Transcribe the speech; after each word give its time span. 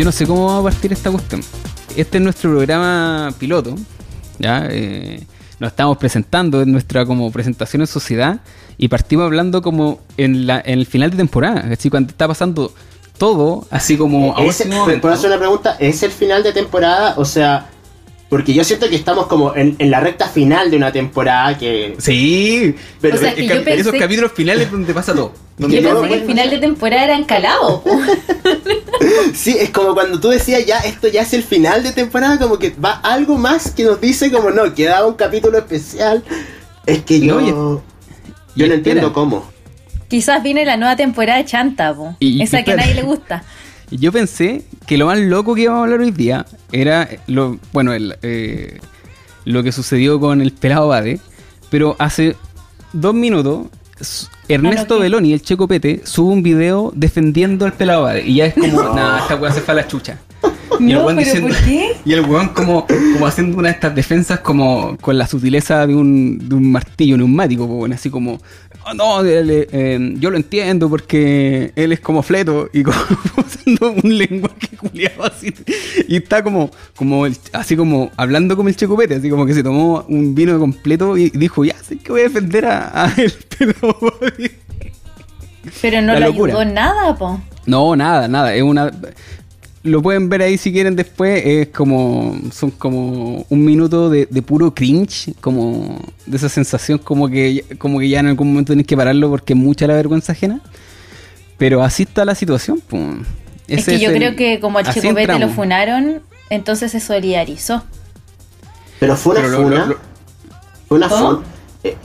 Yo 0.00 0.04
no 0.06 0.12
sé 0.12 0.26
cómo 0.26 0.46
va 0.46 0.58
a 0.60 0.62
partir 0.62 0.94
esta 0.94 1.10
cuestión. 1.10 1.42
Este 1.94 2.16
es 2.16 2.24
nuestro 2.24 2.50
programa 2.50 3.34
piloto. 3.38 3.74
¿ya? 4.38 4.66
Eh, 4.70 5.26
nos 5.60 5.70
estamos 5.70 5.98
presentando 5.98 6.62
en 6.62 6.72
nuestra 6.72 7.04
como 7.04 7.30
presentación 7.30 7.82
en 7.82 7.86
sociedad 7.86 8.40
y 8.78 8.88
partimos 8.88 9.26
hablando 9.26 9.60
como 9.60 10.00
en, 10.16 10.46
la, 10.46 10.60
en 10.64 10.78
el 10.78 10.86
final 10.86 11.10
de 11.10 11.18
temporada. 11.18 11.68
Así 11.70 11.90
cuando 11.90 12.10
está 12.10 12.26
pasando 12.26 12.72
todo, 13.18 13.66
así 13.70 13.98
como 13.98 14.36
a 14.36 14.42
¿Es, 14.42 14.66
momento. 14.66 15.02
¿Puedo 15.02 15.14
hacer 15.14 15.28
una 15.30 15.38
pregunta? 15.38 15.76
¿Es 15.78 16.02
el 16.02 16.10
final 16.10 16.42
de 16.42 16.54
temporada? 16.54 17.14
O 17.18 17.26
sea, 17.26 17.68
porque 18.30 18.54
yo 18.54 18.64
siento 18.64 18.88
que 18.88 18.96
estamos 18.96 19.26
como 19.26 19.54
en, 19.54 19.76
en 19.78 19.90
la 19.90 20.00
recta 20.00 20.28
final 20.28 20.70
de 20.70 20.78
una 20.78 20.90
temporada 20.90 21.58
que... 21.58 21.94
Sí, 21.98 22.74
Pero 23.00 23.16
O 23.16 23.18
sea, 23.18 23.34
que 23.34 23.46
yo 23.46 23.54
esos 23.54 23.92
capítulos 23.92 24.32
finales 24.32 24.70
donde 24.70 24.94
pasa 24.94 25.12
todo. 25.12 25.34
Donde 25.60 25.82
Yo 25.82 26.00
pensé 26.00 26.08
que 26.08 26.20
el 26.22 26.26
final 26.26 26.50
de 26.50 26.58
temporada 26.58 27.04
era 27.04 27.16
encalado. 27.16 27.82
Sí, 29.34 29.56
es 29.58 29.70
como 29.70 29.94
cuando 29.94 30.20
tú 30.20 30.28
decías 30.28 30.64
ya, 30.66 30.78
esto 30.80 31.08
ya 31.08 31.22
es 31.22 31.32
el 31.32 31.42
final 31.42 31.82
de 31.82 31.92
temporada, 31.92 32.38
como 32.38 32.58
que 32.58 32.70
va 32.70 32.92
algo 33.02 33.36
más 33.38 33.70
que 33.70 33.84
nos 33.84 34.00
dice 34.00 34.30
como 34.30 34.50
no, 34.50 34.74
quedaba 34.74 35.06
un 35.06 35.14
capítulo 35.14 35.56
especial. 35.58 36.22
Es 36.86 37.02
que 37.04 37.20
yo... 37.20 37.40
No, 37.40 37.82
yo 38.54 38.66
no 38.68 38.74
entiendo 38.74 39.12
cómo. 39.12 39.50
Quizás 40.08 40.42
viene 40.42 40.64
la 40.64 40.76
nueva 40.76 40.96
temporada 40.96 41.38
de 41.38 41.44
Chanta, 41.46 41.94
po. 41.94 42.14
Y- 42.20 42.38
y 42.38 42.42
esa 42.42 42.62
que 42.62 42.72
a 42.72 42.76
nadie 42.76 42.94
le 42.94 43.02
gusta. 43.02 43.42
Yo 43.90 44.12
pensé 44.12 44.62
que 44.86 44.96
lo 44.98 45.06
más 45.06 45.18
loco 45.18 45.54
que 45.54 45.62
íbamos 45.62 45.80
a 45.80 45.84
hablar 45.84 46.00
hoy 46.00 46.12
día 46.12 46.46
era 46.70 47.08
lo, 47.26 47.58
bueno, 47.72 47.92
el, 47.92 48.16
eh, 48.22 48.78
lo 49.44 49.62
que 49.64 49.72
sucedió 49.72 50.20
con 50.20 50.40
el 50.40 50.52
pelado 50.52 50.86
Bade, 50.88 51.18
pero 51.70 51.96
hace 51.98 52.36
dos 52.92 53.14
minutos 53.14 53.66
Ernesto. 54.48 54.98
Beloni, 54.98 55.32
el 55.32 55.42
Checo 55.42 55.68
Pete, 55.68 56.02
sube 56.04 56.32
un 56.32 56.42
video 56.42 56.92
defendiendo 56.94 57.64
al 57.64 57.72
pelado 57.72 58.18
y 58.18 58.36
ya 58.36 58.46
es 58.46 58.54
como, 58.54 58.94
nada, 58.94 59.20
esta 59.20 59.36
weá 59.36 59.52
se 59.52 59.60
fue 59.60 59.72
a 59.72 59.76
la 59.76 59.86
chucha. 59.86 60.18
Y 60.78 60.92
el 60.92 60.98
No, 60.98 61.04
weón 61.04 61.16
pero 61.16 61.46
diciendo-. 61.46 62.00
Y 62.04 62.12
el 62.12 62.20
weón 62.22 62.48
como, 62.48 62.86
como 62.86 63.26
haciendo 63.26 63.58
una 63.58 63.68
de 63.68 63.74
estas 63.74 63.94
defensas 63.94 64.40
como 64.40 64.96
con 64.98 65.18
la 65.18 65.26
sutileza 65.26 65.86
de 65.86 65.94
un, 65.94 66.48
de 66.48 66.54
un 66.54 66.72
martillo 66.72 67.16
neumático, 67.16 67.66
po, 67.66 67.74
weón, 67.74 67.92
así 67.92 68.08
como, 68.10 68.40
"Oh, 68.86 68.94
no, 68.94 69.20
él, 69.20 69.50
eh, 69.50 69.68
eh, 69.72 70.14
yo 70.18 70.30
lo 70.30 70.36
entiendo 70.36 70.88
porque 70.88 71.72
él 71.76 71.92
es 71.92 72.00
como 72.00 72.22
fleto 72.22 72.68
y 72.72 72.82
como 72.84 72.98
usando 73.36 73.92
un 74.02 74.18
lenguaje 74.18 74.68
culiado 74.78 75.24
así. 75.24 75.52
Y 76.08 76.16
está 76.16 76.42
como, 76.42 76.70
como 76.96 77.26
el- 77.26 77.36
así 77.52 77.76
como 77.76 78.10
hablando 78.16 78.56
como 78.56 78.68
el 78.68 78.76
checopete, 78.76 79.16
así 79.16 79.28
como 79.30 79.46
que 79.46 79.54
se 79.54 79.62
tomó 79.62 80.04
un 80.08 80.34
vino 80.34 80.58
completo 80.58 81.16
y 81.16 81.30
dijo, 81.30 81.64
ya 81.64 81.76
sé 81.82 81.98
que 81.98 82.10
voy 82.12 82.22
a 82.22 82.24
defender 82.24 82.64
a, 82.66 83.04
a 83.06 83.12
él, 83.16 83.32
pero... 83.58 83.76
Pero 85.82 86.00
no 86.00 86.14
le 86.18 86.24
ayudó 86.24 86.64
nada, 86.64 87.16
po. 87.16 87.40
No, 87.66 87.94
nada, 87.94 88.26
nada. 88.28 88.54
Es 88.54 88.62
una. 88.62 88.90
Lo 89.82 90.02
pueden 90.02 90.28
ver 90.28 90.42
ahí 90.42 90.58
si 90.58 90.72
quieren 90.72 90.94
después. 90.94 91.42
Es 91.44 91.68
como. 91.68 92.38
Son 92.52 92.70
como 92.70 93.46
un 93.48 93.64
minuto 93.64 94.10
de, 94.10 94.26
de 94.26 94.42
puro 94.42 94.74
cringe. 94.74 95.32
Como. 95.40 95.98
De 96.26 96.36
esa 96.36 96.48
sensación 96.50 96.98
como 96.98 97.28
que, 97.28 97.64
como 97.78 97.98
que 97.98 98.08
ya 98.08 98.20
en 98.20 98.26
algún 98.26 98.48
momento 98.48 98.72
tenés 98.72 98.86
que 98.86 98.96
pararlo 98.96 99.30
porque 99.30 99.54
es 99.54 99.58
mucha 99.58 99.86
la 99.86 99.94
vergüenza 99.94 100.32
ajena. 100.32 100.60
Pero 101.56 101.82
así 101.82 102.02
está 102.02 102.24
la 102.26 102.34
situación. 102.34 102.82
Es 103.68 103.86
que 103.86 103.98
yo 103.98 104.10
el- 104.10 104.16
creo 104.16 104.36
que 104.36 104.60
como 104.60 104.78
al 104.78 104.86
así 104.86 105.00
Checopete 105.00 105.38
lo 105.38 105.48
funaron, 105.48 106.20
entonces 106.50 106.92
se 106.92 107.00
solidarizó. 107.00 107.82
Pero 108.98 109.16
fue 109.16 109.32
una 109.38 109.42
Pero 109.48 109.62
funa. 109.62 109.76
lo- 109.78 109.86
lo- 109.86 109.98
Fue 110.88 110.96
una 110.98 111.08
funa. 111.08 111.38
Eh, 111.84 111.96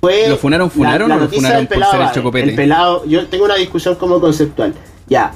fue 0.00 0.28
¿Lo 0.28 0.36
funaron, 0.36 0.70
funaron 0.70 1.10
o 1.10 1.16
lo 1.18 1.28
funaron 1.28 1.66
por 1.66 1.84
ser 1.84 2.00
el. 2.00 2.12
Chocopete? 2.12 2.50
El 2.50 2.54
pelado, 2.54 3.04
yo 3.06 3.26
tengo 3.26 3.44
una 3.46 3.56
discusión 3.56 3.96
como 3.96 4.20
conceptual. 4.20 4.72
Ya. 5.08 5.32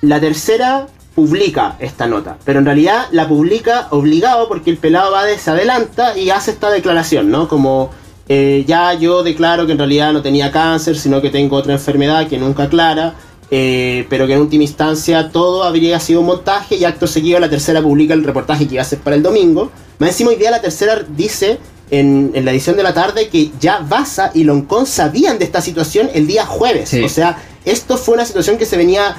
La 0.00 0.18
tercera 0.20 0.86
publica 1.14 1.76
esta 1.78 2.06
nota, 2.06 2.36
pero 2.44 2.58
en 2.58 2.64
realidad 2.64 3.06
la 3.12 3.28
publica 3.28 3.86
obligado 3.90 4.48
porque 4.48 4.70
el 4.70 4.78
pelado 4.78 5.12
Bade 5.12 5.38
se 5.38 5.50
adelanta 5.50 6.18
y 6.18 6.30
hace 6.30 6.50
esta 6.50 6.70
declaración, 6.70 7.30
¿no? 7.30 7.48
Como 7.48 7.90
eh, 8.28 8.64
ya 8.66 8.94
yo 8.94 9.22
declaro 9.22 9.66
que 9.66 9.72
en 9.72 9.78
realidad 9.78 10.12
no 10.12 10.22
tenía 10.22 10.50
cáncer, 10.50 10.96
sino 10.96 11.20
que 11.20 11.30
tengo 11.30 11.56
otra 11.56 11.74
enfermedad 11.74 12.26
que 12.26 12.38
nunca 12.38 12.64
aclara, 12.64 13.14
eh, 13.50 14.06
pero 14.08 14.26
que 14.26 14.32
en 14.32 14.40
última 14.40 14.64
instancia 14.64 15.30
todo 15.30 15.62
habría 15.62 16.00
sido 16.00 16.20
un 16.20 16.26
montaje 16.26 16.76
y 16.76 16.84
acto 16.84 17.06
seguido 17.06 17.38
la 17.38 17.50
tercera 17.50 17.80
publica 17.80 18.14
el 18.14 18.24
reportaje 18.24 18.66
que 18.66 18.74
iba 18.74 18.82
a 18.82 18.86
ser 18.86 18.98
para 18.98 19.14
el 19.14 19.22
domingo. 19.22 19.70
Más 19.98 20.10
encima 20.10 20.30
hoy 20.30 20.36
día 20.36 20.50
la 20.50 20.60
tercera 20.60 21.04
dice 21.16 21.58
en, 21.90 22.32
en 22.34 22.44
la 22.44 22.50
edición 22.50 22.76
de 22.76 22.82
la 22.82 22.94
tarde 22.94 23.28
que 23.28 23.52
ya 23.60 23.78
Baza 23.78 24.32
y 24.34 24.42
Loncón 24.42 24.86
sabían 24.86 25.38
de 25.38 25.44
esta 25.44 25.60
situación 25.60 26.10
el 26.12 26.26
día 26.26 26.44
jueves. 26.44 26.88
Sí. 26.88 27.02
O 27.04 27.08
sea, 27.08 27.36
esto 27.64 27.96
fue 27.98 28.14
una 28.14 28.24
situación 28.24 28.58
que 28.58 28.66
se 28.66 28.76
venía 28.76 29.14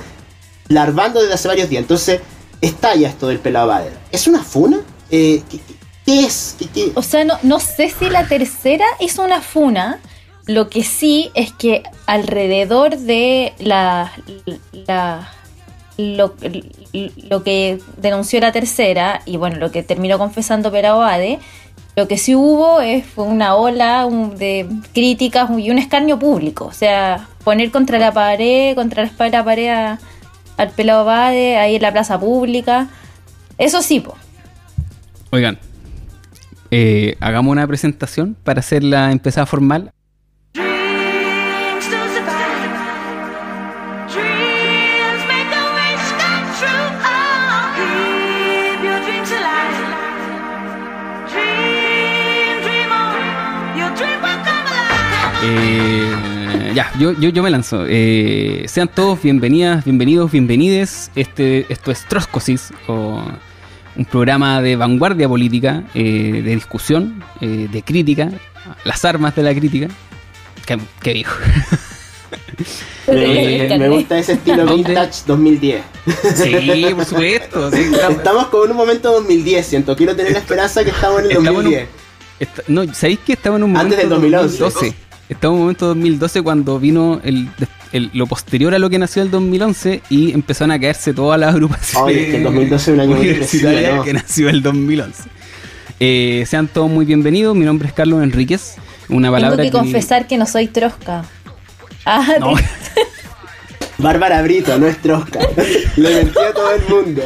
larvando 0.67 1.21
desde 1.21 1.33
hace 1.33 1.47
varios 1.47 1.69
días. 1.69 1.81
Entonces, 1.81 2.21
estalla 2.61 3.09
esto 3.09 3.27
del 3.27 3.39
pelado. 3.39 3.73
¿Es 4.11 4.27
una 4.27 4.43
funa? 4.43 4.79
Eh, 5.11 5.43
¿qué, 6.05 6.25
es? 6.25 6.55
O 6.95 7.01
sea, 7.01 7.23
no, 7.23 7.37
no 7.43 7.59
sé 7.59 7.89
si 7.89 8.09
la 8.09 8.27
tercera 8.27 8.85
hizo 8.99 9.23
una 9.23 9.41
funa. 9.41 9.99
Lo 10.47 10.69
que 10.69 10.83
sí 10.83 11.31
es 11.33 11.51
que 11.51 11.81
alrededor 12.05 12.97
de 12.97 13.53
la, 13.57 14.11
la 14.71 15.31
lo, 15.97 16.35
lo 17.29 17.43
que 17.43 17.79
denunció 17.97 18.39
la 18.39 18.51
tercera 18.51 19.21
y 19.25 19.37
bueno, 19.37 19.57
lo 19.57 19.71
que 19.71 19.81
terminó 19.81 20.19
confesando 20.19 20.71
Perao 20.71 21.01
Ade, 21.01 21.39
lo 21.95 22.07
que 22.07 22.17
sí 22.17 22.35
hubo 22.35 22.81
es, 22.81 23.05
fue 23.05 23.23
una 23.23 23.55
ola 23.55 24.07
de 24.35 24.67
críticas 24.93 25.49
y 25.57 25.71
un 25.71 25.79
escarnio 25.79 26.19
público. 26.19 26.65
O 26.65 26.73
sea, 26.73 27.27
poner 27.43 27.71
contra 27.71 27.97
la 27.97 28.11
pared, 28.11 28.75
contra 28.75 29.03
la 29.03 29.09
espalda 29.09 29.39
la 29.39 29.45
pared 29.45 29.69
a- 29.69 29.99
al 30.57 30.69
pelado 30.71 31.05
Bade, 31.05 31.57
ahí 31.57 31.75
en 31.75 31.81
la 31.81 31.91
plaza 31.91 32.19
pública. 32.19 32.87
Eso 33.57 33.81
sí, 33.81 33.99
po. 33.99 34.15
Oigan. 35.31 35.57
eh, 36.71 37.15
hagamos 37.19 37.51
una 37.51 37.67
presentación 37.67 38.35
para 38.43 38.59
hacer 38.59 38.83
la 38.83 39.11
empezada 39.11 39.45
formal. 39.45 39.91
Eh, 55.47 56.14
ya, 56.75 56.91
yo, 56.99 57.13
yo, 57.13 57.29
yo 57.29 57.41
me 57.41 57.49
lanzo. 57.49 57.85
Eh, 57.87 58.65
sean 58.67 58.87
todos 58.87 59.21
bienvenidas, 59.21 59.83
bienvenidos, 59.85 60.31
bienvenides. 60.31 61.09
Este, 61.15 61.65
esto 61.69 61.91
es 61.91 62.05
Troscosis, 62.05 62.71
o 62.87 63.23
un 63.95 64.05
programa 64.05 64.61
de 64.61 64.75
vanguardia 64.75 65.27
política, 65.29 65.83
eh, 65.93 66.41
de 66.43 66.55
discusión, 66.55 67.23
eh, 67.41 67.67
de 67.71 67.81
crítica, 67.81 68.29
las 68.83 69.05
armas 69.05 69.35
de 69.35 69.43
la 69.43 69.53
crítica. 69.55 69.87
¿Qué, 70.65 70.77
qué 71.01 71.13
dijo? 71.13 71.35
Me, 73.07 73.65
Eh, 73.67 73.77
me 73.77 73.87
gusta 73.89 74.17
ese 74.17 74.33
estilo 74.33 74.65
¿dónde? 74.65 74.75
vintage 74.89 75.21
2010. 75.27 75.81
Sí, 76.35 76.87
por 76.95 77.05
supuesto. 77.05 77.71
sí, 77.71 77.81
estamos- 77.93 78.17
Estamos 78.17 78.45
con 78.47 78.71
un 78.71 78.75
momento 78.77 79.11
2010, 79.11 79.65
siento. 79.65 79.95
Quiero 79.95 80.15
tener 80.15 80.31
la 80.33 80.39
esperanza 80.39 80.83
que 80.83 80.89
estamos 80.89 81.19
en 81.19 81.25
el 81.25 81.31
Estamos 81.31 81.49
en 81.49 81.55
un- 81.57 81.63
2010. 81.63 81.89
Está- 82.39 82.63
no, 82.67 82.93
¿sabéis 82.93 83.19
que 83.19 83.33
estaba 83.33 83.57
en 83.57 83.63
un 83.63 83.71
momento 83.73 83.85
Antes 83.93 83.99
del 83.99 84.09
2011. 84.09 84.57
2012? 84.57 84.95
Estaba 85.29 85.51
en 85.53 85.55
un 85.55 85.59
momento 85.61 85.87
2012 85.87 86.41
cuando 86.43 86.79
vino 86.79 87.19
el, 87.23 87.47
el- 87.91 88.11
lo 88.13 88.27
posterior 88.27 88.73
a 88.75 88.79
lo 88.79 88.89
que 88.89 88.99
nació 88.99 89.23
el 89.23 89.31
2011 89.31 90.01
y 90.09 90.31
empezaron 90.33 90.71
a 90.71 90.79
caerse 90.79 91.13
todas 91.13 91.39
las 91.39 91.53
agrupaciones 91.53 92.03
Oye, 92.15 92.23
es 92.25 92.29
que 92.29 92.37
el 92.37 92.43
2012 92.43 92.75
es 92.75 92.87
un 92.95 92.99
año 92.99 93.95
¿no? 93.95 94.03
que 94.03 94.13
nació 94.13 94.49
el 94.49 94.61
2011. 94.61 95.23
Eh, 95.99 96.43
sean 96.47 96.67
todos 96.67 96.89
muy 96.91 97.05
bienvenidos. 97.05 97.55
Mi 97.55 97.65
nombre 97.65 97.87
es 97.87 97.93
Carlos 97.93 98.21
Enríquez. 98.21 98.75
Una 99.09 99.31
palabra 99.31 99.57
Tengo 99.57 99.71
que 99.71 99.77
confesar 99.77 100.27
que 100.27 100.37
no 100.37 100.45
soy 100.45 100.67
trosca. 100.67 101.23
Ah, 102.05 102.27
No, 102.39 102.53
Bárbara 103.97 104.41
Brito, 104.41 104.77
no 104.77 104.87
es 104.87 104.97
Trosca. 105.01 105.39
Lo 105.95 106.09
mentió 106.09 106.41
a 106.41 106.51
todo 106.53 106.71
el 106.75 106.81
mundo. 106.87 107.21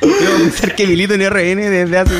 Debo 0.00 0.38
pensar 0.38 0.74
que 0.76 0.86
milito 0.86 1.14
en 1.14 1.22
RN 1.30 1.70
desde 1.70 1.98
hace. 1.98 2.14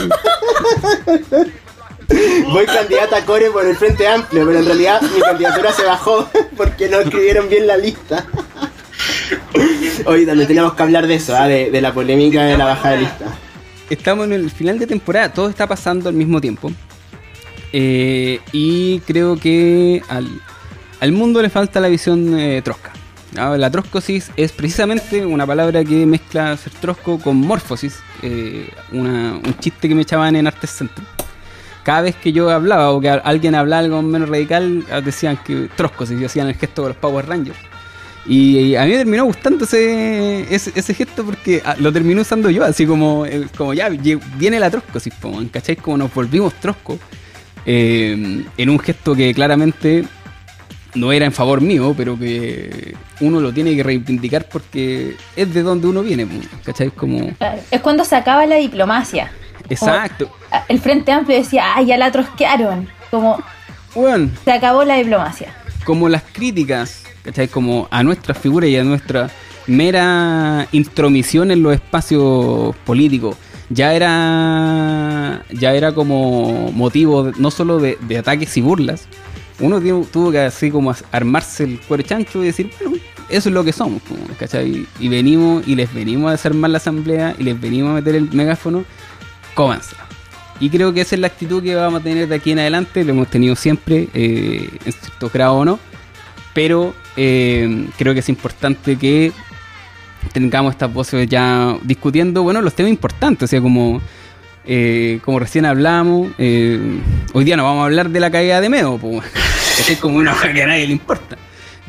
Voy 2.53 2.67
candidata 2.67 3.19
a 3.19 3.25
Core 3.25 3.51
por 3.51 3.67
el 3.67 3.77
Frente 3.77 4.07
Amplio, 4.07 4.47
pero 4.47 4.59
en 4.59 4.65
realidad 4.65 5.01
mi 5.03 5.21
candidatura 5.21 5.73
se 5.73 5.85
bajó 5.85 6.29
porque 6.57 6.89
no 6.89 7.01
escribieron 7.01 7.49
bien 7.49 7.67
la 7.67 7.77
lista. 7.77 8.27
Hoy 10.07 10.25
también 10.27 10.47
teníamos 10.47 10.75
que 10.75 10.83
hablar 10.83 11.07
de 11.07 11.15
eso, 11.15 11.37
¿ah? 11.37 11.49
de, 11.49 11.81
la 11.81 11.93
polémica 11.93 12.45
de 12.45 12.57
la 12.57 12.67
bajada 12.67 12.95
de 12.95 13.01
lista. 13.03 13.25
Estamos 13.91 14.27
en 14.27 14.33
el 14.35 14.51
final 14.51 14.79
de 14.79 14.87
temporada, 14.87 15.33
todo 15.33 15.49
está 15.49 15.67
pasando 15.67 16.09
al 16.09 16.15
mismo 16.15 16.41
tiempo. 16.41 16.71
Eh, 17.73 18.41
y 18.53 19.01
creo 19.01 19.37
que 19.37 20.03
al, 20.09 20.29
al 21.01 21.13
mundo 21.13 21.43
le 21.43 21.51
falta 21.51 21.81
la 21.81 21.89
visión 21.89 22.39
eh, 22.39 22.63
trosca. 22.63 22.93
¿no? 23.35 23.57
La 23.57 23.71
troscosis 23.71 24.31
es 24.37 24.53
precisamente 24.53 25.27
una 25.27 25.47
palabra 25.47 25.85
que 25.85 26.07
mezcla 26.07 26.57
ser 26.57 26.73
trosco 26.75 27.19
con 27.19 27.37
morfosis, 27.37 27.99
eh, 28.23 28.69
un 28.93 29.57
chiste 29.59 29.89
que 29.89 29.95
me 29.95 30.03
echaban 30.03 30.37
en 30.37 30.47
Artes 30.47 30.71
Centro. 30.71 31.05
Cada 31.87 32.01
vez 32.01 32.17
que 32.17 32.33
yo 32.33 32.51
hablaba 32.51 32.91
o 32.91 33.01
que 33.01 33.09
alguien 33.09 33.55
hablaba 33.55 33.79
algo 33.79 34.03
menos 34.03 34.29
radical, 34.29 34.85
ah, 34.91 35.01
decían 35.01 35.39
que 35.47 35.69
troscosis 35.77 36.21
y 36.21 36.25
hacían 36.25 36.49
el 36.49 36.57
gesto 36.57 36.83
con 36.83 36.89
los 36.89 36.97
Power 36.97 37.29
Rangers. 37.29 37.57
Y, 38.27 38.75
a 38.75 38.85
mí 38.85 38.91
me 38.91 38.97
terminó 38.97 39.25
gustando 39.25 39.65
ese, 39.67 40.53
ese, 40.53 40.95
gesto 40.95 41.25
porque 41.25 41.63
ah, 41.65 41.77
lo 41.79 41.93
terminé 41.93 42.21
usando 42.21 42.51
yo, 42.51 42.65
así 42.65 42.87
como, 42.87 43.25
eh, 43.25 43.47
como 43.57 43.73
ya 43.73 43.89
viene 43.89 44.59
la 44.59 44.69
troscosis, 44.69 45.15
¿cachai? 45.53 45.77
Como 45.77 45.99
nos 45.99 46.13
volvimos 46.13 46.55
trosco 46.55 46.99
eh, 47.65 48.43
en 48.57 48.69
un 48.69 48.79
gesto 48.81 49.15
que 49.15 49.33
claramente 49.33 50.05
no 50.97 51.13
era 51.13 51.25
en 51.25 51.33
favor 51.33 51.61
mío, 51.61 51.95
pero 51.97 52.19
que 52.19 52.97
uno 53.21 53.39
lo 53.39 53.53
tiene 53.53 53.77
que 53.77 53.85
reivindicar 53.85 54.49
porque 54.49 55.15
es 55.37 55.55
de 55.55 55.63
donde 55.63 55.87
uno 55.87 56.03
viene, 56.03 56.27
po, 56.27 56.35
¿cachai? 56.65 56.91
Como, 56.91 57.31
Es 57.71 57.81
cuando 57.81 58.05
se 58.05 58.17
acaba 58.17 58.45
la 58.45 58.57
diplomacia. 58.57 59.31
Exacto. 59.71 60.31
Ah, 60.51 60.65
El 60.69 60.81
Frente 60.81 61.13
Amplio 61.13 61.37
decía, 61.39 61.65
ay, 61.75 61.87
ya 61.87 61.97
la 61.97 62.11
trosquearon. 62.11 62.89
Como 63.11 63.39
Bueno, 63.95 64.31
se 64.45 64.53
acabó 64.53 64.85
la 64.85 64.97
diplomacia. 64.97 65.55
como 65.85 66.09
las 66.09 66.23
críticas, 66.33 67.03
¿cachai? 67.25 67.49
Como 67.49 67.87
a 67.91 68.03
nuestras 68.03 68.37
figuras 68.39 68.69
y 68.71 68.77
a 68.77 68.85
nuestra 68.85 69.31
mera 69.67 70.67
intromisión 70.73 71.51
en 71.51 71.63
los 71.63 71.75
espacios 71.75 72.75
políticos. 72.85 73.37
Ya 73.69 73.95
era, 73.95 75.43
ya 75.53 75.75
era 75.75 75.93
como 75.93 76.71
motivo 76.73 77.25
de- 77.25 77.33
no 77.39 77.51
solo 77.51 77.79
de, 77.79 77.99
de 78.01 78.19
ataques 78.19 78.57
y 78.57 78.61
burlas. 78.61 79.09
Uno 79.59 79.81
tuvo, 80.13 80.31
que 80.31 80.41
así 80.41 80.71
como 80.71 80.95
armarse 81.13 81.65
el 81.65 81.81
cuero 81.81 82.03
chancho 82.03 82.43
y 82.43 82.47
decir, 82.47 82.71
bueno, 82.81 82.99
eso 83.29 83.49
es 83.49 83.55
lo 83.55 83.65
que 83.65 83.73
somos, 83.73 84.03
¿cachai? 84.39 84.87
Y 85.01 85.09
venimos 85.09 85.67
y 85.67 85.75
les 85.75 85.93
venimos 85.93 86.29
a 86.29 86.33
desarmar 86.33 86.71
la 86.71 86.77
asamblea 86.77 87.35
y 87.39 87.43
les 87.45 87.59
venimos 87.61 87.91
a 87.91 87.95
meter 87.95 88.15
el 88.15 88.31
megáfono, 88.33 88.85
cómansela. 89.57 90.05
Y 90.61 90.71
creo 90.71 90.93
que 90.93 91.01
esa 91.01 91.17
es 91.17 91.21
la 91.21 91.27
actitud 91.27 91.63
que 91.63 91.75
vamos 91.75 92.01
a 92.01 92.05
tener 92.05 92.29
de 92.29 92.35
aquí 92.37 92.53
en 92.53 92.61
adelante, 92.61 93.05
lo 93.05 93.11
hemos 93.13 93.29
tenido 93.29 93.57
siempre, 93.57 94.09
eh, 94.15 94.71
en 94.85 94.93
cierto 94.93 95.31
grado 95.33 95.55
o 95.55 95.65
no, 95.65 95.81
pero 96.55 96.95
eh, 97.17 97.89
creo 97.99 98.15
que 98.15 98.21
es 98.21 98.29
importante 98.29 98.97
que 98.97 99.33
tengamos 100.33 100.73
estas 100.73 100.93
voces 100.93 101.29
ya 101.29 101.77
discutiendo, 101.83 102.43
bueno, 102.43 102.63
los 102.63 102.75
temas 102.75 102.91
importantes, 102.91 103.45
o 103.45 103.47
sea, 103.49 103.61
como, 103.61 104.01
eh, 104.65 105.21
como 105.25 105.39
recién 105.39 105.67
hablamos, 105.67 106.31
eh, 106.39 107.01
hoy 107.33 107.45
día 107.45 107.57
no 107.57 107.65
vamos 107.65 107.83
a 107.83 107.85
hablar 107.87 108.11
de 108.11 108.21
la 108.21 108.31
caída 108.31 108.61
de 108.61 108.69
Meo, 108.69 108.99
pues, 108.99 109.23
es 109.91 109.99
como 109.99 110.19
una 110.19 110.33
cosa 110.33 110.53
que 110.53 110.63
a 110.63 110.67
nadie 110.67 110.87
le 110.87 110.93
importa. 110.93 111.37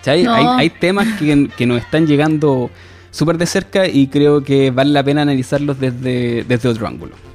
Hay, 0.05 0.25
hay 0.25 0.69
temas 0.69 1.05
que, 1.19 1.49
que 1.57 1.65
nos 1.65 1.81
están 1.81 2.07
llegando 2.07 2.71
súper 3.11 3.37
de 3.37 3.45
cerca 3.45 3.87
y 3.87 4.07
creo 4.07 4.41
que 4.41 4.71
vale 4.71 4.91
la 4.91 5.03
pena 5.03 5.23
analizarlos 5.23 5.79
desde, 5.79 6.45
desde 6.45 6.69
otro 6.69 6.87
ángulo. 6.87 7.26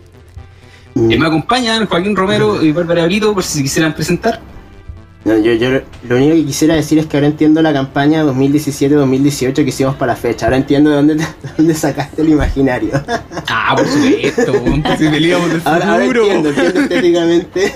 Mm. 0.95 1.11
Eh, 1.13 1.19
me 1.19 1.27
acompañan 1.27 1.87
Joaquín 1.87 2.17
Romero 2.17 2.63
y 2.63 2.73
Bárbara 2.73 3.05
Brito 3.07 3.33
por 3.35 3.43
si 3.43 3.59
se 3.59 3.63
quisieran 3.63 3.95
presentar. 3.95 4.41
No, 5.25 5.39
yo, 5.39 5.53
yo 5.53 5.71
lo 6.09 6.17
único 6.17 6.35
que 6.35 6.47
quisiera 6.47 6.75
decir 6.75 6.99
es 6.99 7.07
que 7.07 7.17
ahora 7.17 7.29
entiendo 7.29 7.63
la 7.63 7.73
campaña 7.73 8.25
2017-2018 8.25 9.55
que 9.55 9.63
hicimos 9.63 9.95
para 9.95 10.15
la 10.15 10.17
fecha. 10.17 10.47
Ahora 10.47 10.57
entiendo 10.57 10.91
de 10.91 10.97
dónde, 10.97 11.15
de 11.15 11.27
dónde 11.57 11.75
sacaste 11.75 12.23
el 12.23 12.31
imaginario. 12.31 12.91
Ah, 13.49 13.75
por 13.77 13.87
supuesto, 13.87 14.53
pues 14.83 14.99
si 14.99 15.05
del 15.05 15.33
Ahora, 15.65 15.93
ahora 15.93 16.05
entiendo, 16.05 16.49
entiendo 16.49 16.81
estéticamente. 16.81 17.75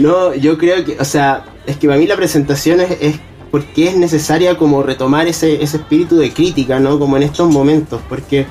no, 0.00 0.34
yo 0.34 0.58
creo 0.58 0.84
que, 0.84 0.96
o 0.98 1.04
sea, 1.04 1.44
es 1.66 1.76
que 1.76 1.86
para 1.86 2.00
mí 2.00 2.06
la 2.06 2.16
presentación 2.16 2.80
es, 2.80 2.90
es 3.00 3.16
porque 3.52 3.86
es 3.86 3.96
necesaria 3.96 4.56
como 4.56 4.82
retomar 4.82 5.28
ese, 5.28 5.62
ese 5.62 5.76
espíritu 5.76 6.16
de 6.16 6.32
crítica, 6.32 6.80
¿no? 6.80 6.98
Como 6.98 7.16
en 7.16 7.22
estos 7.22 7.48
momentos, 7.52 8.00
porque 8.08 8.46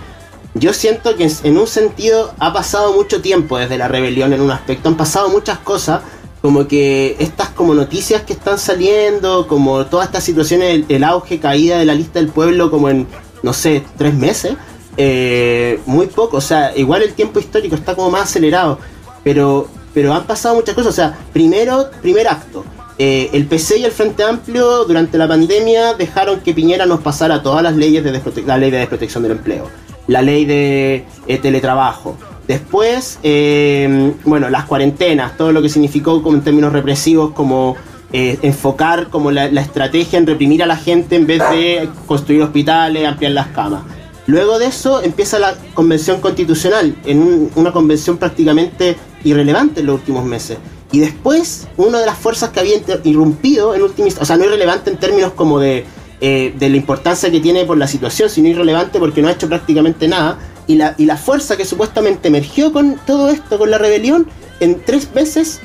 yo 0.53 0.73
siento 0.73 1.15
que 1.15 1.31
en 1.43 1.57
un 1.57 1.67
sentido 1.67 2.33
ha 2.39 2.51
pasado 2.51 2.93
mucho 2.93 3.21
tiempo 3.21 3.57
desde 3.57 3.77
la 3.77 3.87
rebelión 3.87 4.33
en 4.33 4.41
un 4.41 4.51
aspecto, 4.51 4.89
han 4.89 4.97
pasado 4.97 5.29
muchas 5.29 5.59
cosas, 5.59 6.01
como 6.41 6.67
que 6.67 7.15
estas 7.19 7.49
como 7.49 7.73
noticias 7.73 8.23
que 8.23 8.33
están 8.33 8.57
saliendo, 8.57 9.47
como 9.47 9.85
toda 9.85 10.05
esta 10.05 10.19
situación, 10.19 10.61
el, 10.61 11.03
auge, 11.03 11.39
caída 11.39 11.77
de 11.77 11.85
la 11.85 11.93
lista 11.93 12.19
del 12.19 12.29
pueblo 12.29 12.69
como 12.69 12.89
en, 12.89 13.07
no 13.43 13.53
sé, 13.53 13.83
tres 13.97 14.13
meses, 14.13 14.55
eh, 14.97 15.79
muy 15.85 16.07
poco, 16.07 16.37
o 16.37 16.41
sea, 16.41 16.75
igual 16.75 17.03
el 17.03 17.13
tiempo 17.13 17.39
histórico 17.39 17.75
está 17.75 17.95
como 17.95 18.09
más 18.09 18.23
acelerado, 18.23 18.79
pero, 19.23 19.67
pero 19.93 20.13
han 20.13 20.25
pasado 20.25 20.55
muchas 20.55 20.75
cosas, 20.75 20.91
o 20.91 20.95
sea, 20.95 21.17
primero, 21.31 21.89
primer 22.01 22.27
acto, 22.27 22.65
eh, 22.97 23.29
el 23.33 23.45
PC 23.45 23.77
y 23.77 23.85
el 23.85 23.91
Frente 23.91 24.23
Amplio 24.23 24.83
durante 24.83 25.17
la 25.17 25.27
pandemia 25.27 25.93
dejaron 25.93 26.41
que 26.41 26.53
Piñera 26.53 26.85
nos 26.85 26.99
pasara 26.99 27.41
todas 27.41 27.63
las 27.63 27.75
leyes 27.75 28.03
de 28.03 28.11
la 28.45 28.57
ley 28.57 28.69
de 28.69 28.79
desprotección 28.79 29.23
del 29.23 29.31
empleo, 29.33 29.69
la 30.11 30.21
ley 30.21 30.45
de 30.45 31.05
eh, 31.27 31.37
teletrabajo. 31.37 32.17
Después, 32.47 33.17
eh, 33.23 34.13
bueno, 34.25 34.49
las 34.49 34.65
cuarentenas, 34.65 35.37
todo 35.37 35.51
lo 35.53 35.61
que 35.61 35.69
significó 35.69 36.21
como 36.21 36.35
en 36.35 36.43
términos 36.43 36.73
represivos, 36.73 37.31
como 37.31 37.75
eh, 38.11 38.37
enfocar 38.41 39.07
como 39.07 39.31
la, 39.31 39.45
estrategia 39.45 40.19
en 40.19 40.27
reprimir 40.27 40.61
a 40.63 40.65
la 40.65 40.75
gente 40.75 41.15
en 41.15 41.25
vez 41.27 41.39
de 41.51 41.87
construir 42.07 42.41
hospitales, 42.41 43.07
ampliar 43.07 43.31
las 43.31 43.47
camas. 43.47 43.83
Luego 44.27 44.59
de 44.59 44.65
eso 44.65 45.01
empieza 45.01 45.39
la 45.39 45.55
convención 45.73 46.19
constitucional, 46.19 46.93
en 47.05 47.19
un- 47.19 47.51
una 47.55 47.71
convención 47.71 48.17
prácticamente 48.17 48.97
irrelevante 49.23 49.79
en 49.79 49.85
los 49.85 49.95
últimos 49.95 50.25
meses. 50.25 50.57
Y 50.91 50.99
después, 50.99 51.69
una 51.77 51.99
de 51.99 52.05
las 52.05 52.17
fuerzas 52.17 52.49
que 52.49 52.59
había 52.59 52.75
irrumpido 53.05 53.73
en 53.75 53.81
última 53.81 54.09
o 54.19 54.25
sea, 54.25 54.35
no 54.35 54.43
irrelevante 54.43 54.89
en 54.89 54.97
términos 54.97 55.31
como 55.31 55.57
de, 55.59 55.85
eh, 56.21 56.53
de 56.57 56.69
la 56.69 56.77
importancia 56.77 57.31
que 57.31 57.39
tiene 57.39 57.65
por 57.65 57.77
la 57.77 57.87
situación, 57.87 58.29
sino 58.29 58.47
irrelevante 58.47 58.99
porque 58.99 59.21
no 59.21 59.27
ha 59.27 59.31
hecho 59.31 59.49
prácticamente 59.49 60.07
nada. 60.07 60.37
Y 60.67 60.75
la, 60.75 60.93
y 60.97 61.05
la 61.05 61.17
fuerza 61.17 61.57
que 61.57 61.65
supuestamente 61.65 62.27
emergió 62.27 62.71
con 62.71 62.97
todo 63.05 63.29
esto, 63.29 63.57
con 63.57 63.71
la 63.71 63.77
rebelión, 63.77 64.27
en 64.59 64.79
tres 64.85 65.11
veces 65.11 65.59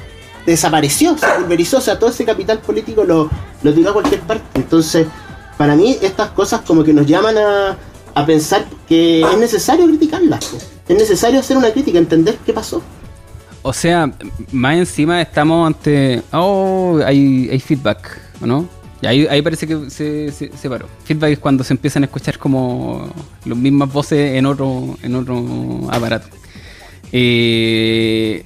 desapareció, 0.46 1.16
se 1.18 1.26
pulverizó, 1.26 1.78
o 1.78 1.80
sea, 1.80 1.98
todo 1.98 2.10
ese 2.10 2.24
capital 2.24 2.58
político 2.60 3.04
lo, 3.04 3.28
lo 3.62 3.74
tiró 3.74 3.90
a 3.90 3.92
cualquier 3.92 4.20
parte. 4.20 4.44
Entonces, 4.54 5.06
para 5.58 5.76
mí, 5.76 5.96
estas 6.00 6.30
cosas 6.30 6.62
como 6.62 6.82
que 6.82 6.92
nos 6.92 7.06
llaman 7.06 7.36
a, 7.36 7.76
a 8.14 8.26
pensar 8.26 8.64
que 8.88 9.20
es 9.20 9.38
necesario 9.38 9.86
criticarlas. 9.86 10.54
Es 10.88 10.96
necesario 10.96 11.40
hacer 11.40 11.56
una 11.56 11.70
crítica, 11.70 11.98
entender 11.98 12.38
qué 12.46 12.52
pasó. 12.52 12.82
O 13.62 13.72
sea, 13.72 14.10
más 14.52 14.76
encima 14.76 15.20
estamos 15.20 15.66
ante. 15.66 16.22
Oh, 16.32 17.00
hay, 17.04 17.48
hay 17.50 17.58
feedback, 17.60 18.20
¿o 18.40 18.46
no? 18.46 18.68
Ahí, 19.06 19.26
ahí 19.28 19.42
parece 19.42 19.66
que 19.66 19.90
se, 19.90 20.30
se, 20.32 20.68
paró. 20.68 20.88
Feedback 21.04 21.32
es 21.32 21.38
cuando 21.38 21.64
se 21.64 21.74
empiezan 21.74 22.02
a 22.02 22.06
escuchar 22.06 22.38
como 22.38 23.08
las 23.44 23.58
mismas 23.58 23.92
voces 23.92 24.36
en 24.36 24.46
otro, 24.46 24.96
en 25.02 25.14
otro 25.14 25.88
aparato. 25.90 26.28
Eh, 27.12 28.44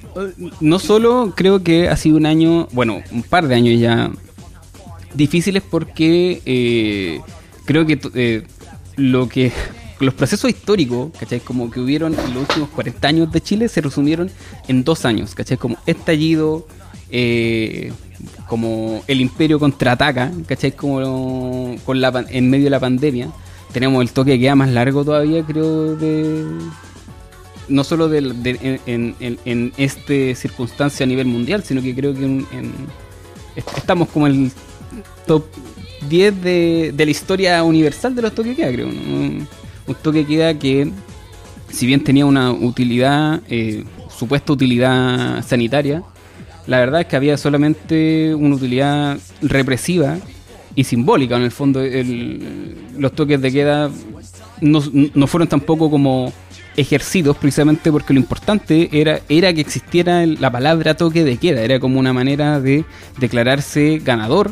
no 0.59 0.79
solo 0.79 1.33
creo 1.35 1.63
que 1.63 1.89
ha 1.89 1.97
sido 1.97 2.17
un 2.17 2.25
año, 2.25 2.67
bueno, 2.71 3.01
un 3.11 3.23
par 3.23 3.47
de 3.47 3.55
años 3.55 3.79
ya 3.79 4.11
difíciles 5.13 5.63
porque 5.69 6.41
eh, 6.45 7.19
creo 7.65 7.85
que 7.85 7.99
eh, 8.13 8.43
lo 8.95 9.27
que 9.27 9.51
los 9.99 10.13
procesos 10.13 10.49
históricos, 10.49 11.11
¿cachai? 11.19 11.39
Como 11.39 11.69
que 11.69 11.79
hubieron 11.79 12.13
en 12.13 12.33
los 12.33 12.43
últimos 12.49 12.69
40 12.69 13.07
años 13.07 13.31
de 13.31 13.41
Chile 13.41 13.67
se 13.69 13.81
resumieron 13.81 14.31
en 14.67 14.83
dos 14.83 15.05
años, 15.05 15.35
¿cachai? 15.35 15.57
Como 15.57 15.77
estallido, 15.85 16.67
eh, 17.11 17.91
como 18.47 19.03
el 19.07 19.21
imperio 19.21 19.59
contraataca, 19.59 20.31
¿cachai? 20.47 20.71
Como 20.73 21.75
con 21.85 22.01
la, 22.01 22.25
en 22.29 22.49
medio 22.49 22.65
de 22.65 22.69
la 22.71 22.79
pandemia. 22.79 23.29
Tenemos 23.71 24.01
el 24.01 24.11
toque 24.11 24.31
que 24.33 24.39
queda 24.41 24.55
más 24.55 24.69
largo 24.69 25.05
todavía, 25.05 25.43
creo, 25.43 25.95
de 25.95 26.43
no 27.69 27.83
solo 27.85 28.09
de- 28.09 28.77
en, 28.85 29.15
en, 29.45 29.73
esta 29.77 30.13
circunstancia 30.35 31.05
a 31.05 31.07
nivel 31.07 31.27
mundial, 31.27 31.63
sino 31.63 31.81
que 31.81 31.95
creo 31.95 32.13
que 32.13 32.25
en- 32.25 32.45
en- 32.51 32.73
est- 33.55 33.77
estamos 33.77 34.09
como 34.09 34.27
el 34.27 34.51
top 35.25 35.45
10 36.09 36.41
de, 36.43 36.91
de 36.93 37.05
la 37.05 37.11
historia 37.11 37.63
universal 37.63 38.13
de 38.13 38.21
los 38.23 38.35
toques 38.35 38.57
queda, 38.57 38.71
creo. 38.73 38.87
Un, 38.87 39.47
un 39.87 39.95
toque 40.03 40.25
queda 40.25 40.53
que, 40.59 40.91
si 41.69 41.85
bien 41.85 42.03
tenía 42.03 42.25
una 42.25 42.51
utilidad, 42.51 43.41
eh, 43.49 43.85
supuesta 44.13 44.51
utilidad 44.51 45.41
sanitaria, 45.47 46.03
la 46.67 46.79
verdad 46.79 47.01
es 47.01 47.07
que 47.07 47.15
había 47.15 47.37
solamente 47.37 48.33
una 48.35 48.55
utilidad 48.55 49.17
represiva 49.41 50.17
y 50.75 50.83
simbólica. 50.83 51.35
En 51.37 51.43
el 51.43 51.51
fondo, 51.51 51.81
el- 51.81 52.75
los 52.97 53.13
toques 53.13 53.41
de 53.41 53.51
queda 53.51 53.89
no, 54.61 54.81
no 55.13 55.27
fueron 55.27 55.47
tampoco 55.47 55.89
como 55.89 56.31
ejercidos 56.77 57.35
precisamente 57.35 57.91
porque 57.91 58.13
lo 58.13 58.19
importante 58.19 58.89
era, 58.93 59.19
era 59.27 59.53
que 59.53 59.59
existiera 59.61 60.25
la 60.25 60.49
palabra 60.51 60.95
toque 60.95 61.23
de 61.25 61.35
queda, 61.37 61.61
era 61.61 61.79
como 61.79 61.99
una 61.99 62.13
manera 62.13 62.61
de 62.61 62.85
declararse 63.19 63.99
ganador 64.03 64.51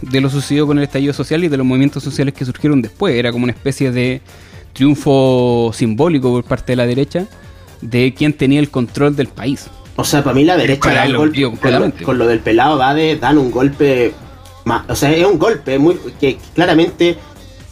de 0.00 0.20
lo 0.20 0.30
sucedido 0.30 0.66
con 0.66 0.78
el 0.78 0.84
estallido 0.84 1.12
social 1.12 1.44
y 1.44 1.48
de 1.48 1.56
los 1.58 1.66
movimientos 1.66 2.02
sociales 2.02 2.32
que 2.32 2.44
surgieron 2.46 2.80
después, 2.80 3.14
era 3.16 3.32
como 3.32 3.44
una 3.44 3.52
especie 3.52 3.90
de 3.90 4.22
triunfo 4.72 5.72
simbólico 5.74 6.30
por 6.30 6.44
parte 6.44 6.72
de 6.72 6.76
la 6.76 6.86
derecha 6.86 7.26
de 7.82 8.14
quien 8.14 8.32
tenía 8.32 8.60
el 8.60 8.70
control 8.70 9.14
del 9.16 9.26
país. 9.26 9.66
O 10.00 10.04
sea, 10.04 10.22
para 10.22 10.32
mí 10.32 10.44
la 10.44 10.56
derecha 10.56 10.94
da 10.94 11.06
un 11.06 11.16
golpe, 11.16 11.42
con, 11.42 11.50
lo, 11.50 11.50
completamente. 11.50 12.04
con 12.04 12.18
lo 12.18 12.26
del 12.28 12.38
pelado 12.38 12.78
va 12.78 12.94
de 12.94 13.16
dan 13.16 13.36
un 13.36 13.50
golpe 13.50 14.14
o 14.88 14.94
sea, 14.94 15.12
es 15.12 15.24
un 15.24 15.38
golpe 15.38 15.78
muy 15.78 15.98
que 16.20 16.38
claramente 16.54 17.16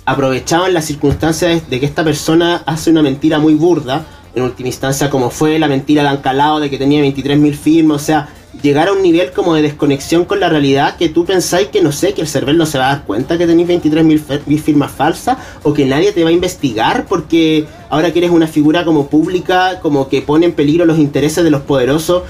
aprovechado 0.04 0.66
en 0.66 0.74
las 0.74 0.86
circunstancias 0.86 1.68
de 1.68 1.80
que 1.80 1.86
esta 1.86 2.04
persona 2.04 2.62
hace 2.66 2.90
una 2.90 3.02
mentira 3.02 3.38
muy 3.38 3.54
burda, 3.54 4.04
en 4.34 4.42
última 4.42 4.68
instancia 4.68 5.10
como 5.10 5.30
fue 5.30 5.58
la 5.58 5.68
mentira 5.68 6.02
de 6.02 6.08
Ancalao 6.08 6.60
de 6.60 6.70
que 6.70 6.78
tenía 6.78 7.02
23.000 7.02 7.54
firmas, 7.54 8.02
o 8.02 8.04
sea, 8.04 8.28
llegar 8.62 8.88
a 8.88 8.92
un 8.92 9.02
nivel 9.02 9.32
como 9.32 9.54
de 9.54 9.62
desconexión 9.62 10.24
con 10.24 10.40
la 10.40 10.48
realidad 10.48 10.96
que 10.96 11.08
tú 11.08 11.24
pensáis 11.24 11.68
que 11.68 11.82
no 11.82 11.92
sé, 11.92 12.14
que 12.14 12.20
el 12.22 12.28
server 12.28 12.54
no 12.54 12.66
se 12.66 12.78
va 12.78 12.90
a 12.90 12.94
dar 12.96 13.04
cuenta 13.04 13.38
que 13.38 13.46
tenéis 13.46 13.68
23.000 13.68 14.20
fer- 14.26 14.40
mil 14.46 14.60
firmas 14.60 14.90
falsas 14.90 15.36
o 15.62 15.72
que 15.74 15.84
nadie 15.86 16.12
te 16.12 16.22
va 16.24 16.30
a 16.30 16.32
investigar 16.32 17.06
porque 17.08 17.66
ahora 17.90 18.12
que 18.12 18.18
eres 18.20 18.30
una 18.30 18.46
figura 18.46 18.84
como 18.84 19.06
pública, 19.08 19.80
como 19.80 20.08
que 20.08 20.22
pone 20.22 20.46
en 20.46 20.52
peligro 20.52 20.84
los 20.84 20.98
intereses 20.98 21.42
de 21.44 21.50
los 21.50 21.62
poderosos, 21.62 22.22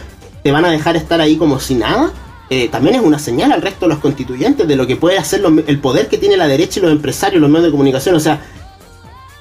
te 0.42 0.52
van 0.52 0.64
a 0.64 0.70
dejar 0.70 0.96
estar 0.96 1.20
ahí 1.20 1.36
como 1.36 1.58
si 1.60 1.74
nada. 1.74 2.12
Eh, 2.48 2.68
también 2.68 2.94
es 2.94 3.02
una 3.02 3.18
señal 3.18 3.50
al 3.50 3.60
resto 3.62 3.86
de 3.86 3.88
los 3.94 3.98
constituyentes 3.98 4.68
de 4.68 4.76
lo 4.76 4.86
que 4.86 4.94
puede 4.94 5.18
hacer 5.18 5.42
el 5.66 5.78
poder 5.80 6.06
que 6.06 6.16
tiene 6.16 6.36
la 6.36 6.46
derecha 6.46 6.78
y 6.78 6.82
los 6.84 6.92
empresarios, 6.92 7.40
los 7.40 7.50
medios 7.50 7.64
de 7.66 7.70
comunicación. 7.72 8.14
O 8.14 8.20
sea, 8.20 8.40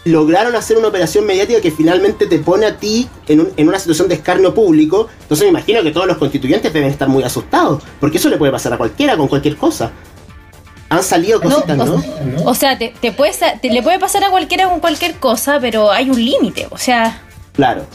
lograron 0.05 0.55
hacer 0.55 0.77
una 0.77 0.87
operación 0.87 1.25
mediática 1.25 1.59
que 1.61 1.71
finalmente 1.71 2.27
te 2.27 2.37
pone 2.39 2.65
a 2.67 2.77
ti 2.77 3.09
en, 3.27 3.41
un- 3.41 3.49
en 3.57 3.67
una 3.67 3.79
situación 3.79 4.07
de 4.07 4.15
escarnio 4.15 4.53
público. 4.53 5.07
Entonces 5.23 5.45
me 5.45 5.49
imagino 5.49 5.81
que 5.83 5.91
todos 5.91 6.07
los 6.07 6.17
constituyentes 6.17 6.71
deben 6.71 6.89
estar 6.89 7.07
muy 7.09 7.23
asustados, 7.23 7.81
porque 7.99 8.17
eso 8.17 8.29
le 8.29 8.37
puede 8.37 8.51
pasar 8.51 8.71
a 8.73 8.77
cualquiera 8.77 9.17
con 9.17 9.27
cualquier 9.27 9.57
cosa. 9.57 9.91
Han 10.89 11.01
salido 11.03 11.41
cositas, 11.41 11.75
¿no? 11.75 11.95
o, 12.45 12.51
o 12.51 12.53
sea, 12.55 12.77
te, 12.77 12.93
te 13.01 13.11
puede, 13.11 13.33
sa- 13.33 13.57
te- 13.59 13.69
le 13.71 13.81
puede 13.81 13.97
pasar 13.99 14.23
a 14.23 14.29
cualquiera 14.29 14.69
con 14.69 14.79
cualquier 14.79 15.15
cosa, 15.15 15.59
pero 15.59 15.91
hay 15.91 16.09
un 16.11 16.23
límite. 16.23 16.67
O 16.69 16.77
sea, 16.77 17.21
Claro. 17.53 17.85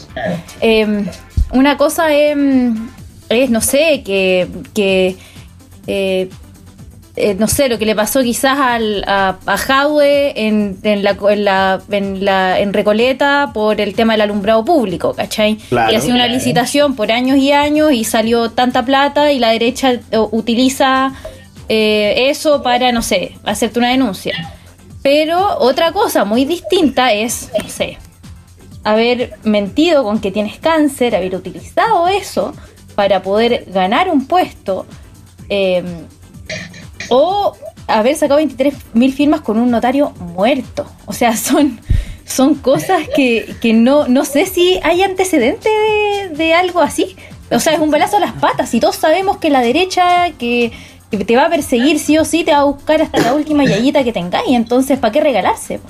eh, 0.59 1.05
una 1.53 1.77
cosa 1.77 2.13
es, 2.13 2.35
es, 3.29 3.49
no 3.49 3.61
sé, 3.61 4.03
que, 4.05 4.49
que 4.73 5.15
eh, 5.87 6.29
eh, 7.15 7.35
no 7.35 7.47
sé, 7.47 7.67
lo 7.69 7.77
que 7.77 7.85
le 7.85 7.95
pasó 7.95 8.21
quizás 8.23 8.57
al, 8.57 9.03
a, 9.05 9.37
a 9.45 9.57
Jadwe 9.57 10.33
en, 10.47 10.77
en, 10.83 11.03
la, 11.03 11.17
en, 11.29 11.43
la, 11.45 11.81
en, 11.91 12.23
la- 12.25 12.59
en 12.59 12.71
Recoleta 12.73 13.51
por 13.53 13.81
el 13.81 13.93
tema 13.95 14.13
del 14.13 14.21
alumbrado 14.21 14.63
público, 14.63 15.13
¿cachai? 15.13 15.55
Claro. 15.69 15.91
y 15.91 15.95
ha 15.95 16.01
sido 16.01 16.15
una 16.15 16.27
licitación 16.27 16.95
por 16.95 17.11
años 17.11 17.37
y 17.37 17.51
años 17.51 17.91
y 17.91 18.03
salió 18.05 18.51
tanta 18.51 18.85
plata 18.85 19.31
y 19.31 19.39
la 19.39 19.49
derecha 19.49 19.91
eh, 19.91 20.01
utiliza 20.31 21.11
eh, 21.69 22.29
eso 22.29 22.61
para, 22.63 22.91
no 22.91 23.01
sé, 23.01 23.33
hacerte 23.43 23.79
una 23.79 23.89
denuncia. 23.89 24.53
Pero 25.03 25.57
otra 25.59 25.91
cosa 25.93 26.25
muy 26.25 26.45
distinta 26.45 27.11
es, 27.11 27.49
no 27.61 27.67
sé, 27.67 27.97
haber 28.83 29.33
mentido 29.43 30.03
con 30.03 30.19
que 30.19 30.31
tienes 30.31 30.59
cáncer, 30.59 31.15
haber 31.15 31.35
utilizado 31.35 32.07
eso 32.07 32.53
para 32.95 33.21
poder 33.21 33.65
ganar 33.67 34.09
un 34.09 34.27
puesto, 34.27 34.85
eh, 35.49 35.83
o 37.13 37.53
haber 37.87 38.15
sacado 38.15 38.39
23.000 38.39 39.13
firmas 39.13 39.41
con 39.41 39.59
un 39.59 39.69
notario 39.69 40.11
muerto. 40.33 40.85
O 41.05 41.13
sea, 41.13 41.35
son, 41.35 41.77
son 42.25 42.55
cosas 42.55 43.01
que, 43.13 43.53
que 43.61 43.73
no, 43.73 44.07
no 44.07 44.23
sé 44.23 44.45
si 44.45 44.79
hay 44.81 45.03
antecedente 45.03 45.67
de, 45.69 46.29
de 46.35 46.53
algo 46.53 46.79
así. 46.79 47.17
O 47.51 47.59
sea, 47.59 47.73
es 47.73 47.79
un 47.79 47.91
balazo 47.91 48.15
a 48.15 48.21
las 48.21 48.31
patas 48.31 48.73
y 48.73 48.79
todos 48.79 48.95
sabemos 48.95 49.37
que 49.37 49.49
la 49.49 49.59
derecha 49.61 50.31
que, 50.39 50.71
te 51.27 51.35
va 51.35 51.47
a 51.47 51.49
perseguir 51.49 51.99
sí 51.99 52.17
o 52.17 52.23
sí 52.23 52.45
te 52.45 52.51
va 52.53 52.59
a 52.59 52.63
buscar 52.63 53.01
hasta 53.01 53.19
la 53.19 53.33
última 53.33 53.65
yayita 53.65 54.05
que 54.05 54.13
tengáis. 54.13 54.47
Entonces, 54.51 54.97
¿para 54.97 55.11
qué 55.11 55.19
regalarse? 55.19 55.81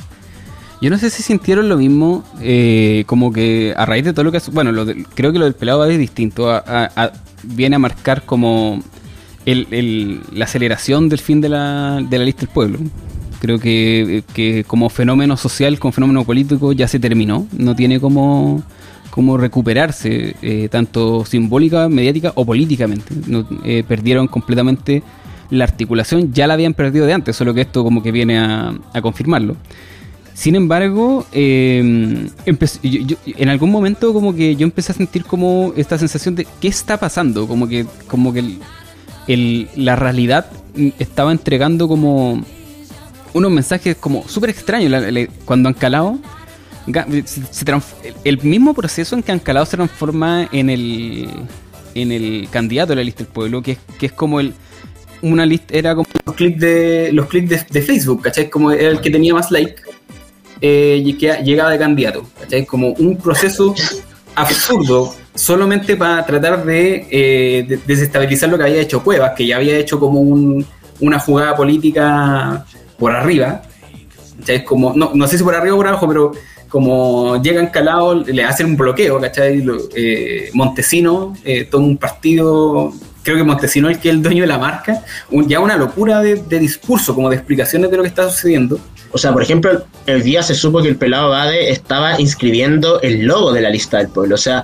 Yo 0.82 0.90
no 0.90 0.98
sé 0.98 1.12
si 1.12 1.22
sintieron 1.22 1.70
lo 1.70 1.78
mismo, 1.78 2.24
eh, 2.42 3.04
como 3.06 3.32
que 3.32 3.76
a 3.78 3.86
raíz 3.86 4.04
de 4.04 4.14
todo 4.14 4.24
lo 4.24 4.32
que... 4.32 4.40
Bueno, 4.52 4.72
lo 4.72 4.86
del- 4.86 5.06
creo 5.10 5.32
que 5.32 5.38
lo 5.38 5.46
del 5.46 5.54
pelado 5.54 5.86
es 5.86 6.00
distinto. 6.00 6.52
viene 7.44 7.76
a 7.76 7.80
marcar 7.80 8.24
como 8.24 8.82
el- 9.46 9.68
el- 9.72 10.22
la 10.34 10.46
aceleración 10.46 11.10
del 11.10 11.20
fin 11.20 11.42
de 11.42 11.50
la, 11.50 12.02
de 12.08 12.18
la 12.20 12.26
lista 12.26 12.42
del 12.42 12.50
pueblo. 12.50 12.80
Creo 13.40 13.58
que, 13.60 14.24
que 14.34 14.64
como 14.66 14.90
fenómeno 14.90 15.36
social, 15.36 15.80
como 15.80 15.92
fenómeno 15.92 16.24
político, 16.24 16.74
ya 16.74 16.88
se 16.88 17.00
terminó. 17.00 17.48
No 17.58 17.76
tiene 17.76 18.00
como, 18.00 18.62
como 19.10 19.36
recuperarse, 19.38 20.36
eh, 20.44 20.68
tanto 20.70 21.26
simbólica, 21.26 21.90
mediática 21.90 22.34
o 22.36 22.46
políticamente. 22.46 23.14
Eh, 23.66 23.84
perdieron 23.88 24.28
completamente 24.28 25.02
la 25.50 25.64
articulación, 25.64 26.32
ya 26.32 26.46
la 26.48 26.54
habían 26.54 26.74
perdido 26.76 27.06
de 27.08 27.14
antes, 27.14 27.36
solo 27.36 27.54
que 27.54 27.62
esto 27.62 27.84
como 27.84 28.04
que 28.04 28.12
viene 28.12 28.38
a, 28.38 28.74
a 28.94 29.02
confirmarlo. 29.02 29.58
Sin 30.34 30.56
embargo, 30.56 31.26
eh, 31.34 32.30
en 32.46 33.50
algún 33.50 33.70
momento 33.72 34.14
como 34.14 34.34
que 34.34 34.56
yo 34.56 34.64
empecé 34.66 34.92
a 34.92 34.96
sentir 34.96 35.26
como 35.26 35.74
esta 35.76 35.98
sensación 35.98 36.36
de 36.36 36.48
qué 36.62 36.68
está 36.68 36.98
pasando, 36.98 37.48
como 37.48 37.68
que, 37.68 37.86
como 38.08 38.32
que 38.32 38.44
el- 39.28 39.68
la 39.76 39.96
realidad 39.96 40.48
mm, 40.76 40.90
estaba 41.00 41.32
entregando 41.32 41.88
como 41.88 42.44
unos 43.34 43.52
mensajes 43.52 43.96
como 43.96 44.28
súper 44.28 44.50
extraños 44.50 44.92
cuando 45.46 45.70
Ancalao 45.70 46.20
se- 47.26 48.14
el 48.24 48.42
mismo 48.44 48.74
proceso 48.74 49.16
en 49.16 49.24
que 49.24 49.32
Ancalao 49.32 49.66
se 49.66 49.78
transforma 49.78 50.48
en 50.52 50.70
el 50.70 51.30
en 51.94 52.12
el 52.12 52.48
candidato 52.50 52.90
de 52.92 52.96
la 52.98 53.04
lista 53.04 53.24
del 53.24 53.34
pueblo, 53.34 53.62
que 53.62 53.74
es, 53.74 53.78
que 54.00 54.06
es 54.06 54.12
como 54.14 54.40
el 54.40 54.54
una 55.22 55.46
lista 55.46 55.78
era 55.78 55.94
como 55.94 56.08
los 56.26 56.36
clics 56.36 56.60
de 56.60 57.10
los 57.14 57.28
clics 57.28 57.50
de, 57.50 57.66
de 57.70 57.82
Facebook, 57.82 58.22
¿cachai? 58.24 58.50
Como 58.50 58.72
era 58.72 58.90
el 58.90 59.02
que 59.02 59.10
tenía 59.12 59.34
más 59.34 59.52
like 59.52 59.76
eh, 60.62 61.02
y 61.06 61.14
que 61.14 61.32
llegaba 61.44 61.70
de 61.70 61.78
candidato, 61.78 62.26
¿cachai? 62.40 62.66
Como 62.66 62.90
un 62.94 63.18
proceso 63.18 63.76
absurdo 64.36 65.14
solamente 65.36 65.96
para 65.96 66.26
tratar 66.26 66.64
de, 66.66 67.08
eh, 67.10 67.66
de- 67.68 67.80
desestabilizar 67.86 68.50
lo 68.50 68.58
que 68.58 68.64
había 68.66 68.82
hecho 68.82 69.04
Cuevas, 69.04 69.32
que 69.36 69.46
ya 69.48 69.58
había 69.58 69.78
hecho 69.78 70.00
como 70.00 70.20
un- 70.20 70.66
una 71.00 71.20
jugada 71.20 71.56
política 71.56 72.66
por 72.98 73.12
arriba, 73.12 73.62
¿cachai? 74.40 74.64
Como, 74.64 74.94
no, 74.96 75.12
no 75.14 75.28
sé 75.28 75.38
si 75.38 75.44
por 75.44 75.56
arriba 75.56 75.74
o 75.76 75.78
por 75.78 75.88
abajo, 75.88 76.08
pero 76.08 76.32
como 76.70 77.42
llegan 77.42 77.68
calados, 77.68 78.28
le 78.28 78.44
hacen 78.44 78.68
un 78.68 78.78
bloqueo, 78.78 79.20
¿cachai? 79.20 79.64
Eh, 79.96 80.50
Montesino 80.54 81.36
eh, 81.44 81.66
toma 81.70 81.86
un 81.88 81.98
partido, 81.98 82.94
creo 83.24 83.38
que 83.38 83.44
Montesino 83.44 83.90
es 83.90 83.98
el 83.98 84.02
que 84.02 84.10
es 84.10 84.16
el 84.16 84.22
dueño 84.22 84.44
de 84.44 84.48
la 84.48 84.58
marca, 84.58 85.04
ya 85.48 85.60
una 85.60 85.76
locura 85.76 86.22
de, 86.22 86.36
de 86.36 86.60
discurso, 86.60 87.16
como 87.16 87.30
de 87.30 87.36
explicaciones 87.38 87.90
de 87.90 87.98
lo 87.98 88.04
que 88.04 88.10
está 88.10 88.30
sucediendo. 88.30 88.80
O 89.14 89.18
sea, 89.18 89.34
por 89.34 89.42
ejemplo, 89.44 89.84
el 90.06 90.24
día 90.24 90.42
se 90.44 90.54
supo 90.56 90.82
que 90.82 90.88
el 90.88 90.96
pelado 90.96 91.30
Bade 91.32 91.70
estaba 91.72 92.22
inscribiendo 92.22 93.02
el 93.02 93.26
logo 93.26 93.52
de 93.52 93.62
la 93.62 93.70
lista 93.70 93.98
del 93.98 94.08
pueblo. 94.08 94.36
O 94.36 94.38
sea, 94.38 94.64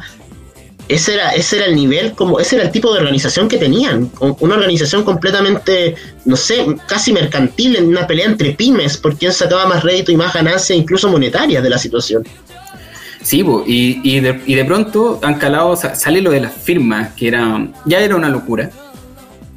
ese 0.89 1.13
era, 1.15 1.31
ese 1.31 1.57
era 1.57 1.65
el 1.65 1.75
nivel, 1.75 2.13
como 2.13 2.39
ese 2.39 2.55
era 2.55 2.65
el 2.65 2.71
tipo 2.71 2.93
de 2.93 2.99
organización 2.99 3.47
que 3.47 3.57
tenían. 3.57 4.09
Un- 4.19 4.35
Una 4.39 4.55
organización 4.55 5.03
completamente, 5.03 5.95
no 6.25 6.35
sé, 6.35 6.65
casi 6.87 7.11
mercantil 7.11 7.75
en 7.75 7.87
una 7.87 8.07
pelea 8.07 8.25
entre 8.25 8.51
pymes 8.53 8.97
por 8.97 9.17
quién 9.17 9.31
sacaba 9.33 9.65
más 9.67 9.83
rédito 9.83 10.11
y 10.11 10.17
más 10.17 10.33
ganancias, 10.33 10.77
incluso 10.77 11.09
monetarias 11.09 11.61
de 11.63 11.69
la 11.69 11.77
situación. 11.77 12.23
Sí, 13.21 13.43
y, 13.65 13.99
y, 14.03 14.19
de, 14.21 14.39
y 14.45 14.55
de 14.55 14.63
pronto 14.63 15.19
han 15.21 15.37
sale 15.95 16.21
lo 16.21 16.31
de 16.31 16.39
las 16.39 16.53
firmas, 16.53 17.13
que 17.13 17.27
era 17.27 17.67
ya 17.85 17.99
era 17.99 18.15
una 18.15 18.29
locura. 18.29 18.69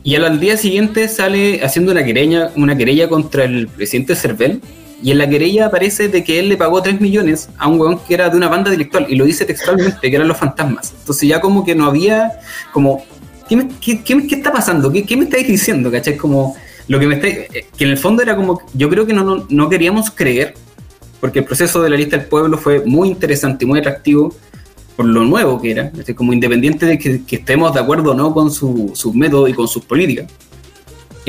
Y 0.03 0.17
al, 0.17 0.25
al 0.25 0.41
día 0.41 0.57
siguiente 0.57 1.07
sale 1.09 1.63
haciendo 1.63 1.93
una 1.93 2.05
querella, 2.05 2.51
una 2.57 2.77
querella 2.77 3.09
contra 3.09 3.45
el 3.45 3.69
presidente 3.69 4.17
Cervel. 4.17 4.61
Y 5.03 5.11
en 5.13 5.19
la 5.19 5.29
querella 5.29 5.67
aparece 5.67 6.09
de 6.09 6.23
que 6.23 6.39
él 6.39 6.49
le 6.49 6.57
pagó 6.57 6.83
3 6.83 7.01
millones 7.01 7.49
a 7.59 7.69
un 7.69 7.81
weón 7.81 7.99
que 8.07 8.15
era 8.15 8.29
de 8.29 8.37
una 8.37 8.49
banda 8.49 8.71
intelectual. 8.71 9.07
Y 9.09 9.17
lo 9.17 9.25
dice 9.25 9.45
textualmente, 9.45 10.11
que 10.11 10.15
eran 10.15 10.29
los 10.29 10.37
fantasmas. 10.37 10.93
Entonces 10.99 11.29
ya 11.29 11.41
como 11.41 11.65
que 11.65 11.75
no 11.75 11.87
había, 11.87 12.33
como, 12.73 13.03
¿qué, 13.49 13.67
qué- 13.81 14.03
qué- 14.03 14.35
está 14.37 14.53
pasando? 14.53 14.93
¿Qué, 14.93 15.17
me 15.17 15.25
estáis 15.25 15.47
diciendo? 15.49 15.91
Como, 16.19 16.55
lo 16.89 16.99
que 16.99 17.07
me 17.07 17.15
está, 17.15 17.29
eh, 17.29 17.67
que 17.77 17.85
en 17.85 17.91
el 17.91 17.99
fondo 17.99 18.23
era 18.23 18.37
como, 18.37 18.61
yo 18.75 18.89
creo 18.91 19.07
que 19.07 19.13
no, 19.15 19.25
no, 19.25 19.47
no 19.49 19.69
queríamos 19.69 20.11
creer 20.11 20.55
porque 21.21 21.41
el 21.41 21.45
proceso 21.45 21.83
de 21.83 21.91
la 21.91 21.97
lista 21.97 22.17
del 22.17 22.27
pueblo 22.27 22.57
fue 22.59 22.81
muy 22.85 23.09
interesante 23.09 23.65
y 23.65 23.69
muy 23.69 23.79
atractivo 23.79 24.35
por 24.97 25.07
lo 25.07 25.25
nuevo 25.25 25.61
que 25.61 25.71
era, 25.71 25.93
como 26.17 26.33
independiente 26.33 26.85
de 26.87 26.99
que, 26.99 27.23
que 27.25 27.37
estemos 27.37 27.73
de 27.73 27.81
acuerdo 27.81 28.11
o 28.11 28.15
no 28.15 28.35
con 28.35 28.51
su, 28.51 28.91
sus 28.95 29.15
métodos 29.15 29.49
y 29.49 29.55
con 29.55 29.67
sus 29.69 29.85
políticas. 29.85 30.27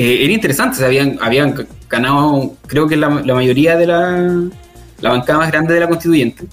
Eh, 0.02 0.24
era 0.24 0.32
interesante, 0.32 0.78
se 0.78 0.84
habían, 0.84 1.16
habían 1.20 1.54
ganado, 1.88 2.56
creo 2.66 2.88
que 2.88 2.96
la, 2.96 3.08
la 3.24 3.34
mayoría 3.34 3.76
de 3.76 3.86
la, 3.86 4.48
la 5.00 5.10
bancada 5.10 5.38
más 5.38 5.52
grande 5.52 5.74
de 5.74 5.78
la 5.78 5.86
constituyente, 5.88 6.44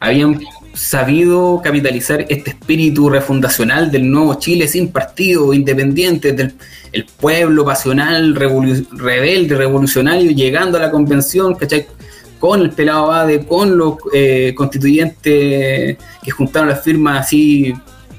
habían 0.00 0.40
sabido 0.72 1.60
capitalizar 1.62 2.24
este 2.26 2.52
espíritu 2.52 3.10
refundacional 3.10 3.90
del 3.90 4.10
nuevo 4.10 4.36
Chile 4.36 4.66
sin 4.66 4.88
partido, 4.92 5.52
independiente, 5.52 6.32
del 6.32 6.54
el 6.92 7.04
pueblo 7.04 7.66
pasional, 7.66 8.34
rebelde, 8.34 9.54
revolucionario, 9.54 10.30
llegando 10.30 10.78
a 10.78 10.80
la 10.80 10.90
convención, 10.90 11.54
¿cachai? 11.54 11.86
con 12.38 12.62
el 12.62 12.70
pelado 12.70 13.12
Abade, 13.12 13.44
con 13.44 13.76
los 13.76 13.96
eh, 14.14 14.54
constituyentes 14.56 15.98
que 16.22 16.30
juntaron 16.30 16.70
las 16.70 16.82
firmas 16.82 17.26
así, 17.26 17.74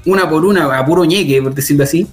una 0.06 0.30
por 0.30 0.44
una, 0.44 0.66
a 0.78 0.86
puro 0.86 1.04
ñeque, 1.04 1.42
por 1.42 1.52
decirlo 1.52 1.82
así. 1.82 2.06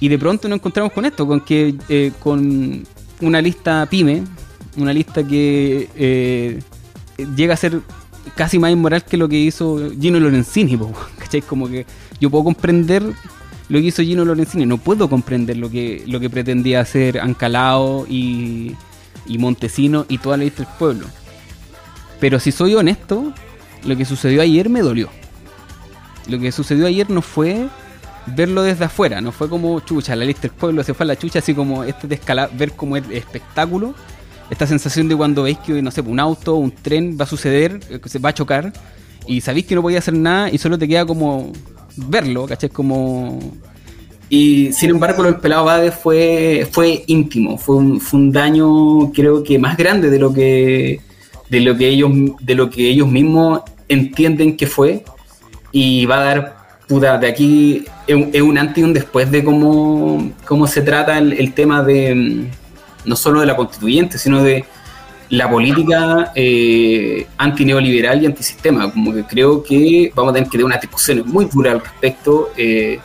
Y 0.00 0.08
de 0.08 0.18
pronto 0.18 0.48
nos 0.48 0.56
encontramos 0.56 0.92
con 0.92 1.04
esto, 1.04 1.26
con 1.26 1.40
que 1.40 1.74
eh, 1.88 2.12
con 2.20 2.84
una 3.20 3.40
lista 3.40 3.86
pyme, 3.86 4.22
una 4.76 4.92
lista 4.92 5.26
que 5.26 5.88
eh, 5.94 6.60
llega 7.34 7.54
a 7.54 7.56
ser 7.56 7.80
casi 8.34 8.58
más 8.58 8.72
inmoral 8.72 9.04
que 9.04 9.16
lo 9.16 9.28
que 9.28 9.36
hizo 9.36 9.90
Gino 9.98 10.20
Lorenzini, 10.20 10.78
¿cachai? 11.18 11.42
Como 11.42 11.68
que 11.68 11.86
yo 12.20 12.30
puedo 12.30 12.44
comprender 12.44 13.02
lo 13.68 13.78
que 13.78 13.86
hizo 13.86 14.02
Gino 14.02 14.24
Lorenzini, 14.24 14.66
no 14.66 14.78
puedo 14.78 15.08
comprender 15.08 15.56
lo 15.56 15.70
que, 15.70 16.04
lo 16.06 16.20
que 16.20 16.30
pretendía 16.30 16.80
hacer 16.80 17.18
Ancalao 17.18 18.06
y, 18.08 18.74
y 19.26 19.38
Montesino 19.38 20.06
y 20.08 20.18
toda 20.18 20.36
la 20.36 20.44
lista 20.44 20.64
del 20.64 20.72
pueblo. 20.78 21.06
Pero 22.20 22.38
si 22.38 22.52
soy 22.52 22.74
honesto, 22.74 23.32
lo 23.84 23.96
que 23.96 24.04
sucedió 24.04 24.42
ayer 24.42 24.68
me 24.68 24.80
dolió. 24.80 25.08
Lo 26.28 26.38
que 26.38 26.52
sucedió 26.52 26.86
ayer 26.86 27.08
no 27.10 27.22
fue 27.22 27.68
verlo 28.26 28.62
desde 28.62 28.84
afuera, 28.84 29.20
no 29.20 29.32
fue 29.32 29.48
como 29.48 29.80
chucha, 29.80 30.16
la 30.16 30.24
lista 30.24 30.42
del 30.42 30.52
pueblo 30.52 30.82
se 30.82 30.94
fue 30.94 31.04
a 31.04 31.08
la 31.08 31.16
chucha, 31.16 31.38
así 31.38 31.54
como 31.54 31.84
este 31.84 32.08
de 32.08 32.16
escala, 32.16 32.50
ver 32.52 32.72
como 32.72 32.96
el 32.96 33.10
espectáculo, 33.12 33.94
esta 34.50 34.66
sensación 34.66 35.08
de 35.08 35.16
cuando 35.16 35.44
veis 35.44 35.58
que, 35.58 35.80
no 35.82 35.90
sé, 35.90 36.00
un 36.00 36.20
auto, 36.20 36.56
un 36.56 36.70
tren 36.70 37.16
va 37.18 37.24
a 37.24 37.28
suceder, 37.28 37.80
eh, 37.90 38.00
que 38.00 38.08
se 38.08 38.18
va 38.18 38.30
a 38.30 38.34
chocar, 38.34 38.72
y 39.26 39.40
sabéis 39.40 39.66
que 39.66 39.74
no 39.74 39.82
podía 39.82 39.98
hacer 39.98 40.14
nada 40.14 40.50
y 40.50 40.58
solo 40.58 40.78
te 40.78 40.86
queda 40.86 41.04
como 41.04 41.52
verlo, 41.96 42.46
¿cachai? 42.46 42.70
Como... 42.70 43.38
Y 44.28 44.72
sin 44.72 44.90
embargo, 44.90 45.22
lo 45.22 45.30
del 45.30 45.40
pelado 45.40 45.64
Bade 45.64 45.92
fue, 45.92 46.68
fue 46.70 47.04
íntimo, 47.06 47.58
fue 47.58 47.76
un, 47.76 48.00
fue 48.00 48.18
un 48.18 48.32
daño 48.32 49.12
creo 49.12 49.44
que 49.44 49.58
más 49.58 49.76
grande 49.76 50.10
de 50.10 50.18
lo 50.18 50.32
que 50.32 51.00
de 51.48 51.60
lo 51.60 51.76
que 51.76 51.88
ellos 51.88 52.10
de 52.40 52.56
lo 52.56 52.68
que 52.68 52.88
ellos 52.88 53.06
mismos 53.06 53.60
entienden 53.88 54.56
que 54.56 54.66
fue 54.66 55.04
y 55.70 56.06
va 56.06 56.18
a 56.18 56.24
dar 56.24 56.56
puta 56.86 57.18
de 57.18 57.26
aquí 57.28 57.84
es 58.06 58.14
un, 58.14 58.30
es 58.32 58.40
un 58.42 58.56
antes 58.58 58.78
y 58.78 58.82
un 58.84 58.92
después 58.92 59.30
de 59.30 59.42
cómo, 59.42 60.30
cómo 60.44 60.66
se 60.66 60.82
trata 60.82 61.18
el, 61.18 61.32
el 61.32 61.52
tema 61.52 61.82
de 61.82 62.14
mm, 62.14 63.08
no 63.08 63.16
solo 63.16 63.40
de 63.40 63.46
la 63.46 63.56
constituyente 63.56 64.18
sino 64.18 64.42
de 64.42 64.64
la 65.28 65.50
política 65.50 66.30
eh, 66.36 67.26
antineoliberal 67.38 68.22
y 68.22 68.26
antisistema. 68.26 68.92
Como 68.92 69.12
que 69.12 69.24
creo 69.24 69.60
que 69.62 70.12
vamos 70.14 70.30
a 70.30 70.34
tener 70.34 70.46
que 70.48 70.52
tener 70.52 70.64
una 70.66 70.76
discusión 70.76 71.22
muy 71.26 71.46
dura 71.46 71.72
al 71.72 71.80
respecto 71.80 72.50
eh, 72.56 73.00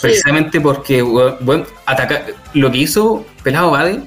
precisamente 0.00 0.60
porque 0.62 1.02
bueno, 1.02 1.64
atacar 1.84 2.24
lo 2.54 2.70
que 2.72 2.78
hizo 2.78 3.26
Pelado 3.42 3.72
Bade 3.72 4.00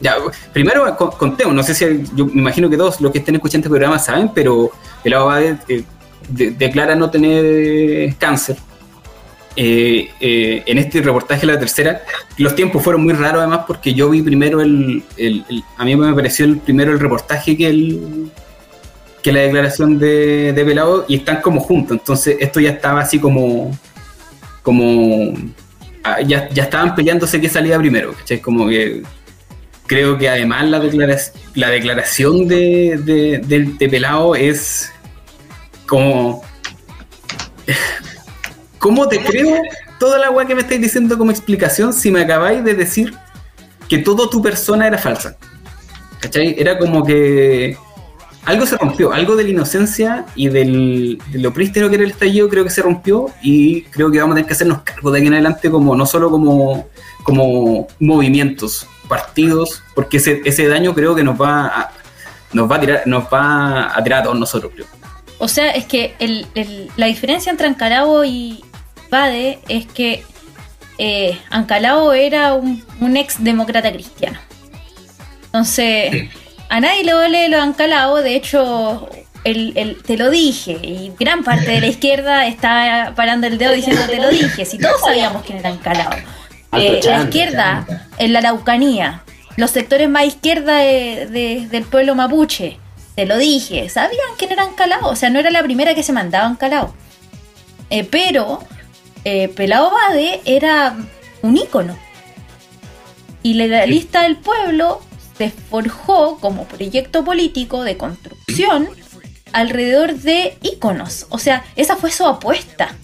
ya, 0.00 0.16
primero 0.52 0.96
con- 0.96 1.10
contemos, 1.12 1.54
no 1.54 1.62
sé 1.62 1.74
si 1.74 1.84
yo 2.14 2.24
me 2.26 2.40
imagino 2.40 2.68
que 2.70 2.76
todos 2.76 3.00
los 3.02 3.12
que 3.12 3.18
estén 3.18 3.34
escuchando 3.34 3.66
este 3.66 3.68
programa 3.70 3.98
saben, 3.98 4.30
pero 4.34 4.70
el 5.04 5.12
Abade 5.14 5.58
eh, 5.68 5.84
de- 6.28 6.50
declara 6.52 6.94
no 6.94 7.10
tener 7.10 8.14
cáncer. 8.16 8.56
Eh, 9.56 10.08
eh, 10.20 10.62
en 10.66 10.78
este 10.78 11.02
reportaje 11.02 11.44
la 11.44 11.58
tercera, 11.58 12.02
los 12.38 12.54
tiempos 12.54 12.82
fueron 12.84 13.02
muy 13.02 13.12
raros 13.14 13.40
además 13.40 13.62
porque 13.66 13.92
yo 13.92 14.08
vi 14.08 14.22
primero 14.22 14.60
el, 14.60 15.02
el- 15.16 15.44
a 15.76 15.84
mí 15.84 15.96
me 15.96 16.14
pareció 16.14 16.44
el 16.44 16.58
primero 16.58 16.92
el 16.92 17.00
reportaje 17.00 17.56
que 17.56 17.66
el 17.66 18.30
que 19.22 19.32
la 19.32 19.40
declaración 19.40 19.98
de, 19.98 20.52
de 20.54 20.64
Pelado 20.64 21.04
y 21.08 21.16
están 21.16 21.42
como 21.42 21.60
juntos, 21.60 21.98
entonces 21.98 22.36
esto 22.40 22.58
ya 22.60 22.70
estaba 22.70 23.00
así 23.00 23.18
como 23.18 23.76
como 24.62 25.34
ah, 26.04 26.20
ya, 26.22 26.48
ya 26.50 26.62
estaban 26.62 26.94
peleándose 26.94 27.40
que 27.40 27.48
salía 27.48 27.76
primero, 27.76 28.12
¿cachai? 28.14 28.40
Como 28.40 28.68
que 28.68 29.02
creo 29.86 30.16
que 30.16 30.28
además 30.28 30.68
la, 30.70 30.78
declara- 30.80 31.18
la 31.54 31.68
declaración 31.70 32.46
de, 32.48 32.98
de, 33.04 33.38
de- 33.46 33.74
de 33.78 33.88
Pelao 33.88 34.34
es 34.36 34.90
como... 35.90 36.42
¿Cómo 38.78 39.08
te 39.08 39.22
creo 39.22 39.60
toda 39.98 40.18
la 40.18 40.28
agua 40.28 40.46
que 40.46 40.54
me 40.54 40.62
estáis 40.62 40.80
diciendo 40.80 41.18
como 41.18 41.30
explicación 41.30 41.92
si 41.92 42.10
me 42.10 42.22
acabáis 42.22 42.64
de 42.64 42.72
decir 42.74 43.14
que 43.88 43.98
toda 43.98 44.30
tu 44.30 44.40
persona 44.40 44.86
era 44.86 44.96
falsa? 44.96 45.36
¿Cachai? 46.20 46.54
Era 46.58 46.78
como 46.78 47.04
que 47.04 47.76
algo 48.46 48.64
se 48.64 48.78
rompió, 48.78 49.12
algo 49.12 49.36
de 49.36 49.44
la 49.44 49.50
inocencia 49.50 50.24
y 50.34 50.48
del, 50.48 51.20
de 51.30 51.38
lo 51.40 51.52
prístino 51.52 51.90
que 51.90 51.96
era 51.96 52.04
el 52.04 52.12
estallido 52.12 52.48
creo 52.48 52.64
que 52.64 52.70
se 52.70 52.80
rompió 52.80 53.26
y 53.42 53.82
creo 53.82 54.10
que 54.10 54.18
vamos 54.18 54.32
a 54.32 54.36
tener 54.36 54.46
que 54.46 54.54
hacernos 54.54 54.82
cargo 54.82 55.10
de 55.10 55.18
aquí 55.18 55.26
en 55.26 55.34
adelante 55.34 55.70
como 55.70 55.94
no 55.94 56.06
solo 56.06 56.30
como, 56.30 56.88
como 57.22 57.88
movimientos, 57.98 58.86
partidos, 59.08 59.82
porque 59.94 60.16
ese, 60.16 60.40
ese 60.44 60.68
daño 60.68 60.94
creo 60.94 61.14
que 61.14 61.24
nos 61.24 61.38
va 61.38 61.66
a, 61.66 61.92
nos 62.52 62.70
va 62.70 62.76
a 62.76 62.80
tirar, 62.80 63.02
nos 63.06 63.24
va 63.24 63.94
a 63.94 64.02
tirar 64.02 64.20
a 64.20 64.22
todos 64.22 64.38
nosotros, 64.38 64.72
creo. 64.74 64.99
O 65.40 65.48
sea, 65.48 65.70
es 65.72 65.86
que 65.86 66.14
el- 66.20 66.46
el- 66.54 66.88
la 66.96 67.06
diferencia 67.06 67.50
entre 67.50 67.66
Ancalao 67.66 68.24
y 68.24 68.62
Bade 69.10 69.58
es 69.68 69.86
que 69.86 70.22
eh, 70.98 71.36
Ancalao 71.50 72.12
era 72.12 72.52
un, 72.54 72.84
un 73.00 73.16
ex 73.16 73.42
demócrata 73.42 73.90
cristiano. 73.90 74.38
Entonces, 75.46 76.28
a 76.68 76.80
nadie 76.80 77.04
le 77.04 77.12
duele 77.12 77.48
lo 77.48 77.56
de 77.56 77.62
Ancalao, 77.62 78.16
de 78.16 78.36
hecho, 78.36 79.08
el, 79.44 79.72
el- 79.76 80.02
te 80.02 80.16
lo 80.16 80.30
dije, 80.30 80.72
y 80.82 81.12
gran 81.18 81.42
parte 81.42 81.70
de 81.70 81.80
la 81.80 81.86
izquierda 81.86 82.46
está 82.46 83.14
parando 83.16 83.46
el 83.46 83.58
dedo 83.58 83.72
diciendo 83.72 84.02
te 84.06 84.18
lo 84.20 84.28
dije, 84.28 84.64
si 84.64 84.78
todos 84.78 85.00
sabíamos 85.00 85.42
quién 85.44 85.58
era 85.58 85.70
Ancalao. 85.70 86.10
Eh, 86.72 87.00
la 87.02 87.22
izquierda, 87.24 87.86
en 88.18 88.32
la 88.32 88.38
Araucanía, 88.40 89.22
los 89.56 89.70
sectores 89.72 90.08
más 90.08 90.24
izquierda 90.26 90.76
de- 90.76 91.26
de- 91.26 91.66
del 91.68 91.84
pueblo 91.84 92.14
mapuche, 92.14 92.78
te 93.20 93.26
lo 93.26 93.36
dije, 93.36 93.86
sabían 93.90 94.30
quién 94.38 94.52
era 94.52 94.62
Ancalao, 94.62 95.10
o 95.10 95.14
sea, 95.14 95.28
no 95.28 95.38
era 95.38 95.50
la 95.50 95.62
primera 95.62 95.94
que 95.94 96.02
se 96.02 96.10
mandaba 96.10 96.46
Ancalao. 96.46 96.94
Eh, 97.90 98.02
pero 98.02 98.60
eh, 99.24 99.48
Pelao 99.48 99.90
Bade 99.90 100.40
era 100.46 100.96
un 101.42 101.54
ícono. 101.54 101.98
Y 103.42 103.52
la 103.54 103.66
la 103.66 103.84
lista 103.84 104.22
del 104.22 104.38
pueblo 104.38 105.02
se 105.36 105.50
forjó 105.50 106.38
como 106.38 106.64
proyecto 106.64 107.22
político 107.22 107.84
de 107.84 107.98
construcción 107.98 108.88
alrededor 109.52 110.14
de 110.14 110.56
íconos. 110.62 111.26
O 111.28 111.38
sea, 111.38 111.62
esa 111.76 111.96
fue 111.96 112.10
su 112.10 112.26
apuesta. 112.26 112.96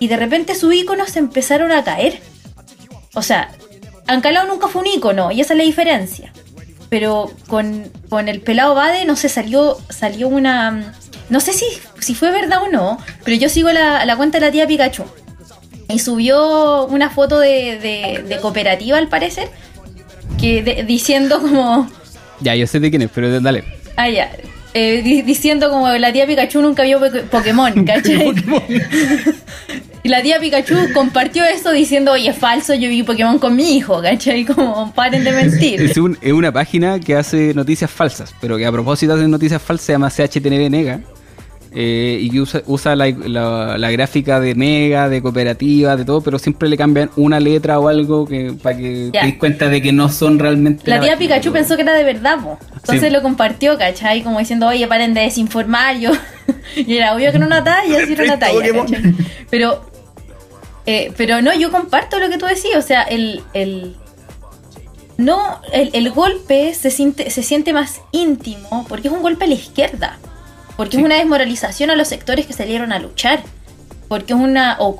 Y 0.00 0.08
de 0.08 0.16
repente 0.16 0.56
sus 0.56 0.74
íconos 0.74 1.16
empezaron 1.16 1.70
a 1.70 1.84
caer. 1.84 2.20
O 3.14 3.22
sea, 3.22 3.52
Ancalao 4.08 4.48
nunca 4.48 4.66
fue 4.66 4.82
un 4.82 4.88
ícono, 4.88 5.30
y 5.30 5.40
esa 5.40 5.54
es 5.54 5.58
la 5.58 5.64
diferencia. 5.64 6.32
Pero 6.88 7.32
con, 7.48 7.90
con 8.08 8.28
el 8.28 8.40
pelado 8.40 8.74
Bade 8.74 9.04
no 9.04 9.16
sé, 9.16 9.28
salió, 9.28 9.78
salió 9.88 10.28
una. 10.28 10.94
No 11.30 11.40
sé 11.40 11.52
si, 11.52 11.64
si 12.00 12.14
fue 12.14 12.30
verdad 12.30 12.62
o 12.62 12.68
no, 12.68 12.98
pero 13.24 13.36
yo 13.36 13.48
sigo 13.48 13.70
la, 13.72 14.04
la 14.04 14.16
cuenta 14.16 14.38
de 14.38 14.46
la 14.46 14.52
tía 14.52 14.66
Pikachu. 14.66 15.04
Y 15.88 15.98
subió 15.98 16.86
una 16.86 17.10
foto 17.10 17.38
de, 17.40 17.78
de- 17.78 18.24
de 18.28 18.36
cooperativa, 18.40 18.96
al 18.98 19.08
parecer, 19.08 19.48
que 20.40 20.62
de- 20.62 20.84
diciendo 20.84 21.40
como. 21.40 21.88
Ya, 22.40 22.54
yo 22.54 22.66
sé 22.66 22.80
de 22.80 22.90
quién 22.90 23.02
es, 23.02 23.10
pero 23.14 23.40
dale. 23.40 23.64
Ah, 23.96 24.08
ya. 24.08 24.30
Eh, 24.74 25.02
di- 25.02 25.22
diciendo 25.22 25.70
como 25.70 25.88
la 25.88 26.12
tía 26.12 26.26
Pikachu 26.26 26.60
nunca 26.60 26.82
vio 26.82 27.00
Poké- 27.00 27.22
Pokémon, 27.22 27.84
¿cachai? 27.86 28.34
y 30.04 30.08
la 30.10 30.22
tía 30.22 30.38
Pikachu 30.38 30.92
compartió 30.94 31.44
eso 31.44 31.72
diciendo, 31.72 32.12
oye, 32.12 32.28
es 32.30 32.36
falso, 32.38 32.74
yo 32.74 32.88
vi 32.88 33.02
Pokémon 33.02 33.38
con 33.40 33.56
mi 33.56 33.76
hijo, 33.76 34.00
¿cachai? 34.02 34.44
Como, 34.44 34.92
paren 34.94 35.24
de 35.24 35.32
mentir. 35.32 35.80
Es, 35.80 35.96
un- 35.96 36.16
es 36.20 36.32
una 36.32 36.52
página 36.52 37.00
que 37.00 37.16
hace 37.16 37.52
noticias 37.54 37.90
falsas, 37.90 38.32
pero 38.40 38.56
que 38.56 38.66
a 38.66 38.70
propósito 38.70 39.16
de 39.16 39.26
noticias 39.26 39.60
falsas 39.60 39.86
se 39.86 39.92
llama 39.92 40.10
CHTV 40.10 40.70
Nega. 40.70 41.00
eh, 41.76 42.18
y 42.20 42.30
que 42.30 42.40
usa, 42.40 42.62
usa 42.66 42.94
la, 42.94 43.08
la- 43.08 43.76
la 43.76 43.90
gráfica 43.90 44.38
de 44.38 44.54
Mega, 44.54 45.08
de 45.08 45.20
cooperativa, 45.20 45.96
de 45.96 46.04
todo, 46.04 46.20
pero 46.20 46.38
siempre 46.38 46.68
le 46.68 46.76
cambian 46.76 47.10
una 47.16 47.40
letra 47.40 47.80
o 47.80 47.88
algo 47.88 48.26
que 48.28 48.52
para 48.62 48.76
que 48.76 49.10
Ya. 49.12 49.22
te 49.22 49.26
des 49.26 49.36
cuenta 49.38 49.68
de 49.68 49.82
que 49.82 49.90
no 49.92 50.08
son 50.08 50.38
realmente. 50.38 50.88
La 50.88 51.00
tía 51.00 51.16
Pikachu 51.16 51.50
pero- 51.50 51.54
pensó 51.54 51.74
que 51.74 51.82
era 51.82 51.94
de 51.94 52.04
verdad, 52.04 52.38
po. 52.40 52.58
Entonces 52.76 53.08
Sí. 53.08 53.10
lo 53.10 53.22
compartió, 53.22 53.76
¿cachai? 53.76 54.22
Como 54.22 54.38
diciendo, 54.38 54.68
oye, 54.68 54.86
paren 54.86 55.14
de 55.14 55.22
desinformar, 55.22 55.98
yo. 55.98 56.12
y 56.76 56.96
era 56.96 57.12
obvio 57.12 57.32
que 57.32 57.38
era 57.38 57.46
una 57.46 57.64
talla, 57.64 58.06
sí 58.06 58.12
era 58.12 58.22
una 58.22 58.38
talla, 58.38 58.72
¿cachai? 58.72 59.14
Pero, 59.50 59.84
eh, 60.86 61.12
pero 61.16 61.40
no, 61.42 61.52
yo 61.54 61.70
comparto 61.72 62.18
lo 62.18 62.28
que 62.28 62.38
tú 62.38 62.46
decías, 62.46 62.76
o 62.84 62.86
sea, 62.86 63.02
el. 63.02 63.42
el 63.54 63.96
no, 65.16 65.60
el, 65.72 65.90
el 65.92 66.10
golpe 66.10 66.74
se 66.74 66.90
siente, 66.90 67.30
se 67.30 67.42
siente 67.44 67.72
más 67.72 68.00
íntimo 68.10 68.84
porque 68.88 69.06
es 69.08 69.14
un 69.14 69.22
golpe 69.22 69.44
a 69.44 69.48
la 69.48 69.54
izquierda. 69.54 70.18
Porque 70.76 70.96
Sí. 70.96 70.98
es 71.02 71.04
una 71.06 71.14
desmoralización 71.16 71.90
a 71.90 71.94
los 71.96 72.08
sectores 72.08 72.46
que 72.46 72.52
salieron 72.52 72.92
a 72.92 72.98
luchar. 72.98 73.40
Porque 74.08 74.32
es 74.32 74.38
una. 74.40 74.76
O, 74.80 74.98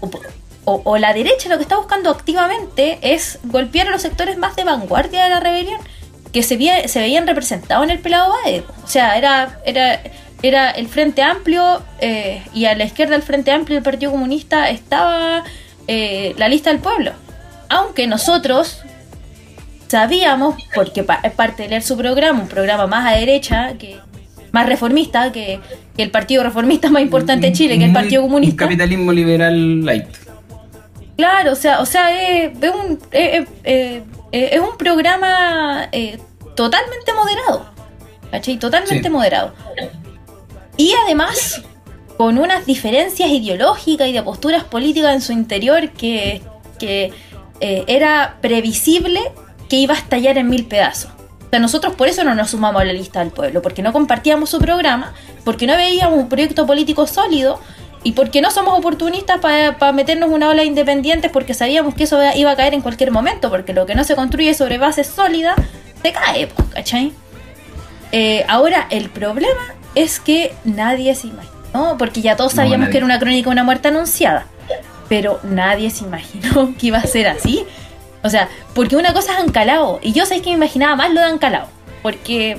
o- 0.66 0.98
la 0.98 1.12
derecha 1.12 1.48
lo 1.48 1.56
que 1.56 1.62
está 1.64 1.76
buscando 1.76 2.10
activamente 2.10 2.98
es 3.02 3.40
golpear 3.42 3.88
a 3.88 3.90
los 3.90 4.02
sectores 4.02 4.38
más 4.38 4.54
de 4.56 4.62
vanguardia 4.64 5.24
de 5.24 5.30
la 5.30 5.40
rebelión 5.40 5.78
que 6.32 6.42
se, 6.44 6.56
veía- 6.56 6.86
se 6.88 7.00
veían 7.00 7.26
representados 7.26 7.84
en 7.84 7.90
el 7.90 7.98
pelado 7.98 8.32
Bade. 8.44 8.62
O 8.84 8.86
sea, 8.86 9.18
era, 9.18 9.60
era, 9.66 10.00
era 10.42 10.70
el 10.70 10.86
Frente 10.88 11.22
Amplio 11.22 11.82
eh, 12.00 12.42
y 12.54 12.64
a 12.66 12.74
la 12.76 12.84
izquierda 12.84 13.12
del 13.14 13.22
Frente 13.22 13.50
Amplio 13.50 13.74
del 13.76 13.84
Partido 13.84 14.12
Comunista 14.12 14.70
estaba 14.70 15.42
eh, 15.88 16.34
la 16.38 16.48
lista 16.48 16.70
del 16.70 16.80
pueblo. 16.80 17.12
Aunque 17.68 18.06
nosotros 18.06 18.80
sabíamos, 19.88 20.56
porque 20.74 21.02
pa- 21.04 21.20
es 21.22 21.32
parte 21.32 21.64
de 21.64 21.68
leer 21.70 21.82
su 21.82 21.96
programa, 21.96 22.40
un 22.42 22.48
programa 22.48 22.86
más 22.86 23.06
a 23.12 23.16
derecha, 23.16 23.74
que 23.78 23.98
más 24.52 24.66
reformista, 24.66 25.32
que, 25.32 25.60
que 25.96 26.02
el 26.02 26.10
Partido 26.10 26.42
Reformista 26.42 26.90
más 26.90 27.02
importante 27.02 27.48
de 27.48 27.52
Chile, 27.52 27.76
que 27.78 27.84
el 27.84 27.90
Un- 27.90 27.94
Partido 27.94 28.22
Un 28.22 28.28
Comunista. 28.28 28.64
capitalismo 28.64 29.12
liberal 29.12 29.84
light. 29.84 30.06
Claro, 31.16 31.52
o 31.52 31.56
sea, 31.56 31.80
o 31.80 31.86
sea, 31.86 32.10
es, 32.44 32.52
es 32.60 32.70
un, 32.74 32.98
es, 33.12 33.42
es- 33.64 34.02
es- 34.32 34.52
es 34.52 34.60
un 34.60 34.76
programa 34.76 35.88
eh, 35.92 36.18
totalmente 36.56 37.12
moderado. 37.12 37.72
¿Cachai? 38.30 38.58
Totalmente 38.58 39.04
Sí. 39.04 39.10
moderado. 39.10 39.54
Y 40.76 40.92
además, 41.04 41.62
con 42.16 42.38
unas 42.38 42.66
diferencias 42.66 43.30
ideológicas 43.30 44.08
y 44.08 44.12
de 44.12 44.22
posturas 44.22 44.64
políticas 44.64 45.14
en 45.14 45.20
su 45.20 45.32
interior 45.32 45.90
que, 45.90 46.42
que 46.78 47.12
eh, 47.60 47.84
era 47.86 48.38
previsible 48.40 49.20
que 49.68 49.76
iba 49.76 49.94
a 49.94 49.98
estallar 49.98 50.38
en 50.38 50.48
mil 50.48 50.66
pedazos. 50.66 51.10
O 51.46 51.50
sea, 51.50 51.60
nosotros 51.60 51.94
por 51.94 52.08
eso 52.08 52.24
no 52.24 52.34
nos 52.34 52.50
sumamos 52.50 52.82
a 52.82 52.84
la 52.84 52.92
lista 52.92 53.20
del 53.20 53.30
pueblo, 53.30 53.62
porque 53.62 53.82
no 53.82 53.92
compartíamos 53.92 54.50
su 54.50 54.58
programa, 54.58 55.14
porque 55.44 55.66
no 55.66 55.76
veíamos 55.76 56.18
un 56.18 56.28
proyecto 56.28 56.66
político 56.66 57.06
sólido 57.06 57.60
y 58.02 58.12
porque 58.12 58.40
no 58.40 58.50
somos 58.50 58.78
oportunistas 58.78 59.40
para 59.40 59.92
meternos 59.92 60.30
una 60.30 60.48
ola 60.48 60.62
independientes 60.62 61.30
porque 61.30 61.54
sabíamos 61.54 61.94
que 61.94 62.04
eso 62.04 62.20
iba 62.36 62.50
a 62.50 62.56
caer 62.56 62.74
en 62.74 62.82
cualquier 62.82 63.10
momento, 63.10 63.50
porque 63.50 63.72
lo 63.72 63.86
que 63.86 63.94
no 63.94 64.04
se 64.04 64.14
construye 64.14 64.54
sobre 64.54 64.78
bases 64.78 65.06
sólidas 65.06 65.56
se 66.02 66.12
cae, 66.12 66.48
¿cachai? 66.74 67.12
Eh, 68.12 68.44
ahora, 68.46 68.86
el 68.90 69.08
problema 69.08 69.74
es 69.94 70.20
que 70.20 70.54
nadie 70.64 71.14
se 71.14 71.28
imaginó, 71.74 71.96
porque 71.98 72.22
ya 72.22 72.36
todos 72.36 72.54
No, 72.54 72.62
sabíamos 72.62 72.88
que 72.88 72.96
era 72.96 73.04
una 73.04 73.18
crónica 73.18 73.50
de 73.50 73.52
una 73.52 73.64
muerte 73.64 73.88
anunciada, 73.88 74.46
pero 75.08 75.40
nadie 75.42 75.90
se 75.90 76.04
imaginó 76.04 76.74
que 76.78 76.86
iba 76.86 76.98
a 76.98 77.06
ser 77.06 77.28
así. 77.28 77.66
O 78.22 78.30
sea, 78.30 78.48
porque 78.74 78.96
una 78.96 79.12
cosa 79.12 79.34
es 79.34 79.40
Ancalao, 79.40 79.98
y 80.02 80.12
yo 80.12 80.24
sé 80.24 80.40
que 80.40 80.50
me 80.50 80.56
imaginaba 80.56 80.96
más 80.96 81.12
lo 81.12 81.20
de 81.20 81.26
Ancalao, 81.26 81.66
porque 82.02 82.56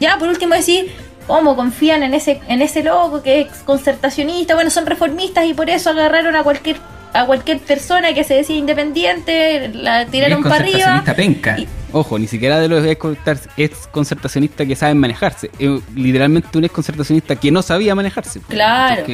ya 0.00 0.18
por 0.18 0.28
último 0.28 0.54
decir, 0.54 0.92
¿cómo 1.26 1.56
confían 1.56 2.02
en 2.02 2.14
ese, 2.14 2.40
en 2.48 2.60
ese 2.60 2.82
loco 2.82 3.22
que 3.22 3.42
es 3.42 3.48
concertacionista? 3.64 4.54
Bueno, 4.54 4.70
son 4.70 4.86
reformistas 4.86 5.46
y 5.46 5.54
por 5.54 5.70
eso 5.70 5.90
agarraron 5.90 6.36
a 6.36 6.42
cualquier 6.42 6.76
a 7.12 7.24
cualquier 7.26 7.58
persona 7.58 8.12
que 8.14 8.24
se 8.24 8.34
decía 8.34 8.56
independiente, 8.56 9.70
la 9.74 10.06
tiraron 10.06 10.42
para 10.42 10.56
arriba. 10.56 10.70
concertacionista 10.72 11.14
penca. 11.14 11.58
Y- 11.58 11.68
Ojo, 11.92 12.18
ni 12.18 12.26
siquiera 12.26 12.60
de 12.60 12.68
los 12.68 12.84
ex 12.84 13.86
concertacionistas 13.90 14.66
que 14.66 14.76
saben 14.76 14.98
manejarse. 14.98 15.50
Literalmente 15.94 16.58
un 16.58 16.64
ex 16.64 16.72
concertacionista 16.74 17.36
que 17.36 17.50
no 17.50 17.62
sabía 17.62 17.94
manejarse. 17.94 18.40
Claro. 18.48 19.04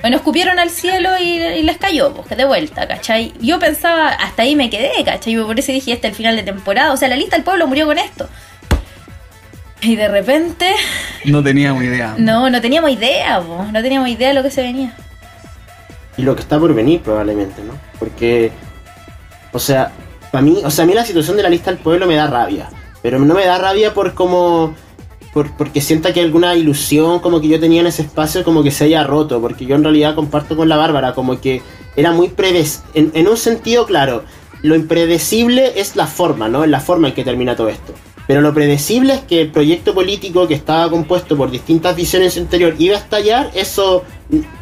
Bueno, 0.00 0.16
escupieron 0.16 0.58
al 0.58 0.68
cielo 0.70 1.10
y, 1.18 1.24
y 1.42 1.62
les 1.62 1.76
cayó, 1.78 2.12
pues, 2.12 2.28
de 2.36 2.44
vuelta, 2.44 2.86
¿cachai? 2.86 3.32
Yo 3.40 3.58
pensaba, 3.58 4.08
hasta 4.08 4.42
ahí 4.42 4.54
me 4.56 4.68
quedé, 4.68 4.90
¿cachai? 5.04 5.36
Por 5.36 5.58
eso 5.58 5.72
dije, 5.72 5.92
este 5.92 6.08
es 6.08 6.12
el 6.12 6.16
final 6.16 6.36
de 6.36 6.42
temporada. 6.42 6.92
O 6.92 6.96
sea, 6.96 7.08
la 7.08 7.16
lista 7.16 7.36
del 7.36 7.44
pueblo 7.44 7.66
murió 7.66 7.86
con 7.86 7.98
esto. 7.98 8.28
Y 9.80 9.96
de 9.96 10.08
repente, 10.08 10.70
no 11.26 11.42
teníamos 11.42 11.82
idea. 11.84 12.14
no, 12.16 12.48
no 12.48 12.60
teníamos 12.60 12.90
idea, 12.90 13.40
po, 13.40 13.66
no 13.70 13.82
teníamos 13.82 14.08
idea 14.08 14.28
de 14.28 14.34
lo 14.34 14.42
que 14.42 14.50
se 14.50 14.62
venía. 14.62 14.94
Y 16.16 16.22
lo 16.22 16.34
que 16.34 16.42
está 16.42 16.58
por 16.58 16.74
venir 16.74 17.00
probablemente, 17.00 17.62
¿no? 17.62 17.74
Porque, 17.98 18.52
o 19.52 19.58
sea, 19.58 19.92
para 20.30 20.42
mí, 20.42 20.62
o 20.64 20.70
sea, 20.70 20.84
a 20.84 20.86
mí 20.86 20.94
la 20.94 21.04
situación 21.04 21.36
de 21.36 21.42
la 21.42 21.48
lista 21.48 21.70
del 21.70 21.80
pueblo 21.80 22.06
me 22.06 22.16
da 22.16 22.26
rabia, 22.26 22.68
pero 23.02 23.18
no 23.18 23.34
me 23.34 23.44
da 23.44 23.58
rabia 23.58 23.94
por 23.94 24.14
como, 24.14 24.74
por, 25.32 25.56
porque 25.56 25.80
sienta 25.80 26.12
que 26.12 26.20
alguna 26.20 26.54
ilusión 26.54 27.20
como 27.20 27.40
que 27.40 27.48
yo 27.48 27.60
tenía 27.60 27.80
en 27.80 27.86
ese 27.86 28.02
espacio 28.02 28.44
como 28.44 28.62
que 28.62 28.70
se 28.70 28.84
haya 28.84 29.04
roto, 29.04 29.40
porque 29.40 29.66
yo 29.66 29.76
en 29.76 29.82
realidad 29.82 30.14
comparto 30.14 30.56
con 30.56 30.68
la 30.68 30.76
Bárbara, 30.76 31.14
como 31.14 31.40
que 31.40 31.62
era 31.96 32.12
muy 32.12 32.28
preves, 32.28 32.82
en, 32.94 33.10
en 33.14 33.28
un 33.28 33.36
sentido 33.36 33.86
claro, 33.86 34.24
lo 34.62 34.74
impredecible 34.74 35.78
es 35.78 35.94
la 35.94 36.06
forma, 36.06 36.48
¿no? 36.48 36.64
Es 36.64 36.70
la 36.70 36.80
forma 36.80 37.08
en 37.08 37.14
que 37.14 37.24
termina 37.24 37.54
todo 37.54 37.68
esto. 37.68 37.92
Pero 38.26 38.40
lo 38.40 38.54
predecible 38.54 39.14
es 39.14 39.20
que 39.20 39.42
el 39.42 39.50
proyecto 39.50 39.92
político 39.92 40.48
que 40.48 40.54
estaba 40.54 40.88
compuesto 40.90 41.36
por 41.36 41.50
distintas 41.50 41.94
visiones 41.94 42.36
interior 42.38 42.74
iba 42.78 42.96
a 42.96 42.98
estallar, 42.98 43.50
eso, 43.54 44.02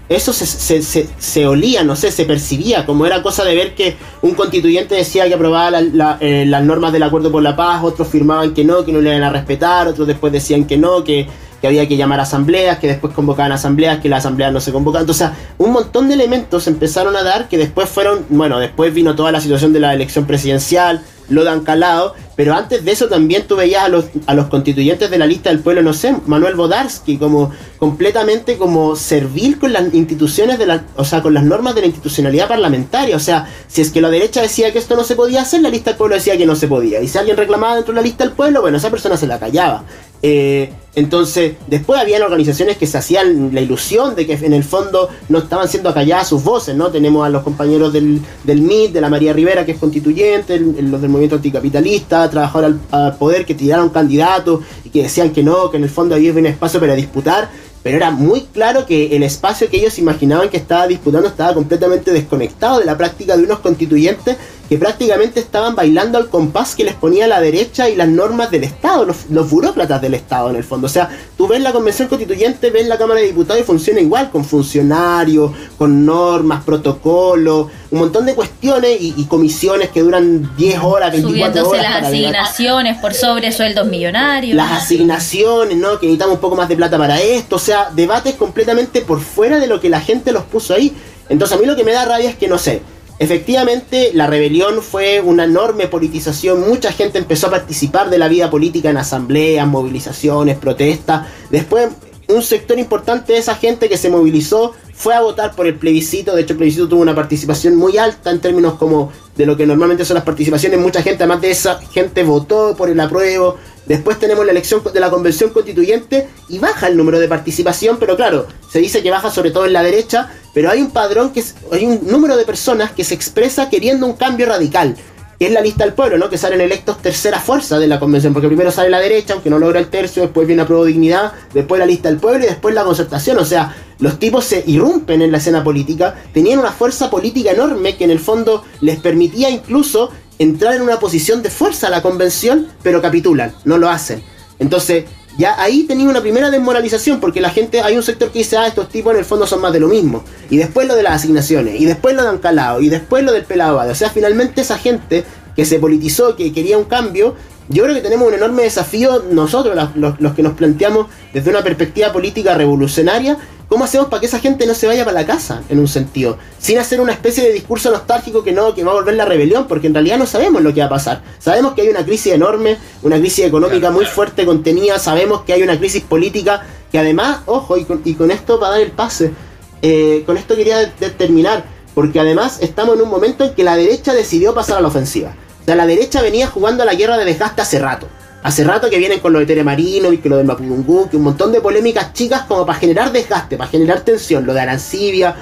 eso 0.09 0.33
se, 0.33 0.47
se, 0.47 0.83
se- 0.83 1.09
se 1.19 1.47
olía, 1.47 1.85
no 1.85 1.95
sé, 1.95 2.11
se 2.11 2.25
percibía, 2.25 2.85
como 2.85 3.07
era 3.07 3.23
cosa 3.23 3.45
de 3.45 3.55
ver 3.55 3.75
que 3.77 3.95
un 4.23 4.35
constituyente 4.35 4.97
decía 4.97 5.29
que 5.29 5.35
aprobaba 5.35 5.79
eh, 6.21 6.45
las 6.47 6.65
normas 6.65 6.93
del 6.93 7.05
acuerdo 7.05 7.31
por 7.31 7.43
la 7.43 7.55
paz, 7.55 7.85
otros 7.85 8.09
firmaban 8.09 8.53
que 8.53 8.65
no, 8.65 8.85
que 8.85 8.93
no 8.93 9.01
le 9.01 9.11
iban 9.11 9.23
a 9.23 9.31
respetar, 9.31 9.87
otros 9.87 10.09
después 10.09 10.33
decían 10.33 10.65
que 10.67 10.77
no, 10.77 11.05
que, 11.05 11.29
que 11.61 11.67
había 11.69 11.87
que 11.87 11.97
llamar 11.97 12.19
a 12.19 12.25
asambleas, 12.25 12.81
que 12.81 12.89
después 12.89 13.15
convocaban 13.15 13.53
asambleas, 13.53 14.01
que 14.01 14.09
las 14.09 14.27
asambleas 14.27 14.53
no 14.53 14.61
se 14.61 14.73
convocaban. 14.73 15.09
O 15.09 15.15
sea, 15.15 15.37
un 15.59 15.71
montón 15.71 16.09
de 16.09 16.15
elementos 16.15 16.67
empezaron 16.67 17.15
a 17.15 17.23
dar 17.23 17.49
que 17.49 17.59
después 17.59 17.89
fueron, 17.89 18.27
bueno, 18.29 18.59
después 18.59 18.93
vino 18.93 19.15
toda 19.15 19.31
la 19.31 19.41
situación 19.41 19.73
de 19.73 19.79
la 19.79 19.95
elección 19.95 20.27
presidencial, 20.27 21.01
lo 21.29 21.45
dan 21.45 21.61
calado, 21.61 22.15
pero 22.37 22.55
antes 22.55 22.85
de 22.85 22.93
eso 22.93 23.09
también 23.09 23.47
tú 23.47 23.57
veías 23.57 23.85
a 23.85 23.89
los, 23.89 24.07
a 24.27 24.35
los 24.35 24.47
constituyentes 24.47 25.11
de 25.11 25.19
la 25.19 25.27
lista 25.27 25.51
del 25.51 25.61
pueblo, 25.61 25.83
no 25.83 25.93
sé, 25.93 26.15
Manuel 26.27 26.55
Bodarsky, 26.55 27.17
como 27.17 27.51
completamente 27.79 28.57
como 28.57 28.97
servil 28.97 29.59
con 29.59 29.73
las 29.73 29.93
instituciones 29.95 30.59
de 30.59 30.67
la, 30.67 30.85
o 30.97 31.05
sea, 31.05 31.23
con 31.23 31.35
las 31.35 31.45
normas 31.45 31.75
de 31.75 31.83
la 31.83 31.87
institucionalidad 31.89 32.49
parlamentaria. 32.49 33.17
O 33.17 33.21
sea, 33.21 33.49
si 33.69 33.81
es 33.81 33.91
que 33.91 34.01
la 34.01 34.11
derecha 34.11 34.43
decía 34.43 34.73
que 34.73 34.79
esto 34.79 34.97
no 34.97 35.05
se 35.05 35.17
podía 35.17 35.43
hacer, 35.43 35.63
la 35.63 35.69
lista 35.69 35.91
del 35.91 35.99
pueblo 35.99 36.15
decía 36.15 36.37
que 36.37 36.47
no 36.47 36.57
se 36.57 36.69
podía. 36.69 37.01
Y 37.01 37.09
si 37.09 37.19
alguien 37.19 37.37
reclamaba 37.37 37.77
dentro 37.77 37.93
de 37.93 38.01
la 38.01 38.07
lista 38.07 38.25
del 38.25 38.33
pueblo, 38.33 38.61
bueno, 38.61 38.77
esa 38.77 38.91
persona 38.91 39.17
se 39.17 39.27
la 39.27 39.39
callaba. 39.39 39.85
Eh, 40.23 40.73
entonces, 40.95 41.55
después 41.69 41.99
habían 41.99 42.23
organizaciones 42.23 42.77
que 42.77 42.87
se 42.87 42.99
hacían 42.99 43.55
la 43.55 43.63
ilusión 43.63 44.15
de 44.15 44.27
que 44.27 44.35
en 44.35 44.53
el 44.53 44.63
fondo 44.63 45.09
no 45.31 45.39
estaban 45.39 45.67
siendo 45.67 45.89
acalladas 45.89 46.29
sus 46.29 46.45
voces, 46.45 46.77
¿no? 46.77 46.91
Tenemos 46.91 47.27
a 47.27 47.31
los 47.31 47.43
compañeros 47.43 47.95
del, 47.95 48.21
del 48.45 48.61
MIT, 48.61 48.93
de 48.93 49.01
la 49.01 49.09
María 49.09 49.33
Rivera, 49.33 49.65
que 49.65 49.73
es 49.73 49.79
constituyente, 49.79 50.59
los 50.59 51.01
del 51.01 51.11
movimiento 51.11 51.37
anticapitalista, 51.37 52.29
trabajadores 52.29 52.77
al, 52.91 53.01
al 53.01 53.17
poder, 53.17 53.47
que 53.47 53.55
tiraron 53.55 53.89
candidatos 53.89 54.61
y 54.85 54.91
que 54.91 55.03
decían 55.05 55.31
que 55.31 55.43
no, 55.43 55.71
que 55.71 55.79
en 55.79 55.85
el 55.85 55.91
fondo 55.91 56.15
había 56.15 56.31
un 56.33 56.45
espacio 56.45 56.79
para 56.79 56.95
disputar, 56.95 57.51
pero 57.83 57.97
era 57.97 58.11
muy 58.11 58.43
claro 58.43 58.87
que 58.87 59.17
el 59.17 59.23
espacio 59.23 59.69
que 59.69 59.79
ellos 59.79 59.99
imaginaban 59.99 60.51
que 60.51 60.59
estaba 60.59 60.87
disputando 60.87 61.27
estaba 61.27 61.55
completamente 61.55 62.13
desconectado 62.13 62.79
de 62.79 62.85
la 62.85 62.97
práctica 62.97 63.37
de 63.37 63.45
unos 63.45 63.59
constituyentes 63.59 64.37
que 64.69 64.79
prácticamente 64.79 65.41
estaban 65.41 65.75
bailando 65.75 66.19
al 66.19 66.29
compás 66.29 66.75
que 66.75 66.85
les 66.85 66.95
ponía 66.95 67.27
la 67.27 67.41
derecha 67.41 67.89
y 67.89 67.97
las 67.97 68.09
normas 68.09 68.51
del 68.51 68.65
Estado, 68.65 69.05
los, 69.05 69.27
los 69.31 69.51
burócratas 69.51 70.01
del 70.01 70.15
Estado 70.15 70.51
en 70.51 70.57
el 70.57 70.65
fondo. 70.65 70.87
O 70.87 70.91
sea, 70.91 71.11
tú 71.37 71.47
ves 71.47 71.61
la 71.61 71.73
convención 71.73 72.09
constituyente, 72.09 72.71
ves 72.71 72.87
la 72.89 72.97
Cámara 72.97 73.21
de 73.21 73.27
Diputados 73.27 73.63
y 73.63 73.65
funciona 73.65 74.01
igual, 74.01 74.31
con 74.31 74.45
funcionarios, 74.45 75.53
con 75.77 76.07
normas, 76.07 76.65
protocolos, 76.65 77.67
un 77.91 77.99
montón 77.99 78.25
de 78.25 78.35
cuestiones 78.35 79.01
y, 79.01 79.15
y 79.17 79.25
comisiones 79.25 79.91
que 79.91 80.01
duran 80.01 80.55
10 80.57 80.79
horas, 80.83 81.13
24 81.13 81.31
Subiéndose 81.31 81.69
horas. 81.69 81.83
las 81.83 81.93
para 81.93 82.11
debatir 82.11 82.37
asignaciones 82.37 82.99
por 82.99 83.15
sobre 83.15 83.53
sueldos 83.53 83.87
millonarios. 83.87 84.57
las 84.57 84.73
asignaciones, 84.73 85.77
¿no? 85.77 85.99
Que 85.99 86.07
necesitamos 86.07 86.37
un 86.37 86.41
poco 86.41 86.57
más 86.57 86.69
de 86.69 86.77
plata 86.77 86.97
para 86.97 87.21
esto, 87.21 87.57
o 87.57 87.59
sea, 87.59 87.91
debates 87.95 88.35
completamente 88.37 89.03
por 89.03 89.21
fuera 89.21 89.59
de 89.59 89.67
lo 89.67 89.81
que 89.81 89.91
la 89.91 90.01
gente 90.01 90.33
los 90.33 90.45
puso 90.45 90.75
ahí. 90.75 90.95
Entonces 91.29 91.57
a 91.57 91.61
mí 91.61 91.67
lo 91.67 91.77
que 91.77 91.85
me 91.85 91.93
da 91.93 92.05
rabia 92.05 92.31
es 92.31 92.37
que, 92.37 92.49
no 92.49 92.59
sé, 92.59 92.83
efectivamente 93.23 94.11
la 94.15 94.27
rebelión 94.27 94.83
fue 94.83 95.21
una 95.21 95.45
enorme 95.45 95.87
politización, 95.87 96.69
mucha 96.69 96.91
gente 96.91 97.19
empezó 97.19 97.47
a 97.47 97.51
participar 97.51 98.11
de 98.11 98.19
la 98.19 98.27
vida 98.27 98.51
política 98.51 98.91
en 98.91 98.97
asambleas, 98.97 99.67
movilizaciones, 99.69 100.59
protestas, 100.59 101.29
después 101.49 101.91
un 102.27 102.43
sector 102.43 102.81
importante 102.81 103.35
de 103.35 103.39
esa 103.39 103.55
gente 103.55 103.89
que 103.89 103.97
se 103.97 104.11
movilizó 104.11 104.75
fue 104.93 105.15
a 105.15 105.21
votar 105.21 105.55
por 105.55 105.69
el 105.69 105.77
plebiscito, 105.77 106.35
de 106.35 106.43
hecho 106.43 106.55
el 106.55 106.59
plebiscito 106.59 106.89
tuvo 106.89 107.01
una 107.01 107.15
participación 107.15 107.77
muy 107.77 107.97
alta 107.97 108.31
en 108.31 108.41
términos 108.41 108.75
como 108.75 109.13
de 109.37 109.47
lo 109.47 109.57
que 109.57 109.67
normalmente 109.67 110.05
son 110.05 110.15
las 110.15 110.25
participaciones, 110.25 110.79
mucha 110.79 111.03
gente, 111.03 111.25
además 111.25 111.41
de 111.41 111.51
esa 111.51 111.79
gente 111.93 112.23
votó 112.23 112.77
por 112.77 112.91
el 112.91 113.01
apruebo, 113.01 113.57
después 113.87 114.19
tenemos 114.19 114.45
la 114.45 114.53
elección 114.53 114.83
de 114.93 115.01
la 115.01 115.11
convención 115.11 115.51
constituyente 115.51 116.29
y 116.49 116.59
baja 116.59 116.89
el 116.89 116.97
número 116.97 117.19
de 117.19 117.29
participación, 117.29 117.97
pero 117.99 118.17
claro, 118.17 118.47
se 118.71 118.79
dice 118.79 119.03
que 119.03 119.11
baja 119.11 119.31
sobre 119.31 119.51
todo 119.51 119.65
en 119.65 119.73
la 119.73 119.83
derecha, 119.83 120.31
pero 120.53 120.71
hay 120.71 120.83
un 120.83 120.91
padrón 120.91 121.33
que 121.33 121.41
es, 121.41 121.55
hay 121.71 121.87
un 121.87 122.07
número 122.07 122.37
de 122.37 122.45
personas 122.45 122.93
que 122.93 123.05
se 123.05 123.15
expresa 123.15 123.71
queriendo 123.71 124.07
un 124.07 124.15
cambio 124.15 124.47
radical, 124.47 124.97
que 125.43 125.49
es 125.49 125.53
la 125.53 125.61
lista 125.61 125.83
del 125.83 125.93
pueblo, 125.93 126.19
¿no? 126.19 126.31
Que 126.31 126.39
salen 126.39 126.61
electos 126.61 127.03
tercera 127.03 127.41
fuerza 127.41 127.81
de 127.81 127.89
la 127.89 127.99
convención, 127.99 128.33
porque 128.33 128.47
primero 128.47 128.71
sale 128.71 128.89
la 128.89 129.01
derecha, 129.01 129.33
aunque 129.33 129.51
no 129.51 129.59
logra 129.59 129.81
el 129.81 129.89
tercio, 129.89 130.23
después 130.23 130.47
viene 130.47 130.63
Apruebo 130.63 130.85
Dignidad, 130.85 131.33
después 131.53 131.81
la 131.81 131.85
lista 131.85 132.09
del 132.09 132.19
pueblo 132.19 132.45
y 132.45 132.47
después 132.47 132.73
la 132.77 132.85
concertación, 132.85 133.39
o 133.39 133.45
sea, 133.45 133.75
los 133.99 134.21
tipos 134.21 134.45
se 134.45 134.63
irrumpen 134.69 135.21
en 135.21 135.33
la 135.33 135.39
escena 135.39 135.65
política, 135.65 136.15
tenían 136.33 136.61
una 136.61 136.71
fuerza 136.71 137.11
política 137.11 137.51
enorme 137.51 137.97
que 137.97 138.05
en 138.05 138.13
el 138.13 138.21
fondo 138.21 138.63
les 138.81 139.01
permitía 139.01 139.51
incluso 139.51 140.13
entrar 140.39 140.77
en 140.77 140.83
una 140.83 141.01
posición 141.01 141.43
de 141.43 141.51
fuerza 141.51 141.89
a 141.89 141.91
la 141.91 142.03
convención, 142.03 142.69
pero 142.85 143.03
capitulan, 143.03 143.53
no 143.65 143.79
lo 143.79 143.91
hacen. 143.91 144.23
Entonces, 144.61 145.07
ya 145.39 145.61
ahí 145.61 145.85
tenía 145.85 146.09
una 146.09 146.21
primera 146.21 146.51
desmoralización, 146.51 147.21
porque 147.21 147.41
la 147.41 147.51
gente, 147.51 147.81
hay 147.81 147.97
un 147.97 148.03
sector 148.03 148.31
que 148.31 148.41
dice, 148.41 148.57
ah, 148.57 148.67
estos 148.67 148.89
tipos 148.89 149.13
en 149.13 149.19
el 149.21 149.25
fondo 149.25 149.47
son 149.47 149.61
más 149.61 149.73
de 149.73 149.81
lo 149.81 149.89
mismo. 149.89 150.25
Y 150.51 150.57
después 150.57 150.87
lo 150.87 150.95
de 150.95 151.03
las 151.03 151.15
asignaciones, 151.15 151.81
y 151.81 151.85
después 151.87 152.15
lo 152.15 152.23
de 152.23 152.29
Ancalao, 152.29 152.81
y 152.81 152.89
después 152.89 153.25
lo 153.25 153.33
del 153.33 153.45
pelado. 153.45 153.79
O 153.79 153.95
sea, 153.95 154.11
finalmente 154.11 154.61
esa 154.61 154.79
gente 154.79 155.25
que 155.57 155.65
se 155.65 155.79
politizó, 155.79 156.37
que 156.37 156.53
quería 156.53 156.77
un 156.79 156.85
cambio, 156.85 157.35
yo 157.69 157.85
creo 157.85 157.95
que 157.95 158.01
tenemos 158.03 158.27
un 158.29 158.35
enorme 158.35 158.65
desafío 158.65 159.23
nosotros, 159.31 159.77
los- 159.95 160.21
los 160.21 160.35
que 160.35 160.43
nos 160.43 160.55
planteamos 160.55 161.07
desde 161.33 161.49
una 161.51 161.63
perspectiva 161.63 162.13
política 162.13 162.55
revolucionaria, 162.55 163.39
¿cómo 163.73 163.87
hacemos 163.87 164.09
para 164.09 164.21
que 164.21 164.27
esa 164.27 164.39
gente 164.39 164.67
no 164.67 164.75
se 164.75 164.87
vaya 164.87 165.03
para 165.03 165.19
la 165.19 165.27
casa, 165.27 165.63
en 165.71 165.79
un 165.79 165.89
sentido? 165.89 166.37
Sin 166.59 166.79
hacer 166.79 167.01
una 167.01 167.13
especie 167.13 167.43
de 167.43 167.55
discurso 167.55 167.91
nostálgico 167.91 168.45
que 168.45 168.53
no, 168.53 168.75
que 168.75 168.85
va 168.85 168.91
a 168.91 168.97
volver 168.97 169.15
la 169.15 169.25
rebelión, 169.25 169.67
porque 169.67 169.87
en 169.87 169.95
realidad 169.95 170.19
no 170.19 170.27
sabemos 170.27 170.61
lo 170.61 170.75
que 170.75 170.81
va 170.81 170.89
a 170.89 170.91
pasar. 170.91 171.23
Sabemos 171.39 171.73
que 171.73 171.81
hay 171.81 171.89
una 171.89 172.05
crisis 172.05 172.35
enorme, 172.35 172.77
una 173.03 173.19
crisis 173.19 173.47
económica 173.47 173.91
muy 173.91 174.05
fuerte, 174.05 174.45
contenida, 174.45 174.99
sabemos 174.99 175.45
que 175.45 175.55
hay 175.55 175.63
una 175.63 175.79
crisis 175.79 176.03
política, 176.03 176.67
que 176.91 176.99
además, 176.99 177.41
ojo, 177.47 177.79
y 177.79 177.87
con, 177.87 178.03
y 178.05 178.13
con 178.13 178.31
esto 178.31 178.61
para 178.61 178.73
dar 178.73 178.83
el 178.83 178.91
pase, 178.91 179.33
eh, 179.81 180.23
con 180.27 180.37
esto 180.37 180.55
quería 180.55 180.93
terminar, 181.17 181.65
porque 181.95 182.21
además 182.21 182.59
estamos 182.61 182.97
en 182.97 183.01
un 183.01 183.09
momento 183.09 183.43
en 183.43 183.55
que 183.55 183.65
la 183.65 183.75
derecha 183.75 184.13
decidió 184.13 184.53
pasar 184.53 184.77
a 184.77 184.81
la 184.83 184.89
ofensiva. 184.89 185.35
O 185.63 185.65
sea, 185.65 185.77
la 185.77 185.87
derecha 185.87 186.21
venía 186.21 186.47
jugando 186.47 186.83
a 186.83 186.87
la 186.87 186.95
guerra 186.95 187.17
de 187.17 187.25
desgaste 187.25 187.63
hace 187.63 187.79
rato. 187.79 188.07
Hace 188.43 188.65
rato 188.65 188.91
que 188.91 188.99
vienen 188.99 189.21
con 189.21 189.33
lo 189.33 189.39
de 189.39 189.47
Tere 189.47 189.63
Marino 189.63 190.13
y 190.13 190.19
que 190.19 190.29
lo 190.29 190.37
de 190.37 190.45
Mapudungú, 190.45 191.09
que 191.09 191.17
un 191.17 191.23
montón 191.23 191.53
de 191.53 191.61
polémicas 191.61 192.13
chicas 192.13 192.43
como 192.43 192.67
para 192.67 192.79
generar 192.79 193.13
desgaste, 193.13 193.57
para 193.57 193.71
generar 193.71 194.01
tensión, 194.01 194.45
lo 194.47 194.55
de 194.55 194.61
Arancibia. 194.61 195.35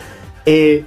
eh, 0.45 0.85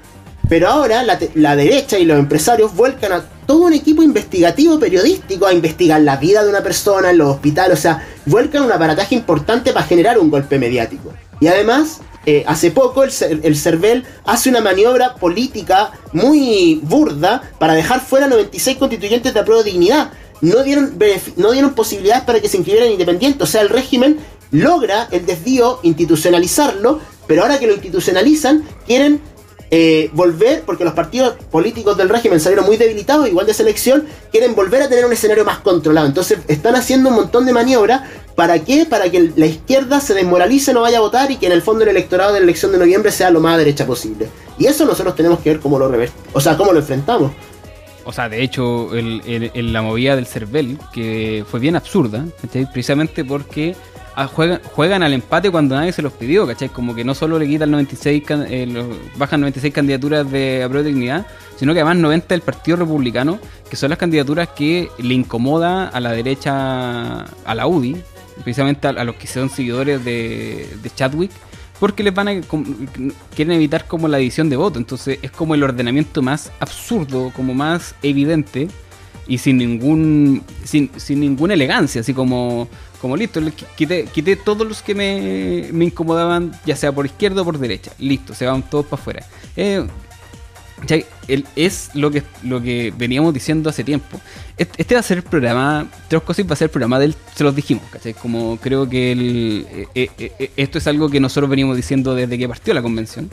pero 0.50 0.68
ahora 0.68 1.04
la, 1.04 1.18
la 1.36 1.56
derecha 1.56 1.98
y 1.98 2.06
los 2.06 2.20
empresarios 2.20 2.76
vuelcan 2.76 3.14
a 3.14 3.24
todo 3.48 3.60
un 3.64 3.74
equipo 3.74 4.04
investigativo 4.04 4.78
periodístico 4.78 5.48
a 5.48 5.54
investigar 5.54 6.02
la 6.02 6.18
vida 6.18 6.44
de 6.44 6.50
una 6.50 6.62
persona 6.62 7.12
en 7.12 7.18
los 7.18 7.30
hospitales, 7.30 7.80
o 7.80 7.82
sea, 7.82 8.06
vuelcan 8.26 8.64
un 8.64 8.72
aparataje 8.72 9.16
importante 9.16 9.72
para 9.72 9.86
generar 9.86 10.20
un 10.20 10.30
golpe 10.30 10.60
mediático. 10.60 11.14
Y 11.40 11.48
además, 11.48 12.02
eh, 12.26 12.44
hace 12.46 12.72
poco 12.72 13.04
el, 13.04 13.12
el 13.44 13.56
CERVEL 13.58 14.06
hace 14.26 14.50
una 14.50 14.62
maniobra 14.62 15.16
política 15.16 15.92
muy 16.12 16.80
burda 16.84 17.42
para 17.58 17.74
dejar 17.74 18.02
fuera 18.02 18.28
96 18.28 18.78
constituyentes 18.78 19.34
de 19.34 19.40
apruebo 19.40 19.64
de 19.64 19.72
dignidad. 19.72 20.12
No 20.44 20.62
dieron, 20.62 21.00
no 21.38 21.52
dieron 21.52 21.74
posibilidades 21.74 22.26
para 22.26 22.42
que 22.42 22.50
se 22.50 22.58
inscribieran 22.58 22.92
independientes, 22.92 23.42
o 23.42 23.50
sea, 23.50 23.62
el 23.62 23.70
régimen 23.70 24.20
logra 24.52 25.08
el 25.10 25.26
desvío, 25.26 25.80
institucionalizarlo, 25.84 27.00
pero 27.28 27.44
ahora 27.44 27.60
que 27.60 27.66
lo 27.66 27.74
institucionalizan, 27.74 28.64
quieren 28.86 29.22
eh, 29.72 30.12
volver, 30.14 30.62
porque 30.66 30.84
los 30.84 30.94
partidos 30.94 31.34
políticos 31.50 31.98
del 31.98 32.10
régimen 32.10 32.40
salieron 32.40 32.66
muy 32.66 32.78
debilitados, 32.78 33.28
igual 33.28 33.48
de 33.48 33.56
selección, 33.56 34.06
quieren 34.32 34.54
volver 34.54 34.84
a 34.84 34.90
tener 34.90 35.06
un 35.06 35.14
escenario 35.14 35.44
más 35.46 35.60
controlado. 35.60 36.06
Entonces 36.06 36.40
están 36.48 36.76
haciendo 36.76 37.10
un 37.10 37.16
montón 37.16 37.46
de 37.46 37.54
maniobras. 37.54 38.04
¿Para 38.36 38.60
qué? 38.60 38.86
Para 38.86 39.10
que 39.10 39.32
la 39.36 39.46
izquierda 39.48 40.00
se 40.00 40.14
desmoralice, 40.14 40.74
no 40.74 40.82
vaya 40.82 41.00
a 41.00 41.02
votar 41.02 41.32
y 41.32 41.38
que 41.38 41.48
en 41.48 41.54
el 41.54 41.64
fondo 41.64 41.84
el 41.84 41.90
electorado 41.90 42.34
de 42.34 42.40
la 42.40 42.44
elección 42.44 42.72
de 42.72 42.78
noviembre 42.78 43.12
sea 43.12 43.32
lo 43.32 43.40
más 43.40 43.58
derecha 43.58 43.88
posible. 43.88 44.28
Y 44.60 44.68
eso 44.68 44.86
nosotros 44.86 45.16
tenemos 45.16 45.40
que 45.40 45.50
ver 45.50 45.60
cómo 45.60 45.80
lo 45.80 45.88
rever 45.88 46.12
o 46.34 46.40
sea, 46.40 46.56
cómo 46.56 46.72
lo 46.72 46.80
enfrentamos. 46.80 47.32
O 48.06 48.12
sea, 48.12 48.28
de 48.30 48.44
hecho, 48.44 48.94
el- 48.96 49.74
la 49.74 49.82
movida 49.82 50.16
del 50.16 50.26
CERVEL, 50.26 50.78
que 50.94 51.46
fue 51.50 51.60
bien 51.60 51.76
absurda, 51.76 52.26
¿cachai? 52.42 52.66
Precisamente 52.72 53.24
porque 53.24 53.76
ah, 54.16 54.28
juegan, 54.28 55.02
al 55.04 55.14
empate 55.14 55.50
cuando 55.50 55.76
nadie 55.76 55.92
se 55.92 56.02
los 56.04 56.14
pidió, 56.14 56.46
¿cachai? 56.46 56.70
Como 56.70 56.94
que 56.94 57.04
no 57.04 57.16
solo 57.16 57.40
le 57.40 57.48
quitan 57.48 57.72
96, 57.72 58.24
can- 58.24 58.46
eh, 58.50 58.68
bajan 59.18 59.40
96 59.42 59.74
candidaturas 59.74 60.30
de 60.30 60.64
apruebo 60.64 60.84
de 60.84 60.92
dignidad, 60.92 61.26
sino 61.56 61.74
que 61.74 61.80
además 61.80 61.98
90 61.98 62.28
del 62.36 62.42
Partido 62.42 62.78
Republicano, 62.78 63.40
que 63.70 63.76
son 63.76 63.90
las 63.90 63.98
candidaturas 63.98 64.50
que 64.50 64.90
le 65.00 65.14
incomoda 65.16 65.88
a 65.88 66.00
la 66.00 66.12
derecha, 66.12 67.22
a 67.24 67.56
la 67.56 67.66
UDI, 67.68 67.96
precisamente 68.44 68.88
a, 68.88 68.92
a 68.92 69.04
los 69.04 69.16
que 69.16 69.26
son 69.28 69.50
seguidores 69.50 70.04
de, 70.06 70.68
de 70.84 70.90
Chadwick, 70.94 71.32
porque 71.84 72.02
les 72.02 72.14
van 72.14 72.30
a 72.30 72.40
quieren 73.36 73.56
evitar 73.56 73.88
como 73.88 74.08
la 74.08 74.18
división 74.18 74.50
de 74.50 74.56
voto. 74.56 74.80
Entonces 74.80 75.20
es 75.22 75.32
como 75.32 75.54
el 75.54 75.64
ordenamiento 75.64 76.22
más 76.22 76.50
absurdo 76.62 77.30
como 77.36 77.54
más 77.54 77.94
evidente 78.02 78.70
y 79.28 79.38
sin 79.40 79.58
ningún 79.58 80.44
sin, 80.64 80.90
sin 80.96 81.20
ninguna 81.20 81.56
elegancia 81.56 82.00
así 82.00 82.14
como 82.14 82.70
como 83.02 83.18
listo 83.18 83.42
quité, 83.76 84.06
quité 84.06 84.38
todos 84.38 84.66
los 84.66 84.82
que 84.82 84.96
me, 84.96 85.68
me 85.74 85.84
incomodaban 85.84 86.54
ya 86.66 86.78
sea 86.78 86.94
por 86.94 87.06
izquierda 87.06 87.42
o 87.42 87.44
por 87.44 87.60
derecha. 87.60 87.92
Listo 88.00 88.34
se 88.34 88.46
van 88.46 88.64
todos 88.64 88.86
para 88.86 89.02
afuera. 89.02 89.26
Eh, 89.58 89.86
El- 91.28 91.46
es 91.56 91.90
lo 91.94 92.12
que 92.12 92.24
lo 92.44 92.62
que 92.62 92.94
veníamos 92.98 93.34
diciendo 93.34 93.70
hace 93.70 93.84
tiempo 93.84 94.20
este, 94.58 94.82
este 94.82 94.96
va 94.96 95.00
a 95.00 95.04
ser 95.04 95.18
el 95.20 95.24
programa 95.24 95.88
Tres 96.10 96.22
Cosas 96.22 96.46
va 96.50 96.54
a 96.54 96.56
ser 96.58 96.66
el 96.66 96.72
programa 96.72 97.00
del 97.00 97.16
se 97.36 97.44
los 97.44 97.56
dijimos 97.56 97.84
¿cachai? 97.92 98.14
como 98.14 98.58
creo 98.58 98.90
que 98.90 99.12
el, 99.14 99.66
eh, 99.96 100.10
eh, 100.18 100.32
eh, 100.40 100.52
esto 100.58 100.78
es 100.80 100.88
algo 100.88 101.10
que 101.10 101.20
nosotros 101.22 101.50
venimos 101.50 101.78
diciendo 101.78 102.14
desde 102.16 102.38
que 102.38 102.50
partió 102.50 102.74
la 102.74 102.82
convención 102.82 103.30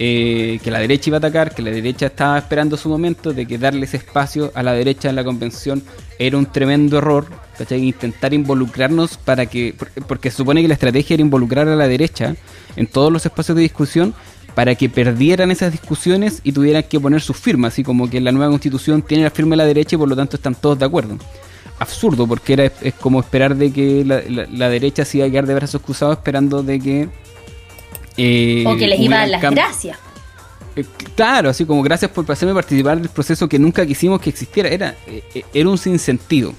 eh, 0.00 0.60
que 0.62 0.70
la 0.70 0.78
derecha 0.78 1.10
iba 1.10 1.16
a 1.16 1.18
atacar, 1.18 1.52
que 1.52 1.60
la 1.60 1.72
derecha 1.72 2.06
estaba 2.06 2.38
esperando 2.38 2.76
su 2.76 2.88
momento, 2.88 3.32
de 3.32 3.46
que 3.46 3.58
darle 3.58 3.84
ese 3.84 3.96
espacio 3.96 4.52
a 4.54 4.62
la 4.62 4.72
derecha 4.72 5.08
en 5.10 5.16
la 5.16 5.24
convención 5.24 5.82
era 6.20 6.38
un 6.38 6.46
tremendo 6.46 6.98
error, 6.98 7.26
¿cachai? 7.58 7.82
Intentar 7.82 8.32
involucrarnos 8.32 9.16
para 9.16 9.46
que, 9.46 9.74
por- 9.76 9.90
porque 10.06 10.30
se 10.30 10.36
supone 10.36 10.62
que 10.62 10.68
la 10.68 10.74
estrategia 10.74 11.14
era 11.14 11.22
involucrar 11.22 11.66
a 11.66 11.74
la 11.74 11.88
derecha 11.88 12.36
en 12.76 12.86
todos 12.86 13.12
los 13.12 13.26
espacios 13.26 13.56
de 13.56 13.62
discusión 13.62 14.14
para 14.58 14.74
que 14.74 14.88
perdieran 14.88 15.52
esas 15.52 15.70
discusiones 15.70 16.40
y 16.42 16.50
tuvieran 16.50 16.82
que 16.82 16.98
poner 16.98 17.20
sus 17.20 17.36
firmas, 17.36 17.74
así 17.74 17.84
como 17.84 18.10
que 18.10 18.20
la 18.20 18.32
nueva 18.32 18.50
constitución 18.50 19.02
tiene 19.02 19.22
la 19.22 19.30
firma 19.30 19.52
de 19.52 19.58
la 19.58 19.64
derecha 19.66 19.94
y 19.94 19.98
por 20.00 20.08
lo 20.08 20.16
tanto 20.16 20.34
están 20.34 20.56
todos 20.56 20.76
de 20.80 20.84
acuerdo. 20.84 21.16
Absurdo, 21.78 22.26
porque 22.26 22.54
era 22.54 22.64
es 22.64 22.94
como 22.94 23.20
esperar 23.20 23.54
de 23.54 23.72
que 23.72 24.04
la, 24.04 24.20
la- 24.28 24.48
la 24.50 24.68
derecha 24.68 25.04
se 25.04 25.18
iba 25.18 25.28
a 25.28 25.30
quedar 25.30 25.46
de 25.46 25.54
brazos 25.54 25.80
cruzados 25.80 26.16
esperando 26.18 26.64
de 26.64 26.80
que... 26.80 27.08
eh, 28.16 28.64
O 28.66 28.76
que 28.76 28.88
les 28.88 28.98
iba 28.98 29.14
a 29.14 29.18
dar 29.20 29.28
las 29.28 29.42
gracias. 29.42 29.96
eh, 30.74 30.84
Claro, 31.14 31.50
así 31.50 31.64
como 31.64 31.80
gracias 31.84 32.10
por 32.10 32.28
hacerme 32.28 32.52
participar 32.52 32.98
del 33.00 33.10
proceso 33.10 33.48
que 33.48 33.60
nunca 33.60 33.86
quisimos 33.86 34.20
que 34.20 34.30
existiera. 34.30 34.68
Era, 34.70 34.96
eh, 35.06 35.44
era 35.54 35.68
un 35.68 35.78
sinsentido. 35.78 36.52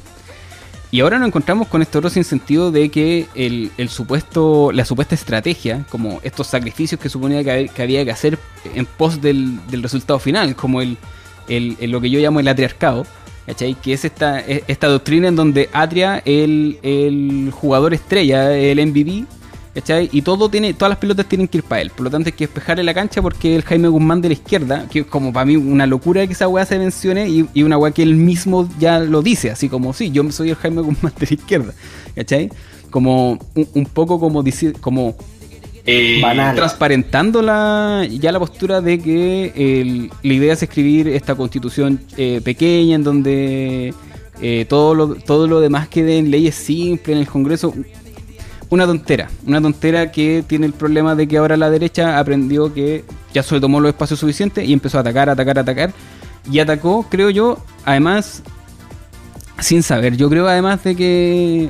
Y 0.91 1.01
ahora 1.01 1.19
nos 1.19 1.27
encontramos 1.27 1.67
con 1.67 1.83
este 1.83 1.99
otro 1.99 2.09
sinsentido 2.09 2.71
de 2.71 2.89
que 2.89 3.27
el, 3.35 3.71
el 3.77 3.89
supuesto, 3.89 4.71
la 4.71 4.85
supuesta 4.85 5.13
estrategia, 5.13 5.85
como 5.89 6.19
estos 6.23 6.47
sacrificios 6.47 6.99
que 6.99 7.09
suponía 7.09 7.43
que, 7.43 7.51
hab- 7.51 7.71
que 7.71 7.81
había 7.83 8.03
que 8.03 8.11
hacer 8.11 8.39
en 8.73 8.85
pos 8.87 9.21
del, 9.21 9.59
del 9.67 9.83
resultado 9.83 10.17
final, 10.17 10.55
como 10.55 10.81
el, 10.81 10.97
el- 11.47 11.77
el- 11.79 11.91
lo 11.91 12.01
que 12.01 12.09
yo 12.09 12.19
llamo 12.19 12.39
el 12.39 12.47
atriarcado, 12.47 13.05
¿cachai? 13.45 13.75
Que 13.75 13.93
es 13.93 14.03
esta, 14.03 14.39
e- 14.39 14.63
esta 14.67 14.87
doctrina 14.87 15.27
en 15.27 15.35
donde 15.35 15.69
Atria, 15.73 16.23
el, 16.25 16.79
el 16.81 17.51
jugador 17.53 17.93
estrella, 17.93 18.51
el 18.57 18.83
MVP, 18.87 19.25
¿cachai? 19.73 20.09
Y 20.11 20.21
todo 20.21 20.49
tiene, 20.49 20.73
todas 20.73 20.89
las 20.89 20.97
pelotas 20.99 21.27
tienen 21.27 21.47
que 21.47 21.59
ir 21.59 21.63
para 21.63 21.81
él. 21.81 21.89
Por 21.91 22.03
lo 22.05 22.09
tanto 22.09 22.29
hay 22.29 22.33
que 22.33 22.45
despejarle 22.45 22.83
la 22.83 22.93
cancha 22.93 23.21
porque 23.21 23.55
el 23.55 23.63
Jaime 23.63 23.87
Guzmán 23.87 24.21
de 24.21 24.29
la 24.29 24.33
izquierda, 24.33 24.85
que 24.91 24.99
es 24.99 25.05
como 25.05 25.31
para 25.31 25.45
mí 25.45 25.55
una 25.55 25.85
locura 25.87 26.25
que 26.27 26.33
esa 26.33 26.47
weá 26.47 26.65
se 26.65 26.77
mencione 26.79 27.29
y, 27.29 27.45
y 27.53 27.63
una 27.63 27.77
weá 27.77 27.91
que 27.91 28.03
él 28.03 28.15
mismo 28.15 28.67
ya 28.79 28.99
lo 28.99 29.21
dice, 29.21 29.51
así 29.51 29.69
como, 29.69 29.93
sí, 29.93 30.11
yo 30.11 30.29
soy 30.31 30.49
el 30.49 30.55
Jaime 30.55 30.81
Guzmán 30.81 31.13
de 31.19 31.27
la 31.27 31.33
izquierda, 31.33 31.73
¿cachai? 32.15 32.49
Como 32.89 33.39
un, 33.55 33.67
un 33.73 33.85
poco 33.85 34.19
como 34.19 34.41
decir, 34.43 34.73
como 34.81 35.15
eh, 35.85 36.19
Banal. 36.21 36.55
transparentando 36.55 37.41
la, 37.41 38.05
ya 38.09 38.31
la 38.31 38.39
postura 38.39 38.81
de 38.81 38.99
que 38.99 39.53
el- 39.55 40.11
la 40.23 40.33
idea 40.33 40.53
es 40.53 40.61
escribir 40.63 41.07
esta 41.07 41.35
constitución 41.35 41.99
eh, 42.17 42.41
pequeña 42.43 42.95
en 42.95 43.03
donde 43.03 43.93
eh, 44.41 44.65
todo, 44.69 44.93
lo, 44.95 45.15
todo 45.15 45.47
lo 45.47 45.59
demás 45.61 45.87
quede 45.87 46.17
en 46.17 46.31
leyes 46.31 46.55
simples 46.55 47.15
en 47.15 47.21
el 47.21 47.27
Congreso. 47.27 47.73
Una 48.71 48.85
tontera, 48.85 49.29
una 49.47 49.59
tontera 49.61 50.11
que 50.11 50.43
tiene 50.45 50.67
el 50.67 50.73
problema 50.73 51.15
de 51.15 51.27
que 51.27 51.37
ahora 51.37 51.57
la 51.57 51.71
derecha 51.71 52.19
aprendió 52.19 52.71
que 52.73 53.03
ya 53.33 53.41
se 53.41 53.59
tomó 53.59 53.79
los 53.79 53.89
espacios 53.89 54.19
suficientes 54.19 54.67
y 54.67 54.73
empezó 54.73 54.97
a 54.99 55.01
atacar, 55.01 55.27
atacar, 55.29 55.57
atacar. 55.57 55.91
Y 56.51 56.59
atacó, 56.59 57.05
creo 57.09 57.29
yo, 57.31 57.57
además, 57.83 58.43
sin 59.59 59.81
saber. 59.81 60.15
Yo 60.17 60.29
creo 60.29 60.47
además 60.47 60.83
de 60.83 60.95
que 60.95 61.69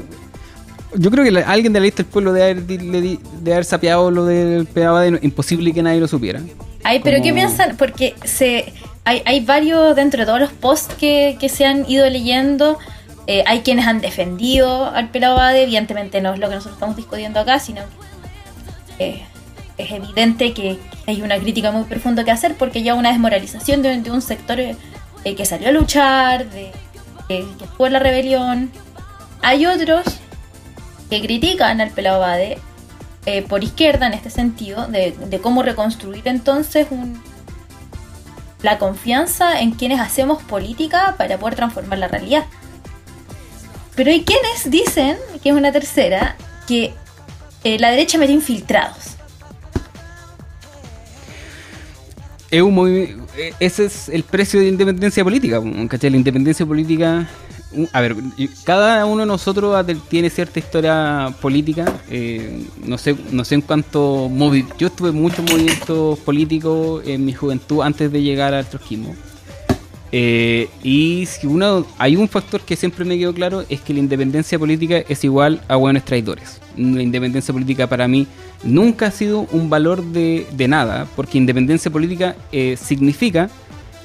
yo 0.96 1.12
creo 1.12 1.24
que 1.24 1.32
la- 1.32 1.42
alguien 1.42 1.72
de 1.72 1.80
la 1.80 1.86
lista 1.86 2.04
del 2.04 2.12
pueblo 2.12 2.34
de 2.34 2.44
haber, 2.44 2.64
de 2.64 3.20
haber 3.54 3.64
sapeado 3.66 4.12
lo 4.12 4.26
del 4.26 4.68
de 4.74 5.20
imposible 5.22 5.72
que 5.74 5.82
nadie 5.84 6.00
lo 6.00 6.08
supiera. 6.08 6.42
Ay, 6.84 7.00
pero 7.04 7.18
¿qué 7.18 7.30
Como- 7.30 7.36
piensan? 7.36 7.78
Porque 7.78 8.16
se 8.26 8.74
hay, 9.06 9.22
hay 9.26 9.46
varios 9.46 9.96
dentro 9.96 10.20
de 10.20 10.26
todos 10.26 10.40
los 10.40 10.52
posts 10.52 10.94
que, 10.96 11.38
que 11.40 11.48
se 11.50 11.66
han 11.66 11.90
ido 11.90 12.10
leyendo. 12.10 12.78
Eh, 13.30 13.44
hay 13.46 13.60
quienes 13.60 13.86
han 13.86 14.02
defendido 14.02 14.86
al 14.86 15.10
pelado 15.10 15.36
Bade, 15.36 15.62
evidentemente 15.62 16.20
no 16.20 16.34
es 16.34 16.39
lo 16.39 16.50
que 16.50 16.56
nosotros 16.56 16.78
estamos 16.78 16.96
discutiendo 16.96 17.39
acá, 17.39 17.60
sino 17.60 17.84
que 18.98 19.06
eh, 19.06 19.26
es 19.78 19.92
evidente 19.92 20.52
que 20.52 20.80
hay 21.06 21.22
una 21.22 21.38
crítica 21.38 21.70
muy 21.70 21.84
profunda 21.84 22.24
que 22.24 22.32
hacer 22.32 22.56
porque 22.56 22.82
ya 22.82 22.96
una 22.96 23.12
desmoralización 23.12 23.84
de, 23.84 24.10
un 24.10 24.24
sector 24.24 24.60
eh, 24.60 24.76
que 25.24 25.46
salió 25.46 25.70
a 25.70 25.72
luchar, 25.72 26.50
de, 26.50 26.72
que 27.28 27.46
estuvo 27.62 27.88
la 27.88 28.00
rebelión. 28.00 28.72
Hay 29.44 29.68
otros 29.68 30.06
que 31.12 31.22
critican 31.22 31.82
al 31.82 31.92
pelado 31.92 32.22
Bade 32.22 32.58
eh, 33.28 33.44
por 33.44 33.63
izquierda 33.63 34.08
en 34.08 34.13
este 34.13 34.32
sentido, 34.32 34.88
de, 34.88 35.12
de 35.12 35.39
cómo 35.39 35.62
reconstruir 35.62 36.28
entonces 36.28 36.88
un, 36.89 37.22
la 38.63 38.80
confianza 38.80 39.62
en 39.62 39.70
quienes 39.70 40.00
hacemos 40.00 40.42
política 40.42 41.13
para 41.15 41.38
poder 41.38 41.54
transformar 41.54 42.00
la 42.00 42.08
realidad. 42.08 42.46
Pero 44.00 44.12
hay 44.12 44.24
quienes 44.24 44.72
dicen, 44.72 45.18
que 45.44 45.50
es 45.50 45.56
una 45.56 45.74
tercera, 45.74 46.38
que 46.66 46.94
eh, 47.66 47.78
la 47.80 47.90
derecha 47.92 48.18
metió 48.18 48.34
infiltrados. 48.34 49.18
Es 52.50 52.62
un 52.62 52.74
movi- 52.78 53.22
eh, 53.36 53.54
ese 53.60 53.88
es 53.88 54.08
el 54.08 54.24
precio 54.24 54.62
de 54.62 54.70
independencia 54.70 55.22
política, 55.22 55.62
¿cachai? 55.90 56.12
La 56.12 56.16
independencia 56.16 56.66
política. 56.66 57.28
A 57.92 58.00
ver, 58.00 58.16
cada 58.64 59.06
uno 59.06 59.24
de 59.24 59.26
nosotros 59.26 59.86
tiene 60.08 60.30
cierta 60.30 60.60
historia 60.60 61.36
política. 61.42 61.84
eh, 62.10 62.64
no 62.86 62.98
sé 62.98 63.18
no 63.32 63.44
sé 63.44 63.56
en 63.56 63.62
cuánto. 63.64 64.30
movi- 64.30 64.66
Yo 64.78 64.88
estuve 64.88 65.10
en 65.10 65.16
muchos 65.22 65.44
movimientos 65.44 66.18
políticos 66.20 67.04
en 67.06 67.26
mi 67.26 67.34
juventud 67.34 67.82
antes 67.82 68.10
de 68.10 68.22
llegar 68.22 68.54
al 68.54 68.66
trotskismo. 68.66 69.14
Eh, 70.12 70.69
y 70.84 71.26
si 71.28 71.48
uno, 71.48 71.86
hay 71.98 72.15
un 72.15 72.28
factor 72.28 72.62
que 72.62 72.76
siempre 72.76 73.06
me 73.06 73.17
quedó 73.17 73.34
claro, 73.34 73.63
es 73.69 73.82
que 73.82 73.93
la 73.93 74.00
independencia 74.00 74.58
política 74.58 75.04
es 75.08 75.24
igual 75.24 75.62
a 75.67 75.76
buenos 75.76 76.04
traidores. 76.04 76.60
La 76.78 77.04
independencia 77.04 77.54
política 77.54 77.88
para 77.88 78.08
mí 78.08 78.28
nunca 78.63 79.08
ha 79.08 79.12
sido 79.12 79.41
un 79.52 79.69
valor 79.69 80.04
de, 80.04 80.45
nada, 80.67 81.08
porque 81.15 81.38
independencia 81.38 81.91
política 81.91 82.36
eh, 82.52 82.78
significa 82.82 83.50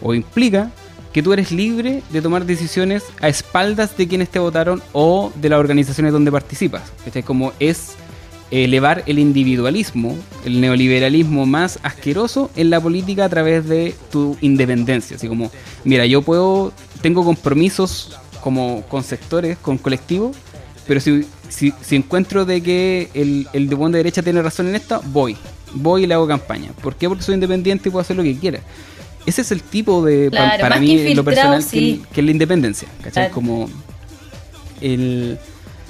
o 0.02 0.14
implica 0.14 0.70
que 1.12 1.22
tú 1.22 1.32
eres 1.32 1.52
libre 1.52 2.02
de 2.10 2.20
tomar 2.20 2.44
decisiones 2.44 3.04
a 3.20 3.28
espaldas 3.28 3.96
de 3.96 4.08
quienes 4.08 4.28
te 4.28 4.40
votaron 4.40 4.82
o 4.92 5.32
de 5.36 5.48
las 5.48 5.60
organizaciones 5.60 6.12
donde 6.12 6.32
participas. 6.32 6.82
¿cachai? 7.04 7.22
Como 7.22 7.52
es 7.60 7.94
elevar 8.50 9.02
el 9.07 9.18
individualismo, 9.18 10.16
el 10.44 10.61
neoliberalismo 10.61 11.46
más 11.46 11.78
asqueroso 11.83 12.50
en 12.57 12.70
la 12.70 12.80
política 12.80 13.24
a 13.24 13.28
través 13.28 13.66
de 13.68 13.94
tu 14.12 14.37
independencia. 14.40 15.16
Así 15.16 15.28
como, 15.28 15.50
mira, 15.85 16.07
yo 16.07 16.22
puedo, 16.22 16.72
tengo 17.02 17.24
compromisos 17.24 18.16
como 18.40 18.83
con 18.88 19.02
sectores, 19.02 19.57
con 19.59 19.78
colectivos, 19.78 20.37
pero 20.87 21.00
si, 21.00 21.24
si, 21.48 21.72
si 21.80 21.96
encuentro 21.96 22.44
de 22.44 22.62
que 22.62 23.09
el, 23.14 23.48
el 23.52 23.68
de 23.68 23.74
buena 23.74 23.96
derecha 23.96 24.22
tiene 24.22 24.42
razón 24.42 24.68
en 24.68 24.74
esto, 24.76 25.00
voy. 25.07 25.37
Voy 25.72 26.04
y 26.04 26.07
le 26.07 26.14
hago 26.14 26.28
campaña. 26.28 26.70
¿Por 26.83 26.94
qué? 26.94 27.09
Porque 27.09 27.24
soy 27.24 27.35
independiente 27.35 27.88
y 27.88 27.90
puedo 27.92 28.02
hacer 28.02 28.16
lo 28.16 28.22
que 28.22 28.37
quiera. 28.38 28.61
Ese 29.26 29.40
es 29.40 29.50
el 29.50 29.62
tipo 29.62 30.04
de, 30.04 30.30
pa- 30.30 30.59
para 30.61 30.78
mí, 30.78 31.14
lo 31.14 31.24
personal, 31.24 31.64
que, 31.68 32.00
es 32.14 32.24
la 32.24 32.30
independencia. 32.30 32.87
¿Cachai? 32.98 33.12
Claro. 33.24 33.35
Como 33.35 33.70
el... 34.80 35.38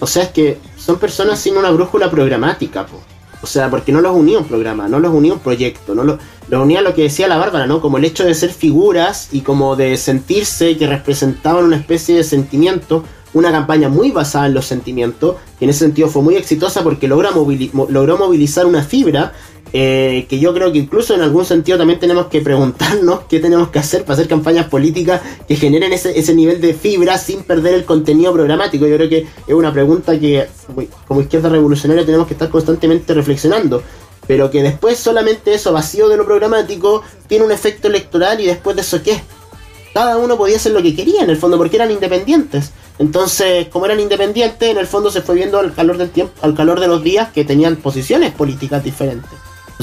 O 0.05 0.07
sea, 0.07 0.25
es 0.25 0.29
que 0.29 0.59
son 0.77 0.99
personas 0.99 1.39
sin 1.39 1.57
una 1.57 1.71
brújula 1.71 2.11
programática, 2.11 2.85
po. 2.85 3.01
O 3.43 3.47
sea, 3.47 3.71
porque 3.71 3.91
no 3.91 4.03
los 4.03 4.15
unía 4.15 4.39
un 4.39 4.45
programa, 4.45 4.87
no 4.87 4.99
los 4.99 5.15
unía 5.15 5.33
un 5.33 5.39
proyecto, 5.39 5.95
no 5.95 6.05
los, 6.05 6.19
los 6.51 6.63
unía 6.63 6.83
lo 6.83 6.95
que 6.95 7.05
decía 7.05 7.27
la 7.27 7.39
Bárbara, 7.39 7.67
¿no? 7.67 7.81
Como 7.81 7.97
el 7.97 8.05
hecho 8.05 8.23
de 8.23 8.35
ser 8.35 8.53
figuras 8.53 9.31
y 9.33 9.41
como 9.41 9.77
de 9.77 9.97
sentirse 9.97 10.77
que 10.77 10.87
representaban 10.87 11.65
una 11.65 11.77
especie 11.77 12.17
de 12.17 12.23
sentimiento, 12.23 13.03
una 13.33 13.51
campaña 13.51 13.89
muy 13.89 14.11
basada 14.11 14.47
en 14.47 14.53
los 14.53 14.67
sentimientos, 14.67 15.37
que 15.59 15.65
en 15.65 15.71
ese 15.71 15.87
sentido 15.87 16.09
fue 16.09 16.21
muy 16.21 16.37
exitosa 16.37 16.83
porque 16.83 17.09
logra 17.09 17.31
logró 17.31 18.19
movilizar 18.19 18.67
una 18.67 18.83
fibra 18.83 19.33
eh, 19.77 20.27
que 20.29 20.39
yo 20.39 20.55
creo 20.55 20.71
que 20.71 20.79
incluso 20.79 21.15
en 21.17 21.21
algún 21.21 21.45
sentido 21.45 21.77
también 21.77 21.99
tenemos 21.99 22.27
que 22.27 22.41
preguntarnos 22.41 23.23
qué 23.29 23.41
tenemos 23.41 23.71
que 23.71 23.81
hacer 23.81 24.03
para 24.03 24.15
hacer 24.15 24.29
campañas 24.29 24.69
políticas 24.69 25.21
que 25.49 25.57
generen 25.57 25.93
ese, 25.93 26.17
ese 26.17 26.33
nivel 26.33 26.61
de 26.61 26.75
fibra 26.75 27.19
sin 27.19 27.43
perder 27.43 27.75
el 27.75 27.85
contenido 27.85 28.33
programático. 28.33 28.87
Yo 28.87 28.95
creo 28.95 29.09
que 29.09 29.27
es 29.47 29.53
una 29.55 29.73
pregunta 29.73 30.17
que 30.17 30.47
como- 31.09 31.21
izquierda 31.21 31.49
revolucionaria 31.49 32.07
tenemos 32.07 32.29
que 32.29 32.35
estar 32.35 32.49
constantemente 32.51 33.13
reflexionando. 33.15 33.83
Pero 34.29 34.49
que 34.49 34.63
después 34.63 34.97
solamente 34.97 35.53
eso 35.53 35.73
vacío 35.73 36.09
de 36.09 36.17
lo 36.19 36.25
programático 36.25 37.03
tiene 37.27 37.45
un 37.45 37.51
efecto 37.51 37.89
electoral 37.89 38.41
y 38.41 38.47
después 38.47 38.77
de 38.77 38.83
eso 38.83 39.03
qué. 39.03 39.21
Cada 39.93 40.17
uno 40.19 40.37
podía 40.37 40.57
hacer 40.57 40.71
lo 40.73 40.83
que 40.83 40.95
quería 40.95 41.23
en 41.23 41.31
el 41.31 41.37
fondo 41.37 41.59
porque 41.59 41.77
eran 41.77 41.91
independientes. 41.91 42.71
Entonces, 43.01 43.67
como 43.69 43.87
eran 43.87 43.99
independientes, 43.99 44.71
en 44.71 44.79
el 44.79 44.87
fondo 44.87 45.11
se 45.11 45.21
fue 45.21 45.35
viendo 45.35 45.59
al 45.59 45.75
calor 45.75 45.99
del 45.99 46.11
tiempo, 46.11 46.33
al 46.43 46.55
calor 46.55 46.79
de 46.79 46.87
los 46.87 47.03
días 47.03 47.31
que 47.33 47.45
tenían 47.45 47.75
posiciones 47.77 48.33
políticas 48.33 48.83
diferentes. 48.85 49.31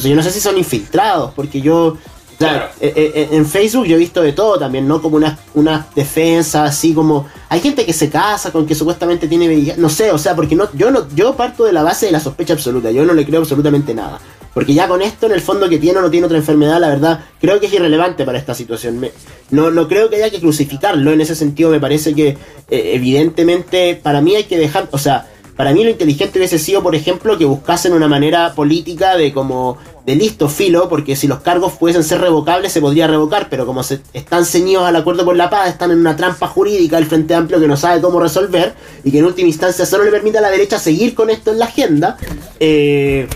Entonces 0.02 0.10
yo 0.10 0.16
no 0.16 0.24
sé 0.24 0.32
si 0.32 0.40
son 0.40 0.58
infiltrados, 0.58 1.32
porque 1.36 1.62
yo 1.62 1.98
o 1.98 2.44
sea, 2.44 2.54
Claro. 2.54 2.72
eh, 2.82 3.12
eh, 3.16 3.28
en 3.34 3.46
Facebook 3.46 3.86
yo 3.86 3.96
he 3.98 4.00
visto 4.00 4.20
de 4.24 4.34
todo 4.34 4.58
también, 4.58 4.88
¿no? 4.88 5.00
Como 5.00 5.18
unas 5.18 5.38
una 5.54 5.86
defensas, 5.96 6.70
así 6.72 6.92
como... 6.92 7.28
Hay 7.50 7.60
gente 7.60 7.86
que 7.86 7.94
se 7.94 8.10
casa 8.10 8.52
con 8.52 8.66
que 8.66 8.74
supuestamente 8.74 9.28
tiene 9.28 9.46
VIH, 9.48 9.78
no 9.78 9.90
sé, 9.90 10.12
o 10.12 10.18
sea, 10.18 10.36
porque 10.36 10.56
no, 10.56 10.68
yo 10.74 10.90
no 10.90 11.06
yo 11.14 11.36
parto 11.36 11.66
de 11.66 11.72
la 11.72 11.84
base 11.84 12.08
de 12.08 12.12
la 12.14 12.20
sospecha 12.20 12.54
absoluta, 12.54 12.90
yo 12.90 13.06
no 13.06 13.14
le 13.14 13.26
creo 13.28 13.42
absolutamente 13.42 13.94
nada. 13.94 14.20
Porque 14.56 14.74
ya 14.74 14.88
con 14.88 15.02
esto, 15.04 15.28
en 15.28 15.34
el 15.34 15.42
fondo, 15.42 15.70
que 15.70 15.78
tiene 15.78 16.00
o 16.00 16.02
no 16.02 16.10
tiene 16.10 16.26
otra 16.26 16.38
enfermedad, 16.40 16.80
la 16.82 16.90
verdad, 16.90 17.20
creo 17.40 17.60
que 17.60 17.68
es 17.68 17.74
irrelevante 17.74 18.26
para 18.26 18.40
esta 18.40 18.56
situación. 18.56 19.00
Me- 19.00 19.12
no, 19.52 19.70
no 19.70 19.88
creo 19.88 20.10
que 20.10 20.16
haya 20.16 20.32
que 20.32 20.40
crucificarlo, 20.40 21.12
en 21.12 21.22
ese 21.22 21.36
sentido 21.36 21.70
me 21.70 21.80
parece 21.80 22.16
que, 22.16 22.30
eh, 22.70 22.92
evidentemente, 22.96 24.00
para 24.02 24.20
mí 24.22 24.36
hay 24.36 24.46
que 24.46 24.58
dejar, 24.58 24.90
o 24.92 24.98
sea, 24.98 25.28
para 25.56 25.74
mí 25.74 25.84
lo 25.84 25.90
inteligente 25.92 26.40
hubiese 26.40 26.58
sido, 26.58 26.82
por 26.82 26.96
ejemplo, 26.96 27.38
que 27.38 27.46
buscasen 27.46 27.94
una 27.94 28.08
manera 28.08 28.54
política 28.56 29.16
de 29.16 29.32
como 29.32 29.78
de 30.06 30.16
listo 30.16 30.50
filo, 30.50 30.90
porque 30.90 31.16
si 31.16 31.28
los 31.28 31.40
cargos 31.42 31.74
pudiesen 31.74 32.04
ser 32.04 32.22
revocables 32.22 32.72
se 32.72 32.82
podría 32.82 33.08
revocar, 33.08 33.48
pero 33.50 33.66
como 33.66 33.84
se 33.84 34.02
están 34.14 34.46
ceñidos 34.46 34.84
al 34.84 34.96
acuerdo 34.96 35.26
por 35.26 35.36
la 35.36 35.50
paz, 35.50 35.70
están 35.70 35.92
en 35.92 36.00
una 36.00 36.16
trampa 36.16 36.48
jurídica 36.48 36.98
el 36.98 37.06
Frente 37.06 37.36
Amplio 37.36 37.60
que 37.60 37.68
no 37.68 37.78
sabe 37.78 38.02
cómo 38.02 38.20
resolver 38.20 38.74
y 39.04 39.12
que 39.12 39.20
en 39.20 39.26
última 39.26 39.48
instancia 39.48 39.86
solo 39.86 40.04
le 40.04 40.12
permite 40.12 40.40
a 40.40 40.42
la 40.42 40.50
derecha 40.50 40.80
seguir 40.80 41.14
con 41.14 41.30
esto 41.30 41.52
en 41.52 41.60
la 41.60 41.66
agenda. 41.66 42.18
Eh, 42.60 43.28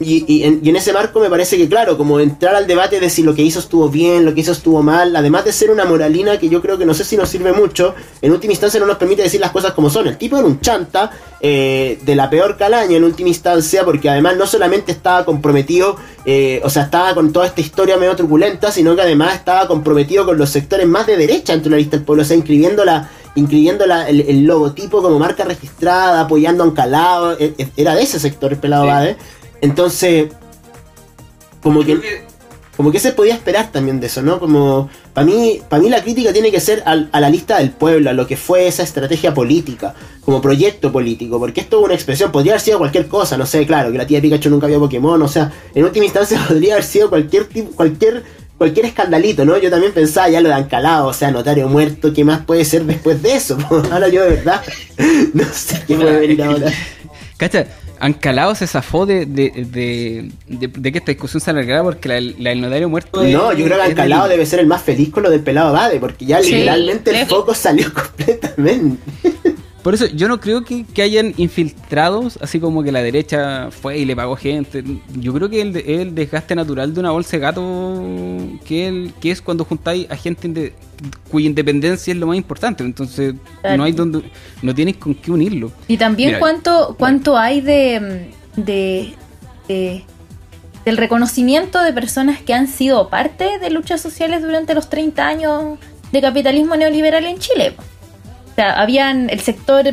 y, 0.00 0.24
y 0.26 0.44
en, 0.44 0.60
y 0.64 0.70
en 0.70 0.76
ese 0.76 0.92
marco 0.92 1.20
me 1.20 1.28
parece 1.30 1.56
que, 1.56 1.68
claro, 1.68 1.96
como 1.96 2.18
entrar 2.18 2.56
al 2.56 2.66
debate 2.66 2.98
de 2.98 3.08
si 3.10 3.22
lo 3.22 3.34
que 3.34 3.42
hizo 3.42 3.60
estuvo 3.60 3.88
bien, 3.88 4.24
lo 4.24 4.34
que 4.34 4.40
hizo 4.40 4.50
estuvo 4.52 4.82
mal, 4.82 5.14
además 5.14 5.44
de 5.44 5.52
ser 5.52 5.70
una 5.70 5.84
moralina 5.84 6.38
que 6.38 6.48
yo 6.48 6.60
creo 6.60 6.76
que 6.78 6.84
no 6.86 6.94
sé 6.94 7.04
si 7.04 7.16
nos 7.16 7.28
sirve 7.28 7.52
mucho, 7.52 7.94
en 8.20 8.32
última 8.32 8.52
instancia 8.52 8.80
no 8.80 8.86
nos 8.86 8.96
permite 8.96 9.22
decir 9.22 9.40
las 9.40 9.52
cosas 9.52 9.72
como 9.72 9.90
son. 9.90 10.08
El 10.08 10.18
tipo 10.18 10.36
era 10.36 10.46
un 10.46 10.60
chanta 10.60 11.10
eh, 11.40 11.98
de 12.04 12.16
la 12.16 12.28
peor 12.30 12.56
calaña 12.56 12.96
en 12.96 13.04
última 13.04 13.28
instancia, 13.28 13.84
porque 13.84 14.08
además 14.10 14.36
no 14.36 14.46
solamente 14.46 14.90
estaba 14.92 15.24
comprometido, 15.24 15.96
eh, 16.24 16.60
o 16.64 16.70
sea, 16.70 16.84
estaba 16.84 17.14
con 17.14 17.32
toda 17.32 17.46
esta 17.46 17.60
historia 17.60 17.96
medio 17.96 18.16
truculenta, 18.16 18.72
sino 18.72 18.96
que 18.96 19.02
además 19.02 19.34
estaba 19.34 19.68
comprometido 19.68 20.24
con 20.24 20.36
los 20.38 20.50
sectores 20.50 20.86
más 20.88 21.06
de 21.06 21.16
derecha 21.16 21.52
dentro 21.52 21.70
de 21.70 21.76
la 21.76 21.80
lista 21.80 21.96
del 21.96 22.04
pueblo, 22.06 22.22
o 22.22 22.26
sea, 22.26 22.36
inscribiendo 22.36 22.84
la 22.84 23.08
inscribiendo 23.34 23.86
la- 23.86 24.10
el, 24.10 24.20
el 24.20 24.44
logotipo 24.44 25.00
como 25.00 25.18
marca 25.18 25.44
registrada, 25.44 26.20
apoyando 26.20 26.64
a 26.64 26.66
Ancalado, 26.66 27.32
e- 27.38 27.54
e- 27.56 27.68
era 27.78 27.94
de 27.94 28.02
ese 28.02 28.20
sector 28.20 28.52
el 28.52 28.58
pelado 28.58 28.82
Sí. 28.84 28.90
Bade. 28.90 29.16
Entonces, 29.62 30.28
como 31.62 31.82
que, 31.84 32.22
como 32.76 32.90
que 32.92 32.98
se 32.98 33.12
podía 33.12 33.34
esperar 33.34 33.70
también 33.72 34.00
de 34.00 34.08
eso, 34.08 34.20
¿no? 34.22 34.38
Como, 34.40 34.90
para 35.14 35.24
mí, 35.24 35.60
para 35.68 35.82
mí 35.82 35.88
la 35.88 36.02
crítica 36.02 36.32
tiene 36.32 36.50
que 36.50 36.60
ser 36.60 36.82
al- 36.84 37.08
a 37.12 37.20
la 37.20 37.30
lista 37.30 37.58
del 37.58 37.70
pueblo, 37.70 38.10
a 38.10 38.12
lo 38.12 38.26
que 38.26 38.36
fue 38.36 38.66
esa 38.66 38.82
estrategia 38.82 39.32
política, 39.32 39.94
como 40.24 40.40
proyecto 40.42 40.90
político, 40.90 41.38
porque 41.38 41.60
esto 41.60 41.78
es 41.78 41.84
una 41.84 41.94
expresión, 41.94 42.32
podría 42.32 42.52
haber 42.52 42.60
sido 42.62 42.78
cualquier 42.78 43.06
cosa, 43.08 43.36
no 43.38 43.46
sé, 43.46 43.64
claro, 43.66 43.92
que 43.92 43.98
la 43.98 44.06
tía 44.06 44.20
Pikachu 44.20 44.50
nunca 44.50 44.66
vio 44.66 44.80
Pokémon, 44.80 45.20
o 45.22 45.28
sea, 45.28 45.52
en 45.74 45.84
última 45.84 46.04
instancia 46.04 46.44
podría 46.48 46.74
haber 46.74 46.84
sido 46.84 47.08
cualquier 47.08 47.44
tipo, 47.44 47.70
cualquier, 47.72 48.24
cualquier 48.58 48.86
escandalito, 48.86 49.44
¿no? 49.44 49.58
Yo 49.58 49.70
también 49.70 49.92
pensaba 49.92 50.28
ya 50.28 50.40
lo 50.40 50.48
de 50.48 50.54
Ancalado, 50.56 51.06
o 51.06 51.12
sea, 51.12 51.30
notario 51.30 51.68
muerto, 51.68 52.12
¿qué 52.12 52.24
más 52.24 52.44
puede 52.44 52.64
ser 52.64 52.84
después 52.84 53.22
de 53.22 53.34
eso? 53.36 53.58
Ahora 53.92 54.08
yo 54.08 54.22
de 54.24 54.30
verdad, 54.30 54.60
no 55.34 55.44
sé 55.52 55.82
qué 55.86 55.94
puede 55.96 56.18
venir 56.18 56.42
ahora. 56.42 56.72
Cacha, 57.36 57.66
Ancalado 58.04 58.54
se 58.56 58.66
zafó 58.66 59.06
de, 59.06 59.26
de, 59.26 59.50
de, 59.70 60.28
de- 60.48 60.66
de 60.66 60.90
que 60.92 60.98
esta 60.98 61.12
discusión 61.12 61.40
se 61.40 61.50
alargara 61.50 61.84
porque 61.84 62.08
la, 62.08 62.20
la 62.20 62.50
del 62.50 62.60
notario 62.60 62.88
muerto 62.88 63.22
es- 63.22 63.32
No, 63.32 63.52
yo 63.52 63.64
creo 63.64 63.76
que 63.78 63.84
Ancalado 63.84 64.26
debe 64.28 64.44
ser 64.44 64.58
el 64.58 64.66
más 64.66 64.82
feliz 64.82 65.10
con 65.10 65.22
lo 65.22 65.30
del 65.30 65.40
pelado 65.40 65.72
Bade, 65.72 66.00
porque 66.00 66.26
ya 66.26 66.42
Sí, 66.42 66.52
literalmente 66.52 67.20
el 67.20 67.26
foco 67.28 67.54
salió 67.54 67.92
completamente. 67.94 68.98
Por 69.82 69.94
eso 69.94 70.06
yo 70.06 70.28
no 70.28 70.40
creo 70.40 70.62
que, 70.64 70.84
que 70.84 71.02
hayan 71.02 71.34
infiltrados, 71.38 72.38
así 72.40 72.60
como 72.60 72.84
que 72.84 72.92
la 72.92 73.02
derecha 73.02 73.68
fue 73.72 73.98
y 73.98 74.04
le 74.04 74.14
pagó 74.14 74.36
gente. 74.36 74.84
Yo 75.18 75.32
creo 75.34 75.50
que 75.50 75.60
el, 75.60 75.76
el 75.76 76.14
desgaste 76.14 76.54
natural 76.54 76.94
de 76.94 77.00
una 77.00 77.10
bolsa 77.10 77.32
de 77.36 77.40
gato, 77.40 77.60
que, 78.64 78.86
el, 78.86 79.12
que 79.20 79.32
es 79.32 79.42
cuando 79.42 79.64
juntáis 79.64 80.08
a 80.08 80.16
gente 80.16 80.46
inde- 80.48 80.72
cuya 81.30 81.46
independencia 81.46 82.12
es 82.12 82.16
lo 82.18 82.28
más 82.28 82.36
importante. 82.36 82.84
Entonces 82.84 83.34
Claro. 83.60 83.76
no 83.78 83.84
hay 83.84 83.90
donde, 83.92 84.22
no 84.62 84.72
tienes 84.74 84.96
con 84.98 85.14
qué 85.16 85.32
unirlo. 85.32 85.72
Y 85.88 85.96
también 85.96 86.28
Mira, 86.30 86.38
cuánto, 86.38 86.94
cuánto 86.96 87.36
hay 87.36 87.60
de, 87.60 88.30
de, 88.56 89.14
de- 89.66 90.04
del 90.84 90.96
reconocimiento 90.96 91.82
de 91.82 91.92
personas 91.92 92.40
que 92.40 92.54
han 92.54 92.68
sido 92.68 93.08
parte 93.08 93.58
de 93.58 93.70
luchas 93.70 94.00
sociales 94.00 94.42
durante 94.42 94.74
los 94.74 94.88
30 94.88 95.26
años 95.26 95.78
de 96.12 96.20
capitalismo 96.20 96.76
neoliberal 96.76 97.24
en 97.24 97.38
Chile. 97.38 97.74
O 98.52 98.54
sea, 98.54 98.80
habían 98.80 99.30
el 99.30 99.40
sector 99.40 99.86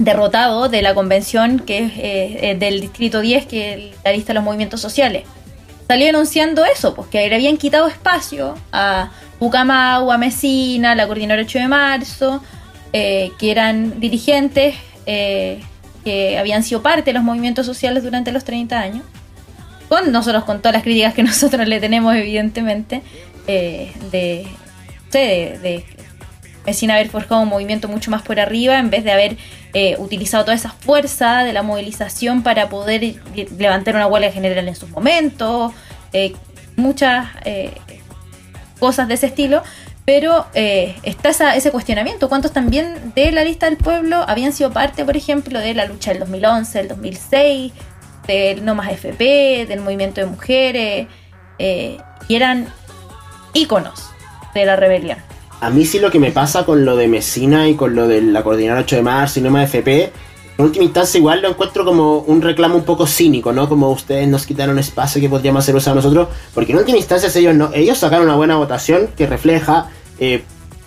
derrotado 0.00 0.68
de 0.68 0.80
la 0.80 0.94
convención 0.94 1.60
que 1.60 1.78
es 1.78 1.92
eh, 1.92 2.50
eh, 2.50 2.56
del 2.58 2.80
distrito 2.80 3.20
10, 3.20 3.46
que 3.46 3.74
es 3.74 3.96
la 4.02 4.12
lista 4.12 4.28
de 4.28 4.34
los 4.34 4.44
movimientos 4.44 4.80
sociales. 4.80 5.24
Salió 5.88 6.08
anunciando 6.08 6.64
eso, 6.64 6.94
pues 6.94 7.08
que 7.08 7.28
le 7.28 7.34
habían 7.34 7.56
quitado 7.56 7.86
espacio 7.86 8.56
a 8.72 9.10
Bucamau, 9.38 10.10
a 10.10 10.18
Mesina, 10.18 10.94
la 10.94 11.06
coordinadora 11.06 11.42
8 11.42 11.58
de 11.58 11.68
marzo, 11.68 12.42
eh, 12.92 13.32
que 13.38 13.50
eran 13.50 13.98
dirigentes 14.00 14.74
eh, 15.06 15.60
que 16.04 16.38
habían 16.38 16.62
sido 16.62 16.82
parte 16.82 17.04
de 17.04 17.12
los 17.14 17.22
movimientos 17.22 17.66
sociales 17.66 18.02
durante 18.02 18.32
los 18.32 18.44
30 18.44 18.78
años. 18.78 19.02
Con 19.88 20.12
nosotros, 20.12 20.44
con 20.44 20.60
todas 20.60 20.74
las 20.74 20.82
críticas 20.82 21.12
que 21.12 21.22
nosotros 21.24 21.66
le 21.66 21.80
tenemos, 21.80 22.14
evidentemente, 22.14 23.02
de, 23.46 23.92
de, 24.12 24.46
de 25.12 25.84
Mesina 26.66 26.94
haber 26.94 27.08
forjado 27.08 27.40
un 27.42 27.48
movimiento 27.48 27.88
mucho 27.88 28.10
más 28.10 28.22
por 28.22 28.38
arriba 28.40 28.78
en 28.78 28.90
vez 28.90 29.02
de 29.04 29.12
haber 29.12 29.36
eh, 29.72 29.96
utilizado 29.98 30.44
toda 30.44 30.54
esa 30.56 30.70
fuerza 30.70 31.42
de 31.44 31.52
la 31.52 31.62
movilización 31.62 32.42
para 32.42 32.68
poder 32.68 33.02
eh, 33.04 33.16
levantar 33.58 33.94
una 33.96 34.06
huelga 34.06 34.30
general 34.32 34.68
en 34.68 34.74
sus 34.76 34.90
momentos, 34.90 35.72
eh, 36.12 36.34
muchas 36.76 37.28
eh, 37.44 37.72
cosas 38.78 39.08
de 39.08 39.14
ese 39.14 39.26
estilo. 39.26 39.62
Pero 40.06 40.46
está 40.54 41.28
esa- 41.28 41.54
ese 41.54 41.70
cuestionamiento. 41.70 42.28
¿Cuántos 42.28 42.52
también 42.52 43.12
de 43.14 43.30
la 43.30 43.44
lista 43.44 43.66
del 43.66 43.76
pueblo 43.76 44.24
habían 44.26 44.52
sido 44.52 44.72
parte, 44.72 45.04
por 45.04 45.16
ejemplo, 45.16 45.60
de 45.60 45.72
la 45.74 45.84
lucha 45.84 46.10
del 46.10 46.18
2011, 46.20 46.78
del 46.78 46.88
2006, 46.88 47.72
del 48.26 48.64
No 48.64 48.74
Más 48.74 48.90
FP, 48.90 49.66
del 49.68 49.80
movimiento 49.80 50.20
de 50.20 50.26
mujeres? 50.26 51.06
y 51.58 52.34
eran 52.34 52.66
íconos 53.52 54.10
de 54.54 54.64
la 54.64 54.74
rebelión. 54.76 55.18
A 55.60 55.68
mí 55.68 55.84
sí 55.84 55.98
lo 55.98 56.10
que 56.10 56.18
me 56.18 56.32
pasa 56.32 56.64
con 56.64 56.84
lo 56.86 56.96
de 56.96 57.06
Mesina 57.06 57.68
y 57.68 57.74
con 57.74 57.94
lo 57.94 58.08
de 58.08 58.22
la 58.22 58.42
coordinadora 58.42 58.82
8 58.82 58.96
de 58.96 59.02
marzo 59.02 59.40
y 59.40 59.42
no 59.42 59.50
más 59.50 59.64
FP, 59.64 60.10
en 60.56 60.64
última 60.64 60.84
instancia 60.84 61.18
igual 61.18 61.42
lo 61.42 61.48
encuentro 61.48 61.84
como 61.84 62.18
un 62.18 62.40
reclamo 62.40 62.76
un 62.76 62.84
poco 62.84 63.06
cínico, 63.06 63.52
¿no? 63.52 63.68
Como 63.68 63.90
ustedes 63.90 64.26
nos 64.28 64.46
quitaron 64.46 64.78
espacio 64.78 65.20
que 65.20 65.28
podríamos 65.28 65.64
hacer 65.64 65.74
usado 65.74 65.96
nosotros, 65.96 66.28
porque 66.54 66.72
en 66.72 66.78
última 66.78 66.98
instancia 66.98 67.30
ellos 67.38 67.54
no, 67.54 67.70
ellos 67.74 67.98
sacaron 67.98 68.26
una 68.26 68.36
buena 68.36 68.56
votación 68.56 69.08
que 69.16 69.26
refleja 69.26 69.90
eh, 70.18 70.44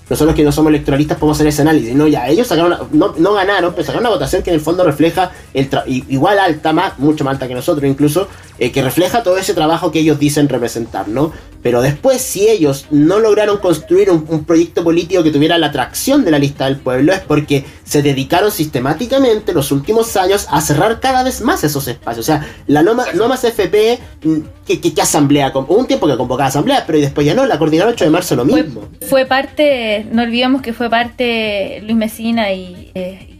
nosotros 0.09 0.35
que 0.35 0.43
no 0.43 0.51
somos 0.51 0.69
electoralistas 0.69 1.17
podemos 1.17 1.37
hacer 1.37 1.47
ese 1.47 1.61
análisis. 1.61 1.95
No, 1.95 2.07
ya, 2.07 2.27
ellos 2.27 2.47
sacaron, 2.47 2.77
no, 2.91 3.33
ganaron, 3.33 3.71
pero 3.71 3.85
sacaron 3.85 4.05
una 4.05 4.15
votación 4.15 4.43
que 4.43 4.49
en 4.49 4.55
el 4.55 4.61
fondo 4.61 4.83
refleja 4.83 5.31
el 5.53 5.69
igual 5.87 6.39
alta, 6.39 6.73
más, 6.73 6.99
mucho 6.99 7.23
más 7.23 7.33
alta 7.33 7.47
que 7.47 7.55
nosotros 7.55 7.89
incluso, 7.89 8.27
eh, 8.59 8.71
que 8.71 8.81
refleja 8.81 9.23
todo 9.23 9.37
ese 9.37 9.53
trabajo 9.53 9.91
que 9.91 9.99
ellos 9.99 10.19
dicen 10.19 10.49
representar, 10.49 11.07
¿no? 11.07 11.31
Pero 11.61 11.81
después, 11.81 12.21
si 12.21 12.49
ellos 12.49 12.87
no 12.91 13.19
lograron 13.19 13.57
construir 13.57 14.11
un, 14.11 14.43
proyecto 14.43 14.83
político 14.83 15.23
que 15.23 15.31
tuviera 15.31 15.57
la 15.57 15.67
atracción 15.67 16.25
de 16.25 16.31
la 16.31 16.37
lista 16.37 16.65
del 16.65 16.75
pueblo, 16.75 17.13
es 17.13 17.21
porque 17.21 17.65
se 17.93 18.01
dedicaron 18.01 18.49
sistemáticamente 18.49 19.53
los 19.53 19.71
últimos 19.71 20.17
años 20.17 20.47
a 20.49 20.61
cerrar 20.61 20.99
cada 20.99 21.21
vez 21.21 21.41
más 21.41 21.63
esos 21.63 21.87
espacios. 21.87 22.25
O 22.25 22.25
sea, 22.25 22.43
la 22.65 22.81
no, 22.81 22.95
más 22.95 23.43
FP, 23.43 23.99
mm, 24.23 24.37
¿qué, 24.65 24.93
asamblea? 24.99 25.51
Hubo 25.53 25.75
un 25.75 25.85
tiempo 25.85 26.07
que 26.07 26.17
convocaba 26.17 26.47
asamblea, 26.47 26.85
pero 26.87 26.97
después 26.97 27.27
ya 27.27 27.35
no, 27.35 27.45
la 27.45 27.59
coordinadora 27.59 27.93
8 27.93 28.05
de 28.05 28.09
marzo 28.09 28.35
lo 28.35 28.45
mismo. 28.45 28.89
Fue, 29.07 29.27
parte, 29.27 30.07
no 30.11 30.23
olvidemos 30.23 30.63
que 30.63 30.73
fue 30.73 30.89
parte 30.89 31.81
Luis 31.83 31.95
Mesina 31.95 32.51
y 32.51 32.89
eh, 32.95 33.39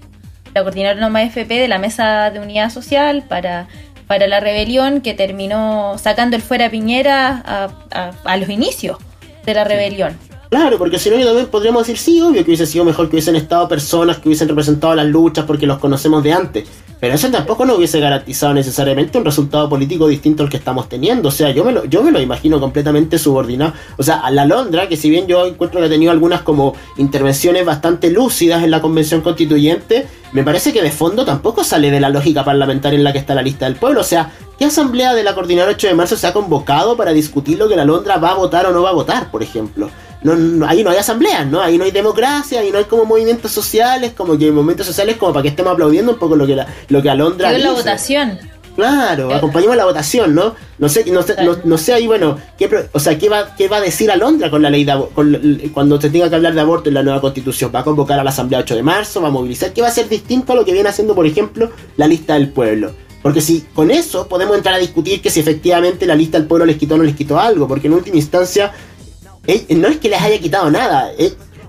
la 0.54 0.62
coordinadora 0.62 1.02
no 1.02 1.10
más 1.10 1.24
FP 1.24 1.52
de 1.56 1.68
la 1.68 1.80
mesa 1.80 2.30
de 2.30 2.40
unidad 2.40 2.70
social 2.70 3.24
para 3.28 3.68
para 4.06 4.28
la 4.28 4.42
rebelión 4.42 5.02
que 5.02 5.16
terminó 5.16 5.98
sacando 5.98 6.36
el 6.36 6.44
fuera 6.44 6.70
Piñera 6.70 7.72
a, 8.24 8.38
los 8.38 8.50
inicios 8.50 8.98
de 9.46 9.54
la 9.56 9.64
rebelión. 9.64 10.16
Claro, 10.54 10.78
porque 10.78 11.00
si 11.00 11.10
no, 11.10 11.16
también 11.26 11.48
podríamos 11.48 11.82
decir, 11.82 11.98
sí, 11.98 12.22
obvio 12.22 12.44
que 12.44 12.52
hubiese 12.52 12.68
sido 12.68 12.86
mejor 12.86 13.10
que 13.10 13.16
hubiesen 13.16 13.36
estado 13.36 13.68
personas 13.68 14.20
que 14.20 14.30
hubiesen 14.30 14.48
representado 14.48 14.94
las 14.94 15.08
luchas 15.08 15.46
porque 15.46 15.66
los 15.66 15.80
conocemos 15.80 16.22
de 16.22 16.32
antes. 16.32 16.70
Pero 17.00 17.16
eso 17.16 17.32
tampoco 17.32 17.66
nos 17.66 17.80
hubiese 17.80 18.00
garantizado 18.00 18.54
necesariamente 18.54 19.18
un 19.18 19.26
resultado 19.26 19.68
político 19.68 20.08
distinto 20.08 20.44
al 20.44 20.50
que 20.50 20.58
estamos 20.58 20.88
teniendo. 20.88 21.30
O 21.30 21.32
sea, 21.32 21.50
yo 21.50 21.66
me 21.66 21.72
lo, 21.72 21.86
yo 21.86 22.04
me 22.04 22.12
lo 22.12 22.22
imagino 22.22 22.60
completamente 22.60 23.18
subordinado. 23.18 23.74
O 23.98 24.04
sea, 24.04 24.20
a 24.20 24.30
la 24.30 24.46
Londra, 24.46 24.88
que 24.88 24.96
si 24.96 25.10
bien 25.10 25.26
yo 25.26 25.48
encuentro 25.48 25.80
que 25.80 25.88
ha 25.88 25.90
tenido 25.90 26.12
algunas 26.12 26.44
como 26.44 26.76
intervenciones 26.98 27.66
bastante 27.66 28.12
lúcidas 28.12 28.64
en 28.64 28.70
la 28.70 28.80
convención 28.80 29.22
constituyente, 29.22 30.06
me 30.34 30.44
parece 30.44 30.72
que 30.72 30.84
de 30.84 30.92
fondo 30.92 31.26
tampoco 31.26 31.64
sale 31.64 31.90
de 31.90 32.00
la 32.00 32.10
lógica 32.10 32.46
parlamentaria 32.46 32.98
en 32.98 33.04
la 33.04 33.12
que 33.12 33.18
está 33.18 33.34
la 33.34 33.42
lista 33.42 33.66
del 33.66 33.76
pueblo. 33.76 34.02
O 34.02 34.06
sea, 34.06 34.32
¿qué 34.60 34.66
asamblea 34.66 35.16
de 35.16 35.24
la 35.24 35.34
coordinadora 35.34 35.74
8 35.74 35.88
de 35.88 35.96
marzo 35.96 36.16
se 36.16 36.28
ha 36.28 36.32
convocado 36.32 36.96
para 36.96 37.12
discutir 37.12 37.58
lo 37.58 37.68
que 37.68 37.76
la 37.76 37.86
Londra 37.86 38.18
va 38.18 38.30
a 38.30 38.36
votar 38.36 38.68
o 38.68 38.72
no 38.72 38.84
va 38.84 38.92
a 38.92 38.94
votar, 38.94 39.32
por 39.32 39.42
ejemplo? 39.42 39.90
No, 40.24 40.66
ahí 40.68 40.84
no 40.84 40.90
hay 40.90 40.98
asambleas, 40.98 41.46
¿no? 41.46 41.62
Ahí 41.62 41.78
no 41.78 41.84
hay 41.84 41.92
democracia, 41.92 42.62
ahí 42.62 42.72
no 42.72 42.78
hay 42.78 42.86
como 42.86 43.06
movimientos 43.06 43.52
sociales, 43.52 44.14
como 44.16 44.38
que 44.38 44.52
movimientos 44.52 44.88
sociales 44.88 45.18
como 45.18 45.34
para 45.34 45.44
que 45.44 45.50
estemos 45.50 45.74
aplaudiendo 45.74 46.14
un 46.14 46.20
poco 46.20 46.36
lo 46.36 46.48
que 46.48 46.56
la, 46.56 46.68
lo 46.90 47.02
que 47.02 47.10
Alondra 47.10 47.52
dice. 47.52 47.64
la 47.64 47.72
votación. 47.72 48.40
Claro, 48.76 49.30
eh. 49.30 49.36
acompañamos 49.36 49.76
la 49.76 49.86
votación, 49.86 50.34
¿no? 50.34 50.56
No 50.80 50.90
sé, 50.90 51.06
no 51.12 51.22
sé, 51.22 51.36
no, 51.64 51.78
sé 51.78 51.94
ahí, 51.94 52.08
bueno, 52.08 52.38
¿qué, 52.58 52.70
o 52.92 53.00
sea, 53.00 53.18
¿qué 53.18 53.30
va, 53.30 53.56
qué 53.56 53.68
va 53.68 53.78
a 53.78 53.82
decir 53.82 54.10
Alondra 54.10 54.50
con 54.50 54.62
la 54.62 54.70
ley 54.70 54.84
de 54.84 55.00
con, 55.14 55.62
cuando 55.74 56.02
se 56.02 56.10
tenga 56.10 56.30
que 56.30 56.36
hablar 56.36 56.56
de 56.56 56.62
aborto 56.62 56.90
en 56.90 56.96
la 56.96 57.04
nueva 57.04 57.22
constitución? 57.22 57.72
¿Va 57.74 57.80
a 57.80 57.84
convocar 57.84 58.20
a 58.20 58.24
la 58.24 58.32
asamblea 58.32 58.60
8 58.60 58.76
de 58.76 58.84
marzo? 58.84 59.22
¿Va 59.22 59.28
a 59.28 59.32
movilizar? 59.32 59.74
¿Qué 59.74 59.82
va 59.82 59.90
a 59.90 59.92
ser 59.92 60.10
distinto 60.10 60.54
a 60.54 60.56
lo 60.56 60.66
que 60.66 60.74
viene 60.74 60.90
haciendo, 60.90 61.14
por 61.14 61.28
ejemplo, 61.28 61.72
la 61.98 62.08
lista 62.08 62.34
del 62.34 62.50
pueblo? 62.50 62.94
Porque 63.22 63.40
si 63.40 63.62
con 63.74 63.90
eso 63.90 64.28
podemos 64.28 64.58
entrar 64.58 64.76
a 64.76 64.80
discutir 64.80 65.22
que 65.22 65.30
si 65.30 65.40
efectivamente 65.40 66.06
la 66.06 66.16
lista 66.16 66.38
del 66.38 66.48
pueblo 66.48 66.66
les 66.66 66.76
quitó 66.76 66.96
o 66.96 66.98
no 66.98 67.04
les 67.04 67.16
quitó 67.16 67.40
algo, 67.40 67.70
porque 67.70 67.88
en 67.88 67.94
última 67.94 68.18
instancia 68.18 68.74
no 69.70 69.88
es 69.88 69.98
que 69.98 70.10
les 70.10 70.22
haya 70.22 70.40
quitado 70.40 70.70
nada, 70.72 71.12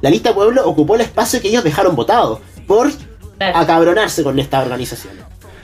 la 0.00 0.10
lista 0.10 0.34
pueblo 0.34 0.68
ocupó 0.68 0.96
el 0.96 1.00
espacio 1.00 1.40
que 1.40 1.48
ellos 1.48 1.64
dejaron 1.64 1.96
votado 1.96 2.40
por 2.66 2.92
acabronarse 3.38 4.22
con 4.22 4.38
esta 4.38 4.60
organización. 4.60 5.14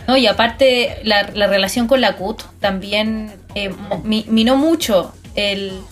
No, 0.06 0.16
y 0.16 0.26
aparte 0.26 0.98
la, 1.04 1.22
relación 1.22 1.86
con 1.86 2.00
la 2.00 2.16
CUT 2.16 2.42
también 2.58 3.32
eh, 3.54 3.70
minó 4.02 4.56
mucho 4.56 5.12
el, 5.36 5.84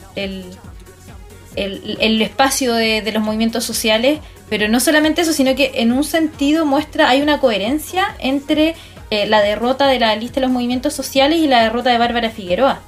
espacio 1.54 2.74
de, 2.74 3.10
los 3.12 3.22
movimientos 3.22 3.64
sociales, 3.64 4.20
pero 4.48 4.66
no 4.68 4.80
solamente 4.80 5.20
eso, 5.20 5.32
sino 5.32 5.54
que 5.54 5.72
en 5.74 5.92
un 5.92 6.04
sentido 6.04 6.64
muestra, 6.66 7.10
hay 7.10 7.22
una 7.22 7.38
coherencia 7.38 8.16
entre 8.18 8.74
eh, 9.10 9.26
la 9.26 9.40
derrota 9.40 9.86
de 9.86 10.00
la 10.00 10.16
lista 10.16 10.40
de 10.40 10.46
los 10.46 10.50
movimientos 10.50 10.94
sociales 10.94 11.38
y 11.38 11.46
la 11.46 11.62
derrota 11.62 11.90
de 11.90 11.98
Bárbara 11.98 12.30
Figueroa. 12.30 12.80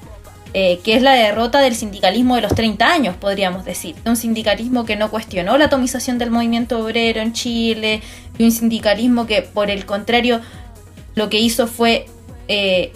Eh, 0.52 0.80
que 0.82 0.94
es 0.94 1.02
la 1.02 1.12
derrota 1.12 1.60
del 1.60 1.76
sindicalismo 1.76 2.34
de 2.34 2.42
los 2.42 2.54
30 2.56 2.92
años, 2.92 3.14
podríamos 3.16 3.64
decir. 3.64 3.94
Un 4.04 4.16
sindicalismo 4.16 4.84
que 4.84 4.96
no 4.96 5.08
cuestionó 5.08 5.56
la 5.56 5.66
atomización 5.66 6.18
del 6.18 6.32
movimiento 6.32 6.80
obrero 6.84 7.20
en 7.20 7.32
Chile, 7.32 8.02
y 8.36 8.44
un 8.44 8.50
sindicalismo 8.50 9.26
que, 9.26 9.42
por 9.42 9.70
el 9.70 9.86
contrario, 9.86 10.40
lo 11.14 11.30
que 11.30 11.38
hizo 11.38 11.68
fue 11.68 12.06
eh, 12.48 12.92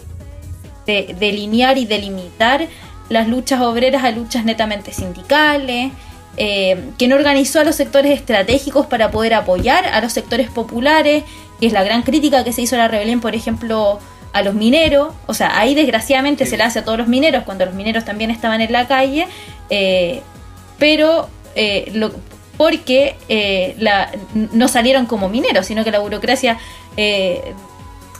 delinear 0.86 1.78
y 1.78 1.86
delimitar 1.86 2.66
las 3.08 3.28
luchas 3.28 3.60
obreras 3.60 4.02
a 4.02 4.10
luchas 4.10 4.44
netamente 4.44 4.92
sindicales, 4.92 5.92
eh, 6.36 6.82
que 6.98 7.06
no 7.06 7.14
organizó 7.14 7.60
a 7.60 7.64
los 7.64 7.76
sectores 7.76 8.10
estratégicos 8.10 8.86
para 8.86 9.12
poder 9.12 9.34
apoyar 9.34 9.86
a 9.86 10.00
los 10.00 10.12
sectores 10.12 10.50
populares, 10.50 11.22
que 11.60 11.66
es 11.66 11.72
la 11.72 11.84
gran 11.84 12.02
crítica 12.02 12.42
que 12.42 12.52
se 12.52 12.62
hizo 12.62 12.74
a 12.74 12.78
la 12.78 12.88
rebelión, 12.88 13.20
por 13.20 13.36
ejemplo, 13.36 14.00
a 14.34 14.42
los 14.42 14.54
mineros, 14.54 15.14
o 15.26 15.32
sea, 15.32 15.58
ahí 15.58 15.74
desgraciadamente 15.74 16.44
se 16.44 16.58
le 16.58 16.64
hace 16.64 16.80
a 16.80 16.84
todos 16.84 16.98
los 16.98 17.08
mineros, 17.08 17.44
cuando 17.44 17.64
los 17.64 17.74
mineros 17.74 18.04
también 18.04 18.30
estaban 18.30 18.60
en 18.60 18.70
la 18.70 18.86
calle, 18.86 19.26
eh, 19.70 20.20
pero 20.78 21.30
porque 22.56 23.16
no 24.52 24.68
salieron 24.68 25.06
como 25.06 25.28
mineros, 25.28 25.66
sino 25.66 25.84
que 25.84 25.90
la 25.90 26.00
burocracia 26.00 26.58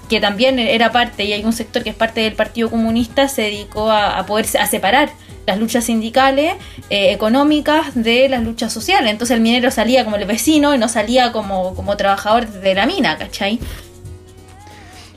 que 0.09 0.21
también 0.21 0.59
era 0.59 0.93
parte, 0.93 1.25
y 1.25 1.33
hay 1.33 1.45
un 1.45 1.53
sector 1.53 1.83
que 1.83 1.91
es 1.91 1.97
parte 1.97 2.21
del 2.21 2.35
Partido 2.35 2.71
Comunista, 2.71 3.29
se 3.29 3.43
dedicó 3.43 3.91
a, 3.91 4.25
poder 4.27 4.47
a 4.59 4.67
separar 4.67 5.11
las 5.47 5.59
luchas 5.59 5.85
sindicales, 5.85 6.55
eh, 6.91 7.12
económicas, 7.12 7.95
de 7.95 8.29
las 8.29 8.43
luchas 8.43 8.73
sociales. 8.73 9.11
Entonces 9.11 9.37
el 9.37 9.43
minero 9.43 9.71
salía 9.71 10.05
como 10.05 10.17
el 10.17 10.25
vecino 10.25 10.75
y 10.75 10.79
no 10.79 10.89
salía 10.89 11.33
como, 11.33 11.75
como 11.75 11.97
trabajador 11.97 12.49
de 12.49 12.75
la 12.75 12.87
mina, 12.87 13.19
¿cachai? 13.19 13.59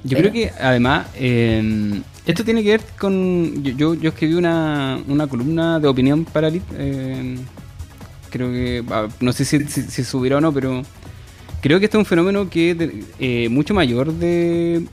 Yo 0.08 0.18
creo 0.18 0.32
que 0.32 0.52
además 0.60 1.08
eh, 1.16 2.02
esto 2.26 2.44
tiene 2.44 2.64
que 2.64 2.72
ver 2.72 2.82
con... 3.00 3.64
Yo, 3.64 3.94
yo, 3.94 4.10
escribí 4.10 4.34
una, 4.34 5.00
una, 5.08 5.28
columna 5.28 5.80
de 5.80 5.88
opinión 5.88 6.26
para 6.26 6.50
eh, 6.50 7.38
creo 8.30 8.52
que... 8.52 8.84
Ah, 8.90 9.08
no 9.20 9.32
sé 9.32 9.46
si, 9.46 9.64
si, 9.66 10.04
subirá 10.04 10.38
o 10.38 10.42
no, 10.42 10.54
pero 10.54 10.82
creo 11.62 11.80
que 11.80 11.86
este 11.86 11.98
es 11.98 12.00
un 12.00 12.06
fenómeno 12.06 12.50
que 12.50 12.72
es 12.72 12.78
eh, 13.20 13.50
mucho 13.50 13.74
mayor 13.74 14.14
de, 14.14 14.86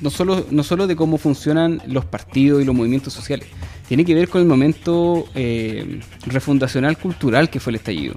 no 0.00 0.10
solo 0.10 0.46
no 0.50 0.62
solo 0.62 0.86
de 0.86 0.96
cómo 0.96 1.18
funcionan 1.18 1.80
los 1.86 2.04
partidos 2.04 2.62
y 2.62 2.64
los 2.64 2.74
movimientos 2.74 3.12
sociales 3.12 3.48
tiene 3.88 4.04
que 4.04 4.14
ver 4.14 4.28
con 4.28 4.42
el 4.42 4.46
momento 4.46 5.26
eh, 5.34 6.00
refundacional 6.26 6.98
cultural 6.98 7.50
que 7.50 7.60
fue 7.60 7.70
el 7.70 7.76
estallido 7.76 8.14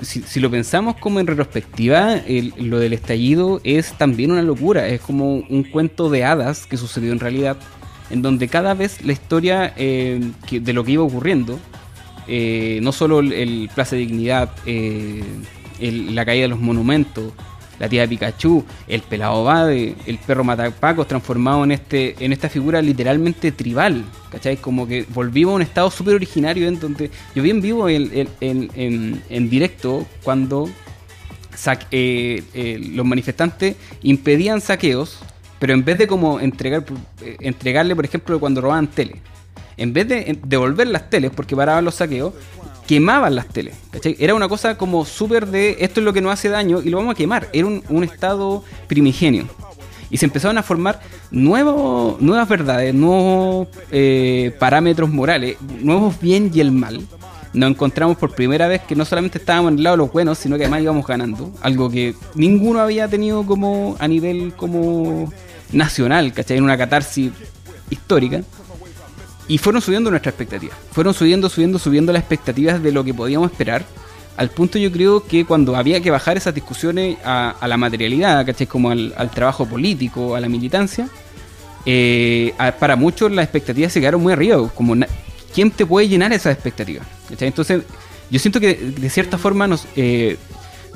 si, 0.00 0.40
lo 0.40 0.50
pensamos 0.50 0.96
como 0.96 1.20
en 1.20 1.26
retrospectiva 1.26 2.16
lo 2.56 2.78
del 2.78 2.92
estallido 2.92 3.60
es 3.64 3.92
también 3.92 4.32
una 4.32 4.42
locura. 4.42 4.88
Es 4.88 5.00
como 5.00 5.34
un 5.34 5.64
cuento 5.64 6.10
de 6.10 6.24
hadas 6.24 6.66
que 6.66 6.76
sucedió 6.76 7.12
en 7.12 7.20
realidad 7.20 7.56
en 8.10 8.22
donde 8.22 8.48
cada 8.48 8.74
vez 8.74 9.04
la 9.04 9.12
historia 9.12 9.72
eh, 9.76 10.20
de 10.50 10.72
lo 10.72 10.84
que 10.84 10.92
iba 10.92 11.02
ocurriendo 11.02 11.58
no 12.26 12.92
solo 12.92 13.20
el, 13.20 13.32
el 13.32 13.70
Plaza 13.74 13.96
de 13.96 14.02
Dignidad 14.02 14.50
la 15.80 16.24
caída 16.24 16.42
de 16.42 16.48
los 16.48 16.60
monumentos, 16.60 17.32
la 17.80 17.88
tía 17.88 18.02
de 18.02 18.08
Pikachu, 18.08 18.64
el 18.86 19.00
pelado 19.00 19.42
Bade, 19.42 19.96
el 20.06 20.18
perro 20.18 20.44
Matapacos 20.44 21.08
transformado 21.08 21.64
en 21.64 21.72
este 21.72 22.14
en 22.20 22.32
esta 22.32 22.48
figura 22.48 22.80
literalmente 22.82 23.50
tribal, 23.52 24.04
¿cachai? 24.30 24.58
Como 24.58 24.86
que 24.86 25.06
volvimos 25.08 25.52
a 25.52 25.56
un 25.56 25.62
estado 25.62 25.90
súper 25.90 26.14
originario 26.14 26.68
en 26.68 26.78
donde 26.78 27.10
yo 27.34 27.42
bien 27.42 27.62
vivo 27.62 27.88
en, 27.88 28.28
en, 28.40 29.50
directo 29.50 30.06
cuando 30.22 30.68
eh, 31.90 32.42
eh, 32.52 32.78
los 32.94 33.06
manifestantes 33.06 33.76
impedían 34.02 34.60
saqueos, 34.60 35.18
pero 35.58 35.72
en 35.72 35.82
vez 35.82 35.96
de 35.96 36.06
como 36.06 36.38
entregar 36.38 36.84
eh, 37.22 37.36
entregarle, 37.40 37.96
por 37.96 38.04
ejemplo, 38.04 38.38
cuando 38.38 38.60
robaban 38.60 38.88
tele, 38.88 39.22
en 39.78 39.94
vez 39.94 40.06
de 40.06 40.38
devolver 40.44 40.86
las 40.88 41.08
teles 41.08 41.30
porque 41.30 41.56
paraban 41.56 41.86
los 41.86 41.94
saqueos, 41.94 42.34
quemaban 42.90 43.36
las 43.36 43.46
teles. 43.46 43.76
Era 44.18 44.34
una 44.34 44.48
cosa 44.48 44.76
como 44.76 45.04
súper 45.04 45.46
de 45.46 45.76
esto 45.78 46.00
es 46.00 46.04
lo 46.04 46.12
que 46.12 46.20
nos 46.20 46.32
hace 46.32 46.48
daño 46.48 46.82
y 46.82 46.90
lo 46.90 46.96
vamos 46.96 47.12
a 47.12 47.14
quemar. 47.14 47.48
Era 47.52 47.68
un, 47.68 48.02
estado 48.02 48.64
primigenio. 48.88 49.46
Y 50.10 50.16
se 50.16 50.24
empezaron 50.24 50.58
a 50.58 50.64
formar 50.64 50.98
nuevos, 51.30 52.20
nuevas 52.20 52.48
verdades, 52.48 52.92
nuevos 52.92 53.68
eh, 53.92 54.52
parámetros 54.58 55.08
morales, 55.08 55.56
nuevos 55.80 56.20
bien 56.20 56.50
y 56.52 56.58
el 56.58 56.72
mal. 56.72 57.00
Nos 57.52 57.70
encontramos 57.70 58.16
por 58.16 58.34
primera 58.34 58.66
vez 58.66 58.80
que 58.82 58.96
no 58.96 59.04
solamente 59.04 59.38
estábamos 59.38 59.70
en 59.70 59.78
el 59.78 59.84
lado 59.84 59.94
de 59.94 59.98
los 59.98 60.12
buenos, 60.12 60.38
sino 60.38 60.56
que 60.56 60.64
además 60.64 60.82
íbamos 60.82 61.06
ganando. 61.06 61.52
Algo 61.60 61.90
que 61.90 62.16
ninguno 62.34 62.80
había 62.80 63.06
tenido 63.06 63.46
como 63.46 63.94
a 64.00 64.08
nivel 64.08 64.52
como 64.56 65.32
nacional, 65.70 66.32
¿cachai? 66.32 66.56
En 66.56 66.64
una 66.64 66.76
catarsis 66.76 67.30
histórica. 67.88 68.42
Y 69.50 69.58
fueron 69.58 69.82
subiendo 69.82 70.10
nuestras 70.10 70.32
expectativas. 70.32 70.76
Fueron 70.92 71.12
subiendo, 71.12 71.48
subiendo, 71.48 71.80
subiendo 71.80 72.12
las 72.12 72.20
expectativas 72.20 72.80
de 72.80 72.92
lo 72.92 73.02
que 73.02 73.12
podíamos 73.12 73.50
esperar. 73.50 73.84
Al 74.36 74.48
punto 74.50 74.78
yo 74.78 74.92
creo 74.92 75.26
que 75.26 75.44
cuando 75.44 75.74
había 75.74 76.00
que 76.00 76.08
bajar 76.08 76.36
esas 76.36 76.54
discusiones 76.54 77.18
a, 77.24 77.56
la 77.66 77.76
materialidad, 77.76 78.46
¿cachai? 78.46 78.68
Como 78.68 78.92
al, 78.92 79.30
trabajo 79.34 79.66
político, 79.66 80.36
a 80.36 80.40
la 80.40 80.48
militancia, 80.48 81.08
eh, 81.84 82.54
para 82.78 82.94
muchos 82.94 83.32
las 83.32 83.42
expectativas 83.42 83.92
se 83.92 83.98
quedaron 83.98 84.22
muy 84.22 84.32
arriba. 84.32 84.70
Como, 84.72 84.94
¿quién 85.52 85.72
te 85.72 85.84
puede 85.84 86.06
llenar 86.06 86.32
esas 86.32 86.54
expectativas? 86.54 87.04
Entonces, 87.40 87.82
yo 88.30 88.38
siento 88.38 88.60
que 88.60 88.74
de 88.76 89.10
cierta 89.10 89.36
forma 89.36 89.66
nos 89.66 89.84
eh, 89.96 90.36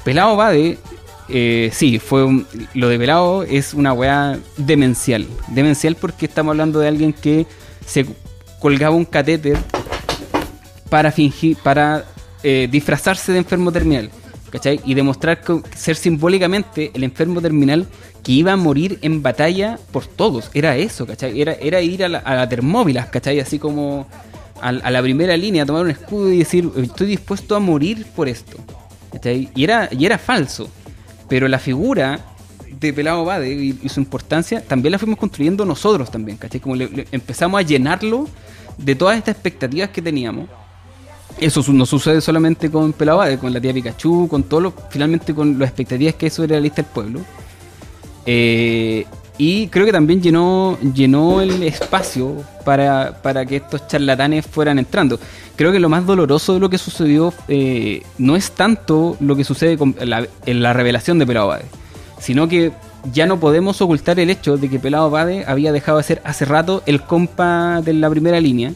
Pelado 0.05 0.37
Bade 0.37 0.79
eh, 1.29 1.71
sí, 1.73 1.99
fue 1.99 2.23
un- 2.23 2.47
lo 2.75 2.89
de 2.89 2.99
Pelado 3.01 3.43
es 3.43 3.75
una 3.75 3.93
weá 3.93 4.39
demencial. 4.57 5.27
Demencial 5.49 5.97
porque 5.97 6.27
estamos 6.27 6.53
hablando 6.53 6.79
de 6.79 6.87
alguien 6.87 7.13
que 7.13 7.47
se 7.85 8.07
colgaba 8.65 8.97
un 8.97 9.05
catéter 9.05 9.59
para 10.89 11.13
fingir, 11.13 11.59
para 11.63 12.07
eh, 12.43 12.67
disfrazarse 12.71 13.31
de 13.31 13.39
enfermo 13.39 13.71
terminal. 13.71 14.09
¿Cachai? 14.51 14.81
Y 14.87 14.95
demostrar 14.95 15.43
co- 15.43 15.63
ser 15.77 15.97
simbólicamente 15.97 16.91
el 16.95 17.05
enfermo 17.05 17.43
terminal 17.43 17.87
que 18.23 18.33
iba 18.33 18.53
a 18.53 18.57
morir 18.57 18.99
en 19.03 19.21
batalla 19.23 19.79
por 19.93 20.07
todos. 20.07 20.51
Era 20.55 20.77
eso, 20.79 21.05
¿cachai? 21.07 21.39
Era, 21.43 21.53
era 21.55 21.83
ir 21.83 22.05
a 22.05 22.09
la, 22.09 22.19
a 22.21 22.35
la 22.37 22.49
Termópilas, 22.49 23.09
¿cachai? 23.09 23.39
Así 23.41 23.59
como 23.59 24.07
al- 24.63 24.81
a, 24.83 24.91
la 24.91 25.03
primera 25.03 25.37
línea, 25.37 25.67
tomar 25.67 25.83
un 25.83 25.91
escudo 25.91 26.33
y 26.33 26.39
decir, 26.39 26.71
estoy 26.77 27.09
dispuesto 27.09 27.55
a 27.55 27.61
morir 27.61 28.07
por 28.17 28.29
esto. 28.31 28.57
¿cachai? 29.13 29.51
Y 29.55 29.65
era, 29.65 29.91
y 29.91 30.07
era 30.07 30.17
falso. 30.17 30.71
Pero 31.29 31.49
la 31.49 31.59
figura 31.59 32.21
de 32.87 32.93
Pelado 32.93 33.25
Bade 33.25 33.51
y, 33.53 33.89
su 33.89 34.01
importancia 34.01 34.63
también 34.63 34.93
la 34.93 34.99
fuimos 34.99 35.19
construyendo 35.19 35.65
nosotros 35.65 36.11
también, 36.11 36.39
¿cachai? 36.39 36.61
Como 36.61 36.77
le- 36.77 37.07
empezamos 37.13 37.59
a 37.59 37.63
llenarlo 37.63 38.29
de 38.79 38.95
todas 38.95 39.17
estas 39.19 39.35
expectativas 39.35 39.91
que 39.91 40.03
teníamos. 40.03 40.49
Eso 41.39 41.65
no 41.73 41.85
sucede 41.85 42.21
solamente 42.21 42.71
con 42.71 42.93
Pelado 42.93 43.19
Bade, 43.19 43.39
con 43.39 43.53
la 43.53 43.61
tía 43.61 43.73
Pikachu, 43.73 44.29
con 44.29 44.45
todo 44.45 44.61
lo, 44.61 44.75
finalmente 44.91 45.35
con 45.35 45.59
las 45.59 45.69
expectativas 45.69 46.15
que 46.15 46.27
hay 46.27 46.31
sobre 46.31 46.55
la 46.55 46.61
lista 46.61 46.83
del 46.83 46.91
pueblo. 46.93 47.21
Eh, 48.27 49.05
y 49.37 49.67
creo 49.67 49.85
que 49.85 49.93
también 49.93 50.23
llenó, 50.23 50.79
llenó 50.95 51.41
el 51.41 51.63
espacio 51.65 52.37
para, 52.65 53.21
para 53.21 53.45
que 53.45 53.57
estos 53.57 53.89
charlatanes 53.89 54.47
fueran 54.47 54.79
entrando. 54.79 55.19
Creo 55.57 55.73
que 55.73 55.81
lo 55.81 55.89
más 55.89 56.07
doloroso 56.07 56.55
de 56.55 56.61
lo 56.61 56.71
que 56.71 56.79
sucedió 56.79 57.33
eh, 57.49 58.03
no 58.19 58.37
es 58.37 58.53
tanto 58.53 59.17
lo 59.19 59.35
que 59.35 59.43
sucede 59.43 59.77
con 59.77 59.95
la, 60.01 60.27
en 60.47 60.63
la 60.63 60.73
revelación 60.73 61.19
de 61.19 61.27
Pelado 61.27 61.49
Bade, 61.49 61.65
sino 62.25 62.49
que 62.49 62.73
ya 63.13 63.27
no 63.27 63.39
podemos 63.39 63.83
ocultar 63.83 64.19
el 64.19 64.31
hecho 64.31 64.57
de 64.57 64.71
que 64.71 64.79
Pelado 64.79 65.11
Bade 65.11 65.45
había 65.47 65.73
dejado 65.73 65.99
de 65.99 66.05
ser 66.05 66.23
hace 66.25 66.47
rato 66.47 66.83
el 66.87 67.03
compa 67.03 67.83
de 67.83 67.93
la 67.93 68.09
primera 68.09 68.41
línea 68.41 68.73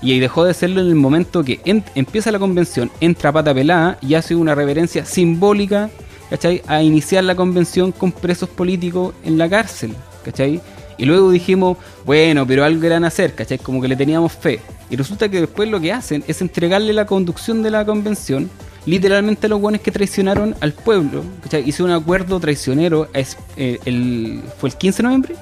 y 0.00 0.12
ahí 0.12 0.20
dejó 0.20 0.44
de 0.44 0.54
serlo 0.54 0.80
en 0.80 0.86
el 0.86 0.94
momento 0.94 1.42
que 1.42 1.60
empieza 1.64 2.30
la 2.30 2.38
convención, 2.38 2.92
entra 3.00 3.32
pata 3.32 3.52
pelada 3.52 3.98
y 4.00 4.14
hace 4.14 4.36
una 4.36 4.54
reverencia 4.54 5.04
simbólica 5.04 5.90
¿cachai? 6.30 6.62
A 6.66 6.82
iniciar 6.82 7.24
la 7.24 7.34
convención 7.34 7.92
con 7.92 8.10
presos 8.10 8.48
políticos 8.48 9.14
en 9.22 9.36
la 9.36 9.50
cárcel, 9.50 9.94
¿cachai? 10.24 10.62
Y 10.96 11.04
luego 11.04 11.30
dijimos, 11.30 11.76
bueno, 12.06 12.46
pero 12.46 12.64
algo 12.64 12.86
eran 12.86 13.04
hacer, 13.04 13.34
¿cachai? 13.34 13.58
Como 13.58 13.82
que 13.82 13.88
le 13.88 13.96
teníamos 13.96 14.32
fe. 14.32 14.60
Y 14.88 14.96
resulta 14.96 15.28
que 15.28 15.40
después 15.40 15.68
lo 15.68 15.78
que 15.78 15.92
hacen 15.92 16.24
es 16.26 16.40
entregarle 16.40 16.94
la 16.94 17.04
conducción 17.04 17.62
de 17.62 17.70
la 17.70 17.84
convención 17.84 18.48
literalmente 18.86 19.48
los 19.48 19.60
buenos 19.60 19.80
que 19.80 19.90
traicionaron 19.90 20.54
al 20.60 20.72
pueblo, 20.72 21.22
¿cachai? 21.42 21.68
Hizo 21.68 21.84
un 21.84 21.90
acuerdo 21.92 22.40
traicionero, 22.40 23.08
es- 23.12 23.36
eh, 23.56 23.78
el, 23.84 24.42
¿fue 24.58 24.70
el 24.70 24.76
15 24.76 24.98
de 24.98 25.02
noviembre? 25.04 25.36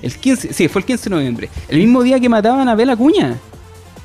El 0.00 0.14
15, 0.14 0.52
sí, 0.52 0.68
fue 0.68 0.80
el 0.80 0.86
15 0.86 1.10
de 1.10 1.16
noviembre. 1.16 1.48
El 1.68 1.78
mismo 1.78 2.02
día 2.02 2.20
que 2.20 2.28
mataban 2.28 2.68
a 2.68 2.74
Bela 2.74 2.96
Cuña. 2.96 3.36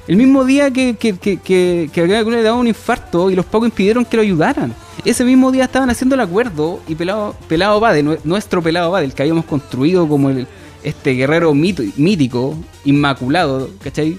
El 0.07 0.17
mismo 0.17 0.43
día 0.43 0.69
que, 0.71 0.95
que, 0.97 1.17
que, 1.17 1.37
que, 1.37 1.89
que 1.93 2.05
le 2.07 2.41
daba 2.43 2.57
un 2.57 2.67
infarto 2.67 3.29
y 3.31 3.35
los 3.35 3.45
pacos 3.45 3.67
impidieron 3.69 4.03
que 4.03 4.17
lo 4.17 4.23
ayudaran. 4.23 4.73
Ese 5.05 5.23
mismo 5.23 5.51
día 5.51 5.63
estaban 5.65 5.89
haciendo 5.89 6.15
el 6.15 6.21
acuerdo 6.21 6.81
y 6.89 6.95
Pelado, 6.95 7.35
Pelado 7.47 7.79
Bade, 7.79 8.03
nue- 8.03 8.19
nuestro 8.25 8.61
Pelado 8.61 8.91
Bade, 8.91 9.05
el 9.05 9.13
que 9.13 9.21
habíamos 9.21 9.45
construido 9.45 10.07
como 10.09 10.29
el, 10.29 10.45
este 10.83 11.11
guerrero 11.11 11.53
mito- 11.53 11.83
mítico, 11.95 12.57
inmaculado, 12.83 13.69
¿cachai? 13.81 14.17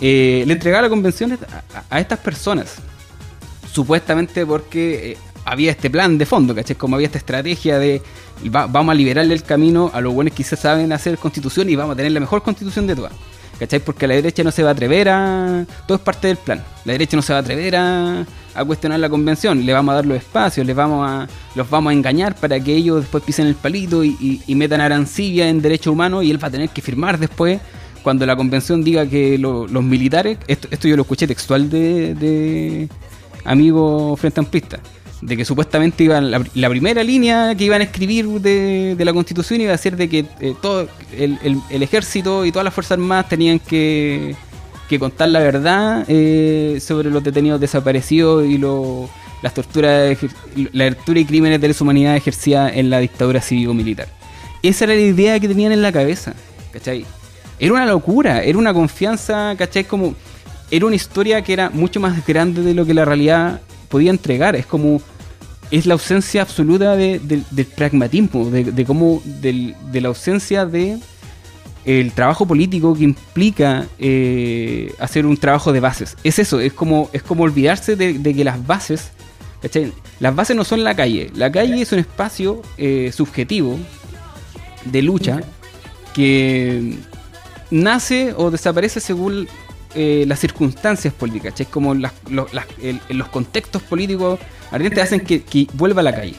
Eh, 0.00 0.44
le 0.46 0.52
entregaba 0.54 0.82
la 0.82 0.88
convención 0.88 1.38
a 1.90 2.00
estas 2.00 2.18
personas. 2.20 2.76
Supuestamente 3.72 4.44
porque 4.44 5.12
eh, 5.12 5.16
había 5.44 5.70
este 5.70 5.88
plan 5.90 6.18
de 6.18 6.26
fondo, 6.26 6.54
¿cachai? 6.54 6.76
Como 6.76 6.96
había 6.96 7.06
esta 7.06 7.18
estrategia 7.18 7.78
de 7.78 8.02
va- 8.54 8.66
vamos 8.66 8.92
a 8.92 8.94
liberarle 8.94 9.32
el 9.34 9.42
camino 9.42 9.90
a 9.94 10.00
los 10.00 10.12
buenos 10.12 10.34
que 10.34 10.44
se 10.44 10.56
saben 10.56 10.92
hacer 10.92 11.16
constitución 11.18 11.70
y 11.70 11.76
vamos 11.76 11.94
a 11.94 11.96
tener 11.96 12.12
la 12.12 12.20
mejor 12.20 12.42
constitución 12.42 12.86
de 12.86 12.94
todas. 12.96 13.12
¿Cachai? 13.58 13.80
Porque 13.80 14.06
la 14.08 14.14
derecha 14.14 14.42
no 14.42 14.50
se 14.50 14.62
va 14.62 14.70
a 14.70 14.72
atrever 14.72 15.08
a... 15.08 15.64
Todo 15.86 15.96
es 15.96 16.02
parte 16.02 16.26
del 16.28 16.36
plan. 16.36 16.64
La 16.84 16.92
derecha 16.94 17.16
no 17.16 17.22
se 17.22 17.32
va 17.32 17.38
a 17.38 17.42
atrever 17.42 17.76
a, 17.76 18.26
cuestionar 18.66 18.98
la 18.98 19.08
convención. 19.08 19.64
Le 19.64 19.72
vamos 19.72 19.92
a 19.92 19.96
dar 19.96 20.06
los 20.06 20.16
espacios, 20.18 20.66
les 20.66 20.74
vamos 20.74 21.08
a, 21.08 21.28
los 21.54 21.70
vamos 21.70 21.90
a 21.90 21.94
engañar 21.94 22.34
para 22.34 22.58
que 22.58 22.74
ellos 22.74 23.00
después 23.02 23.22
pisen 23.22 23.46
el 23.46 23.54
palito 23.54 24.02
y, 24.04 24.42
metan 24.48 24.80
arancibia 24.80 25.48
en 25.48 25.62
derechos 25.62 25.92
humanos 25.92 26.24
y 26.24 26.30
él 26.32 26.42
va 26.42 26.48
a 26.48 26.50
tener 26.50 26.70
que 26.70 26.82
firmar 26.82 27.18
después 27.18 27.60
cuando 28.02 28.26
la 28.26 28.34
convención 28.34 28.82
diga 28.82 29.06
que 29.06 29.38
lo- 29.38 29.68
los 29.68 29.84
militares... 29.84 30.38
Esto, 30.48 30.88
yo 30.88 30.96
lo 30.96 31.02
escuché 31.02 31.26
textual 31.28 31.70
de 31.70 32.88
amigo 33.44 34.16
frente 34.16 34.40
ampista 34.40 34.80
de 35.20 35.36
que 35.36 35.44
supuestamente 35.44 36.02
iban 36.04 36.30
la, 36.30 36.42
la 36.54 36.68
primera 36.68 37.02
línea 37.04 37.54
que 37.54 37.64
iban 37.64 37.80
a 37.80 37.84
escribir 37.84 38.26
de, 38.26 38.96
de 38.96 39.04
la 39.04 39.12
constitución 39.12 39.60
iba 39.60 39.72
a 39.72 39.78
ser 39.78 39.96
de 39.96 40.08
que 40.08 40.24
eh, 40.40 40.54
todo 40.60 40.88
el, 41.16 41.38
el- 41.70 41.82
ejército 41.82 42.44
y 42.44 42.50
todas 42.50 42.64
las 42.64 42.74
fuerzas 42.74 42.92
armadas 42.98 43.28
tenían 43.28 43.60
que, 43.60 44.34
que 44.88 44.98
contar 44.98 45.28
la 45.28 45.38
verdad 45.38 46.04
eh, 46.08 46.78
sobre 46.80 47.08
los 47.10 47.22
detenidos 47.22 47.60
desaparecidos 47.60 48.44
y 48.46 48.58
lo- 48.58 49.08
las 49.42 49.54
torturas 49.54 50.16
la 50.72 50.92
tortura 50.94 51.20
y 51.20 51.24
crímenes 51.24 51.60
de 51.60 51.68
lesa 51.68 51.82
humanidad 51.84 52.16
ejercidas 52.16 52.72
en 52.76 52.90
la 52.90 52.98
dictadura 53.00 53.40
cívico-militar. 53.40 54.08
Esa 54.62 54.84
era 54.84 54.94
la 54.94 55.00
idea 55.00 55.40
que 55.40 55.48
tenían 55.48 55.72
en 55.72 55.82
la 55.82 55.90
cabeza, 55.90 56.34
¿cachai? 56.72 57.04
Era 57.58 57.72
una 57.72 57.86
locura, 57.86 58.42
era 58.44 58.56
una 58.58 58.72
confianza, 58.72 59.54
¿cachai? 59.58 59.82
Como 59.84 60.14
era 60.72 60.86
una 60.86 60.96
historia 60.96 61.42
que 61.42 61.52
era 61.52 61.70
mucho 61.70 62.00
más 62.00 62.26
grande 62.26 62.62
de 62.62 62.72
lo 62.74 62.84
que 62.86 62.94
la 62.94 63.04
realidad 63.04 63.60
podía 63.88 64.10
entregar. 64.10 64.56
Es 64.56 64.66
como 64.66 65.00
es 65.70 65.86
la 65.86 65.94
ausencia 65.94 66.42
absoluta 66.42 66.96
de- 66.96 67.18
del- 67.20 67.44
del 67.50 67.66
pragmatismo, 67.66 68.46
de, 68.50 68.64
de 68.64 68.84
cómo, 68.84 69.22
del- 69.24 69.74
de 69.92 70.00
la 70.00 70.08
ausencia 70.08 70.66
de 70.66 70.98
el 71.84 72.12
trabajo 72.12 72.46
político 72.46 72.94
que 72.94 73.04
implica 73.04 73.86
eh, 73.98 74.94
hacer 74.98 75.26
un 75.26 75.36
trabajo 75.36 75.72
de 75.72 75.80
bases. 75.80 76.16
Es 76.24 76.38
eso, 76.38 76.58
es 76.60 76.72
como, 76.72 77.08
es 77.12 77.22
como 77.22 77.42
olvidarse 77.44 77.96
de, 77.96 78.18
de 78.18 78.34
que 78.34 78.44
las 78.44 78.64
bases, 78.66 79.10
¿cachai? 79.60 79.92
Las 80.20 80.34
bases 80.34 80.56
no 80.56 80.64
son 80.64 80.84
la 80.84 80.94
calle, 80.94 81.30
la 81.34 81.50
calle 81.52 81.80
es 81.82 81.90
un 81.92 81.98
espacio 81.98 82.62
eh, 82.78 83.10
subjetivo 83.12 83.78
de 84.84 85.02
lucha 85.02 85.40
que 86.14 86.94
nace 87.70 88.34
o 88.36 88.50
desaparece 88.50 89.00
según 89.00 89.48
eh, 89.94 90.24
las 90.26 90.38
circunstancias 90.40 91.12
políticas. 91.14 91.54
Como 91.70 91.94
las- 91.94 92.12
lo- 92.28 92.46
las- 92.52 92.66
el- 92.82 93.00
los 93.10 93.28
contextos 93.28 93.82
políticos 93.82 94.38
ardientes 94.70 95.02
hacen 95.04 95.20
que, 95.20 95.42
vuelva 95.74 96.00
a 96.00 96.04
la 96.04 96.14
calle. 96.14 96.34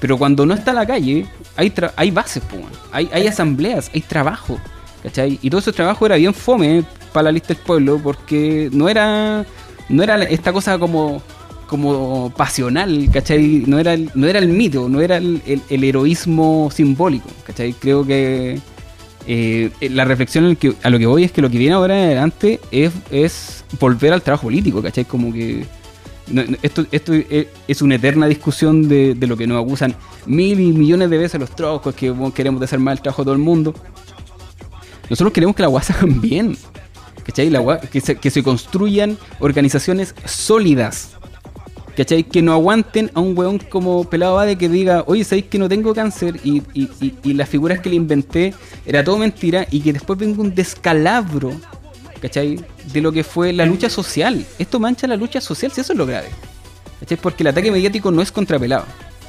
Pero 0.00 0.16
cuando 0.16 0.46
no 0.46 0.54
está 0.54 0.72
la 0.72 0.86
calle, 0.86 1.26
hay, 1.56 1.72
hay 1.96 2.10
bases, 2.10 2.42
hay, 2.92 3.08
hay 3.12 3.26
asambleas, 3.26 3.90
hay 3.94 4.00
trabajo, 4.00 4.58
¿cachai? 5.02 5.38
Y 5.42 5.50
todo 5.50 5.60
ese 5.60 5.72
trabajo 5.72 6.06
era 6.06 6.16
bien 6.16 6.32
fome 6.32 6.84
para 7.12 7.24
la 7.24 7.32
lista 7.32 7.48
del 7.54 7.58
pueblo 7.62 7.98
porque 8.02 8.70
no 8.72 8.88
era, 8.88 9.44
no 9.90 10.02
era 10.02 10.22
esta 10.22 10.52
cosa 10.54 10.78
como, 10.78 11.20
como 11.66 12.32
pasional, 12.34 13.08
¿cachai? 13.12 13.64
No 13.66 13.78
era, 13.78 13.92
el- 13.92 14.10
no 14.14 14.26
era 14.26 14.38
el 14.38 14.48
mito, 14.48 14.88
no 14.88 15.00
era 15.02 15.18
el, 15.18 15.42
el- 15.46 15.62
el 15.68 15.84
heroísmo 15.84 16.70
simbólico, 16.74 17.28
¿cachai? 17.46 17.74
Creo 17.74 18.04
que 18.06 18.58
eh, 19.32 19.70
la 19.90 20.04
reflexión 20.04 20.58
a 20.82 20.90
lo 20.90 20.98
que 20.98 21.06
voy 21.06 21.22
es 21.22 21.30
que 21.30 21.40
lo 21.40 21.48
que 21.48 21.56
viene 21.56 21.74
ahora 21.74 21.96
en 21.96 22.06
adelante 22.06 22.58
es, 22.72 23.64
volver 23.78 24.12
al 24.12 24.22
trabajo 24.22 24.48
político, 24.48 24.82
¿cachai? 24.82 25.04
Como 25.04 25.32
que 25.32 25.64
esto, 26.62 26.84
esto 26.90 27.12
es, 27.14 27.46
es 27.68 27.80
una 27.80 27.94
eterna 27.94 28.26
discusión 28.26 28.88
de, 28.88 29.14
lo 29.20 29.36
que 29.36 29.46
nos 29.46 29.64
acusan 29.64 29.94
mil 30.26 30.58
y 30.58 30.72
millones 30.72 31.10
de 31.10 31.18
veces 31.18 31.38
los 31.38 31.54
trozos, 31.54 31.94
que 31.94 32.12
queremos 32.34 32.60
desarmar 32.60 32.96
el 32.96 33.02
trabajo 33.02 33.22
de 33.22 33.26
todo 33.26 33.34
el 33.34 33.40
mundo. 33.40 33.72
Nosotros 35.08 35.32
queremos 35.32 35.54
que 35.54 35.62
la 35.62 35.68
UAS 35.68 35.90
hagan 35.90 36.20
bien, 36.20 36.56
¿cachai? 37.22 37.50
La 37.50 37.80
que, 37.80 38.00
que 38.00 38.30
se 38.30 38.42
construyan 38.42 39.16
organizaciones 39.38 40.12
sólidas, 40.24 41.12
¿cachai? 41.96 42.24
Que 42.24 42.42
no 42.42 42.52
aguanten 42.52 43.10
a 43.14 43.20
un 43.20 43.36
weón 43.36 43.58
como 43.58 44.04
Pelado 44.04 44.36
Bade 44.36 44.56
que 44.56 44.68
diga, 44.68 45.04
oye, 45.06 45.24
¿sabéis 45.24 45.46
que 45.46 45.58
no 45.58 45.68
tengo 45.68 45.94
cáncer? 45.94 46.40
Y, 46.44 46.62
y, 46.74 46.88
y- 47.00 47.14
y 47.22 47.34
las 47.34 47.48
figuras 47.48 47.80
que 47.80 47.90
le 47.90 47.96
inventé 47.96 48.54
era 48.86 49.04
todo 49.04 49.18
mentira 49.18 49.66
y 49.70 49.80
que 49.80 49.92
después 49.92 50.18
venga 50.18 50.40
un 50.40 50.54
descalabro, 50.54 51.52
¿cachai? 52.20 52.60
De 52.92 53.00
lo 53.00 53.12
que 53.12 53.24
fue 53.24 53.52
la 53.52 53.66
lucha 53.66 53.88
social. 53.90 54.44
Esto 54.58 54.80
mancha 54.80 55.06
la 55.06 55.16
lucha 55.16 55.40
social, 55.40 55.70
si 55.72 55.80
eso 55.80 55.92
es 55.92 55.98
lo 55.98 56.06
grave. 56.06 56.28
¿Cachai? 57.00 57.18
Porque 57.18 57.42
el 57.42 57.48
ataque 57.48 57.70
mediático 57.70 58.10
no 58.10 58.22
es 58.22 58.30
contra 58.32 58.58
Pelado. 58.58 58.84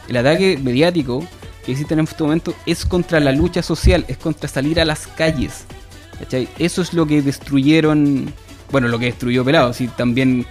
El 0.08 0.18
ataque 0.18 0.60
mediático 0.62 1.26
que 1.66 1.72
existe 1.74 1.94
en 1.94 2.00
este 2.02 2.24
momento 2.24 2.54
es 2.66 2.86
contra 2.86 3.20
la 3.20 3.32
lucha 3.32 3.62
social, 3.62 4.04
es 4.08 4.18
contra 4.18 4.48
salir 4.50 4.80
a 4.82 4.86
las 4.86 5.08
calles. 5.08 5.66
¿cachai? 6.20 6.48
Eso 6.60 6.82
es 6.82 6.94
lo 6.94 7.06
que 7.06 7.22
destruyeron, 7.22 8.34
bueno, 8.72 8.88
lo 8.88 8.98
que 9.00 9.06
destruyó 9.06 9.44
Pelado. 9.46 9.74
Sí, 9.74 9.88
también 9.96 10.46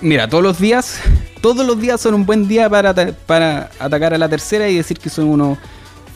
Mira, 0.00 0.28
todos 0.28 0.42
los 0.42 0.58
días, 0.58 1.00
todos 1.40 1.66
los 1.66 1.80
días 1.80 2.00
son 2.00 2.14
un 2.14 2.26
buen 2.26 2.48
día 2.48 2.68
para, 2.70 2.94
para 2.94 3.70
atacar 3.78 4.14
a 4.14 4.18
la 4.18 4.28
tercera 4.28 4.68
y 4.68 4.76
decir 4.76 4.98
que 4.98 5.10
son 5.10 5.26
unos 5.26 5.58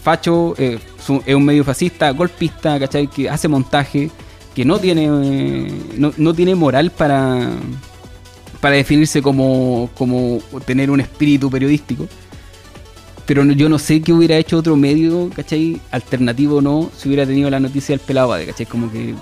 fachos, 0.02 0.58
eh, 0.58 0.78
es 1.26 1.34
un 1.34 1.44
medio 1.44 1.64
fascista, 1.64 2.10
golpista, 2.10 2.78
¿cachai? 2.78 3.06
Que 3.06 3.28
hace 3.28 3.48
montaje, 3.48 4.10
que 4.54 4.64
no 4.64 4.78
tiene, 4.78 5.04
eh, 5.04 5.72
no, 5.96 6.12
no 6.16 6.34
tiene 6.34 6.54
moral 6.54 6.90
para, 6.90 7.50
para 8.60 8.76
definirse 8.76 9.20
como, 9.20 9.90
como 9.94 10.40
tener 10.64 10.90
un 10.90 11.00
espíritu 11.00 11.50
periodístico. 11.50 12.06
Pero 13.26 13.42
yo 13.44 13.68
no 13.70 13.78
sé 13.78 14.02
qué 14.02 14.12
hubiera 14.12 14.36
hecho 14.36 14.58
otro 14.58 14.76
medio, 14.76 15.30
¿cachai? 15.34 15.80
Alternativo 15.90 16.56
o 16.56 16.62
no, 16.62 16.90
si 16.96 17.08
hubiera 17.08 17.26
tenido 17.26 17.48
la 17.48 17.60
noticia 17.60 17.94
del 17.94 18.00
pelado 18.00 18.34
¿cachai? 18.46 18.66
Como 18.66 18.90
que 18.90 19.14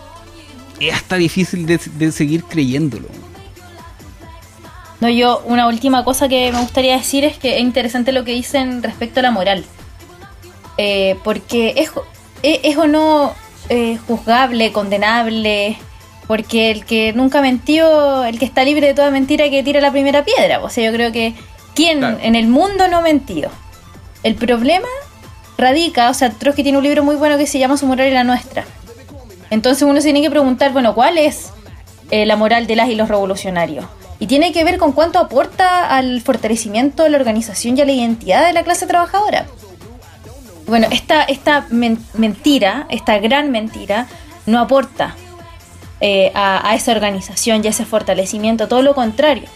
es 0.80 0.94
hasta 0.94 1.16
difícil 1.16 1.66
de, 1.66 1.78
de 1.98 2.12
seguir 2.12 2.44
creyéndolo. 2.44 3.08
No, 5.02 5.08
yo, 5.08 5.42
una 5.46 5.66
última 5.66 6.04
cosa 6.04 6.28
que 6.28 6.52
me 6.52 6.60
gustaría 6.60 6.96
decir 6.96 7.24
es 7.24 7.36
que 7.36 7.56
es 7.56 7.60
interesante 7.60 8.12
lo 8.12 8.22
que 8.22 8.30
dicen 8.30 8.84
respecto 8.84 9.18
a 9.18 9.24
la 9.24 9.32
moral. 9.32 9.64
Eh, 10.78 11.16
porque 11.24 11.74
es, 11.76 11.92
ju- 11.92 12.04
es, 12.44 12.60
es 12.62 12.76
o 12.76 12.86
no 12.86 13.32
eh, 13.68 13.98
juzgable, 14.06 14.70
condenable, 14.70 15.76
porque 16.28 16.70
el 16.70 16.84
que 16.84 17.12
nunca 17.14 17.40
mentió, 17.42 18.22
el 18.22 18.38
que 18.38 18.44
está 18.44 18.62
libre 18.62 18.86
de 18.86 18.94
toda 18.94 19.10
mentira, 19.10 19.50
que 19.50 19.64
tira 19.64 19.80
la 19.80 19.90
primera 19.90 20.24
piedra. 20.24 20.60
O 20.62 20.70
sea, 20.70 20.84
yo 20.88 20.92
creo 20.92 21.10
que 21.10 21.34
¿quién 21.74 21.98
Claro. 21.98 22.18
en 22.22 22.36
el 22.36 22.46
mundo 22.46 22.86
no 22.86 22.98
ha 22.98 23.02
mentido? 23.02 23.50
El 24.22 24.36
problema 24.36 24.86
radica, 25.58 26.10
o 26.10 26.14
sea, 26.14 26.30
Trotsky 26.30 26.62
tiene 26.62 26.78
un 26.78 26.84
libro 26.84 27.02
muy 27.02 27.16
bueno 27.16 27.36
que 27.38 27.48
se 27.48 27.58
llama 27.58 27.76
Su 27.76 27.86
moral 27.86 28.06
y 28.06 28.12
la 28.12 28.22
nuestra. 28.22 28.64
Entonces 29.50 29.82
uno 29.82 29.96
se 30.00 30.04
tiene 30.04 30.22
que 30.22 30.30
preguntar, 30.30 30.72
bueno, 30.72 30.94
¿cuál 30.94 31.18
es 31.18 31.50
eh, 32.12 32.24
la 32.24 32.36
moral 32.36 32.68
de 32.68 32.76
las 32.76 32.88
y 32.88 32.94
los 32.94 33.08
revolucionarios? 33.08 33.84
Y 34.22 34.28
tiene 34.28 34.52
que 34.52 34.62
ver 34.62 34.78
con 34.78 34.92
cuánto 34.92 35.18
aporta 35.18 35.88
al 35.96 36.20
fortalecimiento 36.20 37.02
de 37.02 37.10
la 37.10 37.16
organización 37.16 37.76
y 37.76 37.80
a 37.80 37.84
la 37.84 37.90
identidad 37.90 38.46
de 38.46 38.52
la 38.52 38.62
clase 38.62 38.86
trabajadora. 38.86 39.46
Bueno, 40.68 40.86
esta, 40.92 41.24
esta 41.24 41.66
men- 41.70 41.98
mentira, 42.14 42.86
esta 42.88 43.18
gran 43.18 43.50
mentira, 43.50 44.06
no 44.46 44.60
aporta 44.60 45.16
eh, 46.00 46.30
a, 46.36 46.70
a 46.70 46.76
esa 46.76 46.92
organización 46.92 47.64
y 47.64 47.66
a 47.66 47.70
ese 47.70 47.84
fortalecimiento, 47.84 48.68
todo 48.68 48.82
lo 48.82 48.94
contrario. 48.94 49.48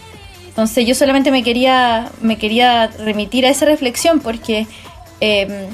Entonces 0.49 0.85
yo 0.85 0.95
solamente 0.95 1.31
me 1.31 1.43
quería, 1.43 2.09
me 2.19 2.37
quería 2.37 2.87
remitir 2.87 3.45
a 3.45 3.49
esa 3.49 3.63
reflexión 3.63 4.19
porque 4.19 4.67
eh, 5.21 5.69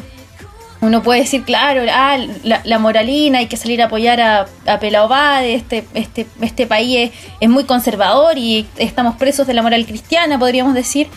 uno 0.83 1.01
puede 1.01 1.21
decir, 1.21 1.43
claro, 1.43 1.81
ah, 1.91 2.17
la, 2.43 2.61
la 2.65 2.77
moralina, 2.77 3.39
hay 3.39 3.47
que 3.47 3.55
salir 3.57 3.81
a 3.81 3.85
apoyar 3.85 4.19
a, 4.19 4.45
a 4.67 4.79
Pelao 4.79 5.07
Bade, 5.07 5.53
este, 5.55 5.85
este, 5.93 6.27
este 6.41 6.67
país 6.67 7.09
es, 7.09 7.11
es 7.39 7.49
muy 7.49 7.63
conservador 7.63 8.37
y 8.37 8.67
estamos 8.77 9.15
presos 9.15 9.47
de 9.47 9.53
la 9.53 9.61
moral 9.61 9.85
cristiana, 9.85 10.37
podríamos 10.37 10.73
decir, 10.73 11.07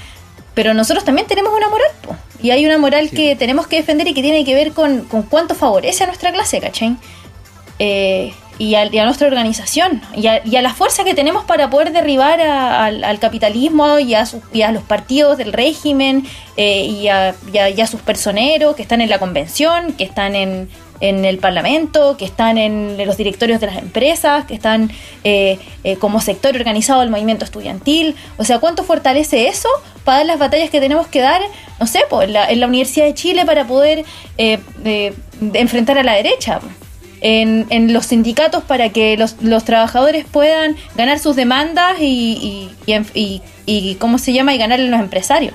pero 0.55 0.73
nosotros 0.73 1.05
también 1.05 1.27
tenemos 1.27 1.53
una 1.53 1.69
moral, 1.69 1.91
po, 2.03 2.17
y 2.41 2.51
hay 2.53 2.65
una 2.65 2.79
moral 2.79 3.09
Sí. 3.11 3.17
que 3.17 3.37
tenemos 3.37 3.67
que 3.67 3.77
defender 3.77 4.07
y 4.07 4.15
que 4.15 4.23
tiene 4.23 4.45
que 4.45 4.55
ver 4.55 4.73
con, 4.73 5.01
con 5.05 5.23
cuánto 5.23 5.55
favorece 5.57 6.05
a 6.05 6.07
nuestra 6.07 6.33
clase, 6.33 6.61
¿cachai? 6.61 6.97
Eh, 7.79 8.33
y, 8.59 8.75
a, 8.75 8.87
y 8.87 8.99
a 8.99 9.05
nuestra 9.05 9.27
organización 9.27 10.01
y 10.15 10.27
a, 10.29 10.41
y 10.47 10.57
a 10.57 10.63
la 10.63 10.73
fuerza 10.73 11.05
que 11.05 11.15
tenemos 11.15 11.45
para 11.45 11.69
poder 11.71 11.93
derribar 11.93 12.41
a- 12.41 12.85
al, 12.87 13.05
al 13.05 13.19
capitalismo 13.19 13.99
y 13.99 14.15
a, 14.15 14.25
sus- 14.27 14.43
y 14.53 14.63
a 14.63 14.73
los 14.73 14.83
partidos 14.83 15.37
del 15.39 15.53
régimen 15.53 16.27
eh, 16.57 16.83
y, 16.85 17.09
a, 17.09 17.35
sus 17.87 18.01
personeros 18.01 18.75
que 18.77 18.83
están 18.83 19.01
en 19.01 19.11
la 19.11 19.19
convención, 19.19 19.93
que 19.93 20.05
están 20.05 20.35
en, 20.35 20.69
en 21.01 21.25
el 21.27 21.37
parlamento, 21.39 22.17
que 22.17 22.25
están 22.25 22.57
en 22.57 22.97
los 23.07 23.17
directorios 23.19 23.61
de 23.61 23.67
las 23.67 23.77
empresas, 23.77 24.47
que 24.47 24.55
están 24.55 24.91
eh, 25.25 25.59
eh, 25.85 25.97
como 25.97 26.21
sector 26.23 26.57
organizado 26.57 27.01
del 27.01 27.11
movimiento 27.11 27.45
estudiantil. 27.45 28.17
O 28.39 28.45
sea, 28.45 28.59
¿cuánto 28.59 28.83
fortalece 28.85 29.49
eso 29.49 29.69
para 30.05 30.19
dar 30.19 30.27
las 30.27 30.39
batallas 30.39 30.71
que 30.71 30.81
tenemos 30.81 31.07
que 31.09 31.21
dar, 31.21 31.43
no 31.79 31.87
sé, 31.87 32.01
pues, 32.09 32.29
en, 32.29 32.33
la, 32.33 32.47
en 32.51 32.61
la 32.61 32.67
Universidad 32.67 33.05
de 33.05 33.13
Chile 33.15 33.45
para 33.45 33.67
poder 33.67 34.05
eh, 34.39 34.59
enfrentar 35.53 35.99
a 35.99 36.03
la 36.03 36.15
derecha? 36.15 36.61
En, 37.27 37.93
los 37.93 38.07
sindicatos 38.07 38.63
para 38.63 38.91
que 38.91 39.17
los, 39.17 39.65
trabajadores 39.65 40.27
puedan 40.31 40.77
ganar 40.97 41.19
sus 41.19 41.35
demandas 41.35 41.97
y, 42.01 42.71
y, 42.87 43.43
y, 43.67 43.95
¿cómo 43.97 44.19
se 44.19 44.33
llama? 44.33 44.55
Y 44.55 44.59
ganarle 44.59 44.87
a 44.87 44.91
los 44.91 45.01
empresarios. 45.01 45.53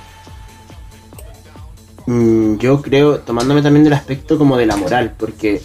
Mm, 2.07 2.57
yo 2.57 2.82
creo, 2.82 3.19
tomándome 3.19 3.61
también 3.61 3.86
del 3.86 3.93
aspecto 3.93 4.38
como 4.38 4.57
de 4.57 4.65
la 4.65 4.76
moral, 4.76 5.13
porque 5.17 5.61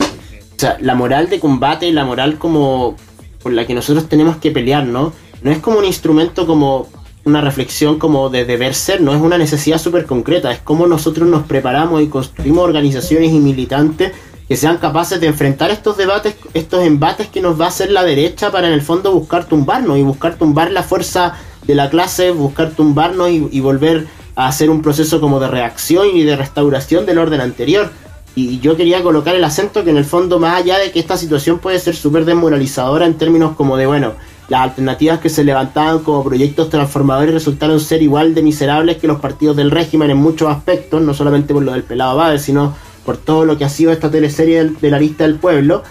la 0.80 0.94
moral 0.94 1.28
de 1.28 1.40
combate 1.40 1.88
y 1.88 1.92
la 1.92 2.04
moral 2.04 2.38
como 2.38 2.96
por 3.42 3.52
la 3.52 3.66
que 3.66 3.74
nosotros 3.74 4.08
tenemos 4.08 4.36
que 4.36 4.50
pelear, 4.50 4.86
¿no? 4.86 5.12
No 5.42 5.50
es 5.50 5.58
como 5.58 5.78
un 5.78 5.84
instrumento 5.84 6.46
como 6.46 6.88
una 7.24 7.40
reflexión 7.40 7.98
como 7.98 8.28
de 8.30 8.44
deber 8.44 8.74
ser, 8.74 9.00
no 9.00 9.12
es 9.12 9.20
una 9.20 9.38
necesidad 9.38 9.78
súper 9.78 10.06
concreta, 10.06 10.52
es 10.52 10.60
como 10.60 10.86
nosotros 10.86 11.28
nos 11.28 11.44
preparamos 11.46 12.00
y 12.00 12.06
construimos 12.06 12.64
organizaciones 12.64 13.32
y 13.32 13.40
militantes 13.40 14.12
que 14.48 14.56
sean 14.56 14.78
capaces 14.78 15.20
de 15.20 15.26
enfrentar 15.26 15.70
estos 15.70 15.96
debates, 15.96 16.36
estos 16.54 16.84
embates 16.84 17.28
que 17.28 17.40
nos 17.40 17.60
va 17.60 17.66
a 17.66 17.68
hacer 17.68 17.90
la 17.90 18.04
derecha 18.04 18.50
para 18.52 18.68
en 18.68 18.74
el 18.74 18.82
fondo 18.82 19.12
buscar 19.12 19.46
tumbarnos 19.46 19.98
y 19.98 20.02
buscar 20.02 20.36
tumbar 20.36 20.70
la 20.70 20.82
fuerza 20.82 21.34
de 21.66 21.74
la 21.74 21.90
clase, 21.90 22.30
buscar 22.30 22.70
tumbarnos 22.70 23.30
y, 23.30 23.60
volver 23.60 24.06
a 24.36 24.46
hacer 24.46 24.70
un 24.70 24.82
proceso 24.82 25.20
como 25.20 25.40
de 25.40 25.48
reacción 25.48 26.08
y 26.14 26.22
de 26.22 26.36
restauración 26.36 27.06
del 27.06 27.18
orden 27.18 27.40
anterior. 27.40 27.90
Y 28.36 28.60
yo 28.60 28.76
quería 28.76 29.02
colocar 29.02 29.34
el 29.34 29.42
acento 29.42 29.82
que 29.82 29.90
en 29.90 29.96
el 29.96 30.04
fondo, 30.04 30.38
más 30.38 30.60
allá 30.60 30.78
de 30.78 30.92
que 30.92 31.00
esta 31.00 31.16
situación 31.16 31.58
puede 31.58 31.80
ser 31.80 31.96
súper 31.96 32.24
desmoralizadora 32.24 33.06
en 33.06 33.14
términos 33.14 33.56
como 33.56 33.76
de, 33.76 33.86
bueno, 33.86 34.12
las 34.48 34.60
alternativas 34.60 35.18
que 35.20 35.30
se 35.30 35.42
levantaban 35.42 36.00
como 36.00 36.22
proyectos 36.22 36.70
transformadores 36.70 37.32
resultaron 37.32 37.80
ser 37.80 38.02
igual 38.02 38.34
de 38.34 38.42
miserables 38.42 38.98
que 38.98 39.08
los 39.08 39.20
partidos 39.20 39.56
del 39.56 39.70
régimen 39.70 40.10
en 40.10 40.18
muchos 40.18 40.48
aspectos, 40.48 41.00
no 41.02 41.14
solamente 41.14 41.52
por 41.52 41.64
lo 41.64 41.72
del 41.72 41.82
pelado 41.82 42.16
Bade, 42.16 42.38
sino 42.38 42.74
por 43.06 43.16
todo 43.16 43.46
lo 43.46 43.56
que 43.56 43.64
ha 43.64 43.70
sido 43.70 43.92
esta 43.92 44.10
teleserie 44.10 44.64
de 44.64 44.90
la 44.90 44.98
lista 44.98 45.24
del 45.24 45.36
pueblo. 45.36 45.82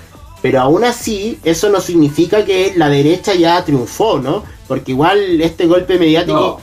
Pero 0.42 0.62
aún 0.62 0.84
así, 0.84 1.40
eso 1.44 1.70
no 1.70 1.82
significa 1.82 2.46
que 2.46 2.74
la 2.76 2.90
derecha 2.90 3.34
ya 3.34 3.64
triunfó, 3.66 4.20
¿no? 4.20 4.44
Porque 4.68 4.92
igual 4.92 5.42
este 5.42 5.66
golpe 5.66 5.98
mediático, 5.98 6.62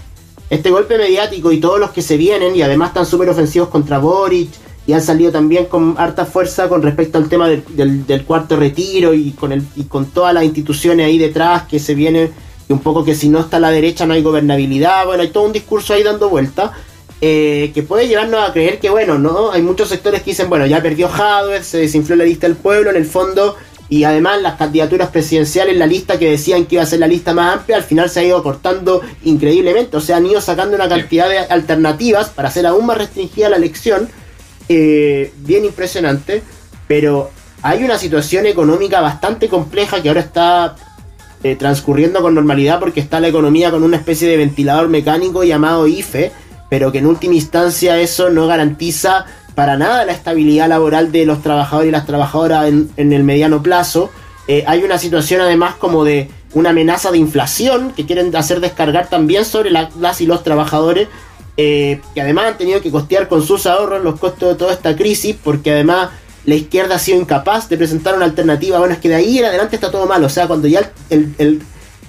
este 0.50 0.70
golpe 0.70 0.98
mediático 0.98 1.50
y 1.50 1.58
todos 1.58 1.80
los 1.80 1.90
que 1.90 2.02
se 2.02 2.16
vienen, 2.16 2.54
y 2.54 2.62
además 2.62 2.88
están 2.90 3.06
súper 3.06 3.28
ofensivos 3.30 3.70
contra 3.70 3.98
Boric, 3.98 4.50
y 4.86 4.92
han 4.92 5.02
salido 5.02 5.32
también 5.32 5.66
con 5.66 5.94
harta 5.96 6.26
fuerza 6.26 6.68
con 6.68 6.82
respecto 6.82 7.16
al 7.18 7.28
tema 7.28 7.48
del, 7.48 7.64
del- 7.70 8.06
del 8.06 8.24
cuarto 8.24 8.56
retiro 8.56 9.14
y 9.14 9.30
con, 9.30 9.52
el, 9.52 9.62
y 9.76 9.84
con 9.84 10.06
todas 10.06 10.34
las 10.34 10.44
instituciones 10.44 11.06
ahí 11.06 11.18
detrás 11.18 11.62
que 11.64 11.78
se 11.80 11.94
viene, 11.94 12.30
y 12.68 12.72
un 12.72 12.80
poco 12.80 13.04
que 13.04 13.14
si 13.14 13.28
no 13.28 13.40
está 13.40 13.58
la 13.58 13.70
derecha 13.70 14.06
no 14.06 14.14
hay 14.14 14.22
gobernabilidad, 14.22 15.06
bueno, 15.06 15.22
hay 15.22 15.30
todo 15.30 15.44
un 15.44 15.52
discurso 15.52 15.94
ahí 15.94 16.02
dando 16.04 16.28
vuelta. 16.28 16.72
Eh, 17.24 17.70
que 17.72 17.84
puede 17.84 18.08
llevarnos 18.08 18.48
a 18.48 18.52
creer 18.52 18.80
que, 18.80 18.90
bueno, 18.90 19.16
no, 19.16 19.52
hay 19.52 19.62
muchos 19.62 19.88
sectores 19.88 20.22
que 20.22 20.32
dicen, 20.32 20.48
bueno, 20.50 20.66
ya 20.66 20.82
perdió 20.82 21.08
Hadwe, 21.08 21.62
se 21.62 21.78
desinfló 21.78 22.16
la 22.16 22.24
lista 22.24 22.48
del 22.48 22.56
pueblo, 22.56 22.90
en 22.90 22.96
el 22.96 23.06
fondo, 23.06 23.54
y 23.88 24.02
además 24.02 24.42
las 24.42 24.56
candidaturas 24.56 25.10
presidenciales, 25.10 25.76
la 25.76 25.86
lista 25.86 26.18
que 26.18 26.28
decían 26.28 26.66
que 26.66 26.74
iba 26.74 26.82
a 26.82 26.86
ser 26.86 26.98
la 26.98 27.06
lista 27.06 27.32
más 27.32 27.58
amplia, 27.58 27.76
al 27.76 27.84
final 27.84 28.10
se 28.10 28.18
ha 28.18 28.24
ido 28.24 28.42
cortando 28.42 29.02
increíblemente, 29.22 29.96
o 29.96 30.00
sea, 30.00 30.16
han 30.16 30.26
ido 30.26 30.40
sacando 30.40 30.74
una 30.74 30.88
cantidad 30.88 31.28
de 31.28 31.38
alternativas 31.38 32.28
para 32.30 32.48
hacer 32.48 32.66
aún 32.66 32.86
más 32.86 32.98
restringida 32.98 33.48
la 33.48 33.56
elección, 33.56 34.08
eh, 34.68 35.32
bien 35.36 35.64
impresionante, 35.64 36.42
pero 36.88 37.30
hay 37.62 37.84
una 37.84 37.98
situación 37.98 38.46
económica 38.46 39.00
bastante 39.00 39.48
compleja 39.48 40.02
que 40.02 40.08
ahora 40.08 40.22
está 40.22 40.74
eh, 41.44 41.54
transcurriendo 41.54 42.20
con 42.20 42.34
normalidad 42.34 42.80
porque 42.80 42.98
está 42.98 43.20
la 43.20 43.28
economía 43.28 43.70
con 43.70 43.84
una 43.84 43.96
especie 43.96 44.26
de 44.26 44.36
ventilador 44.36 44.88
mecánico 44.88 45.44
llamado 45.44 45.86
IFE, 45.86 46.32
pero 46.72 46.90
que 46.90 47.00
en 47.00 47.06
última 47.06 47.34
instancia 47.34 48.00
eso 48.00 48.30
no 48.30 48.46
garantiza 48.46 49.26
para 49.54 49.76
nada 49.76 50.06
la 50.06 50.12
estabilidad 50.12 50.70
laboral 50.70 51.12
de 51.12 51.26
los 51.26 51.42
trabajadores 51.42 51.90
y 51.90 51.92
las 51.92 52.06
trabajadoras 52.06 52.66
en, 52.66 53.12
el 53.12 53.24
mediano 53.24 53.62
plazo. 53.62 54.08
Eh, 54.48 54.64
hay 54.66 54.82
una 54.82 54.96
situación 54.96 55.42
además 55.42 55.74
como 55.74 56.02
de 56.02 56.30
una 56.54 56.70
amenaza 56.70 57.10
de 57.10 57.18
inflación 57.18 57.92
que 57.94 58.06
quieren 58.06 58.34
hacer 58.34 58.60
descargar 58.60 59.10
también 59.10 59.44
sobre 59.44 59.70
la- 59.70 59.90
las 60.00 60.22
y 60.22 60.26
los 60.26 60.42
trabajadores, 60.44 61.08
eh, 61.58 62.00
que 62.14 62.22
además 62.22 62.46
han 62.46 62.56
tenido 62.56 62.80
que 62.80 62.90
costear 62.90 63.28
con 63.28 63.42
sus 63.42 63.66
ahorros 63.66 64.02
los 64.02 64.18
costos 64.18 64.48
de 64.48 64.54
toda 64.54 64.72
esta 64.72 64.96
crisis, 64.96 65.36
porque 65.44 65.72
además 65.72 66.08
la 66.46 66.54
izquierda 66.54 66.94
ha 66.94 66.98
sido 66.98 67.20
incapaz 67.20 67.68
de 67.68 67.76
presentar 67.76 68.14
una 68.16 68.24
alternativa. 68.24 68.78
Bueno, 68.78 68.94
es 68.94 69.00
que 69.00 69.10
de 69.10 69.16
ahí 69.16 69.40
en 69.40 69.44
adelante 69.44 69.76
está 69.76 69.90
todo 69.90 70.06
mal. 70.06 70.24
O 70.24 70.30
sea, 70.30 70.46
cuando 70.46 70.68
ya 70.68 70.90
el, 71.10 71.34
el, 71.36 71.60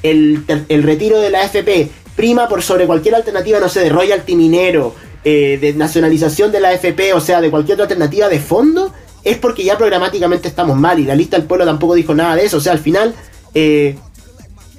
el, 0.03 0.66
el- 0.70 0.84
retiro 0.84 1.20
de 1.20 1.32
la 1.32 1.41
AFP 1.41 1.91
prima 2.16 2.47
por 2.47 2.61
sobre 2.61 2.86
cualquier 2.86 3.16
alternativa, 3.16 3.59
no 3.59 3.70
sé, 3.70 3.82
de 3.82 3.89
royalty 3.89 4.36
minero, 4.36 4.95
eh, 5.24 5.57
de 5.59 5.74
nacionalización 5.74 6.51
de 6.51 6.59
la 6.59 6.70
AFP, 6.70 7.14
o 7.14 7.20
sea, 7.20 7.41
de 7.41 7.49
cualquier 7.49 7.76
otra 7.76 7.86
alternativa 7.86 8.30
de 8.30 8.39
fondo, 8.39 8.93
es 9.24 9.38
porque 9.38 9.64
ya 9.64 9.78
programáticamente 9.78 10.47
estamos 10.47 10.78
mal. 10.78 10.99
Y 10.99 11.05
la 11.05 11.16
lista 11.16 11.38
del 11.38 11.47
pueblo 11.47 11.66
tampoco 11.66 11.95
dijo 11.95 12.14
nada 12.14 12.36
de 12.36 12.45
eso. 12.45 12.57
O 12.57 12.61
sea, 12.61 12.74
al 12.74 12.80
final... 12.80 13.14
eh, 13.53 13.95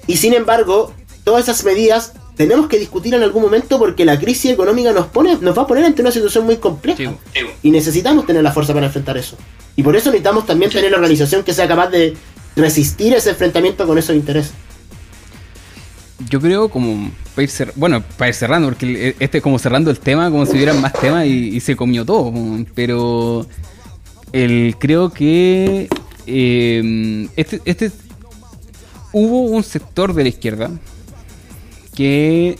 y 0.06 0.16
sin 0.16 0.34
embargo, 0.34 0.92
todas 1.24 1.44
esas 1.44 1.64
medidas 1.64 2.12
tenemos 2.36 2.68
que 2.68 2.78
discutir 2.78 3.14
en 3.14 3.22
algún 3.22 3.42
momento 3.42 3.78
porque 3.78 4.04
la 4.04 4.18
crisis 4.18 4.50
económica 4.50 4.92
nos 4.92 5.06
pone, 5.06 5.38
nos 5.40 5.56
va 5.56 5.62
a 5.62 5.66
poner 5.66 5.84
ante 5.84 6.02
una 6.02 6.10
situación 6.10 6.44
muy 6.44 6.56
compleja. 6.56 6.98
Sí. 7.32 7.40
Y 7.62 7.70
necesitamos 7.70 8.26
tener 8.26 8.42
la 8.42 8.52
fuerza 8.52 8.74
para 8.74 8.86
enfrentar 8.86 9.16
eso. 9.16 9.36
Y 9.76 9.82
por 9.82 9.96
eso 9.96 10.10
necesitamos 10.10 10.46
también 10.46 10.70
tener 10.70 10.90
la 10.90 10.98
organización 10.98 11.42
que 11.42 11.54
sea 11.54 11.68
capaz 11.68 11.88
de 11.88 12.16
resistir 12.56 13.14
ese 13.14 13.30
enfrentamiento 13.30 13.86
con 13.86 13.98
esos 13.98 14.14
intereses. 14.14 14.52
Yo 16.30 16.40
creo 16.40 16.68
como 16.68 17.10
para 17.34 17.42
ir 17.42 17.50
cer- 17.50 17.72
bueno, 17.74 18.02
para 18.16 18.28
ir 18.28 18.34
cerrando, 18.34 18.68
porque 18.68 18.86
el- 18.86 19.16
este 19.18 19.38
es 19.38 19.42
como 19.42 19.58
cerrando 19.58 19.90
el 19.90 19.98
tema, 19.98 20.30
como 20.30 20.46
si 20.46 20.52
hubieran 20.52 20.80
más 20.80 20.92
temas 20.92 21.26
y, 21.26 21.58
se 21.60 21.74
comió 21.76 22.04
todo. 22.04 22.32
Pero 22.74 23.46
el, 24.32 24.76
creo 24.78 25.10
que 25.10 25.88
eh, 26.26 27.28
este, 27.36 27.60
este 27.64 27.90
hubo 29.12 29.42
un 29.42 29.62
sector 29.62 30.14
de 30.14 30.22
la 30.22 30.28
izquierda 30.28 30.70
que 31.94 32.58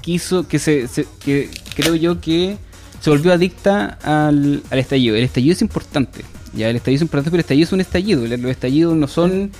quiso, 0.00 0.46
que 0.46 0.58
se, 0.58 0.88
se- 0.88 1.06
que 1.24 1.48
creo 1.74 1.94
yo 1.94 2.20
que 2.20 2.56
se 3.00 3.10
volvió 3.10 3.32
adicta 3.32 3.98
al, 4.02 4.62
al 4.70 4.78
estallido. 4.78 5.16
El 5.16 5.24
estallido 5.24 5.52
es 5.52 5.62
importante, 5.62 6.22
ya 6.54 6.68
el 6.68 6.76
estallido 6.76 6.96
es 6.96 7.02
importante, 7.02 7.30
pero 7.30 7.38
el 7.38 7.44
estallido 7.44 7.66
es 7.66 7.72
un 7.72 7.80
estallido. 7.80 8.26
Los 8.26 8.50
estallidos 8.50 8.96
no 8.96 9.08
son 9.08 9.50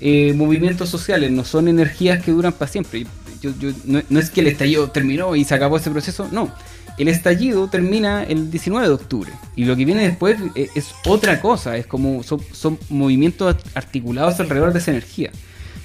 eh, 0.00 0.32
movimientos 0.34 0.88
sociales, 0.88 1.30
no 1.30 1.44
son 1.44 1.68
energías 1.68 2.22
que 2.24 2.30
duran 2.32 2.52
para 2.52 2.70
siempre. 2.70 3.06
Yo, 3.42 3.52
yo- 3.58 3.70
no, 4.08 4.18
es 4.20 4.30
que 4.30 4.40
el 4.40 4.48
estallido 4.48 4.90
terminó 4.90 5.34
y 5.36 5.44
se 5.44 5.54
acabó 5.54 5.76
ese 5.76 5.90
proceso, 5.90 6.28
no. 6.32 6.52
El 6.98 7.08
estallido 7.08 7.68
termina 7.68 8.24
el 8.24 8.50
19 8.50 8.86
de 8.86 8.92
octubre 8.92 9.32
y 9.56 9.64
lo 9.64 9.74
que 9.76 9.84
viene 9.86 10.02
después 10.02 10.36
eh, 10.54 10.68
es 10.74 10.88
otra 11.06 11.40
cosa, 11.40 11.76
es 11.78 11.86
como 11.86 12.22
son, 12.22 12.40
son 12.52 12.78
movimientos 12.90 13.56
articulados 13.74 14.38
alrededor 14.40 14.72
de 14.74 14.80
esa 14.80 14.90
energía. 14.90 15.30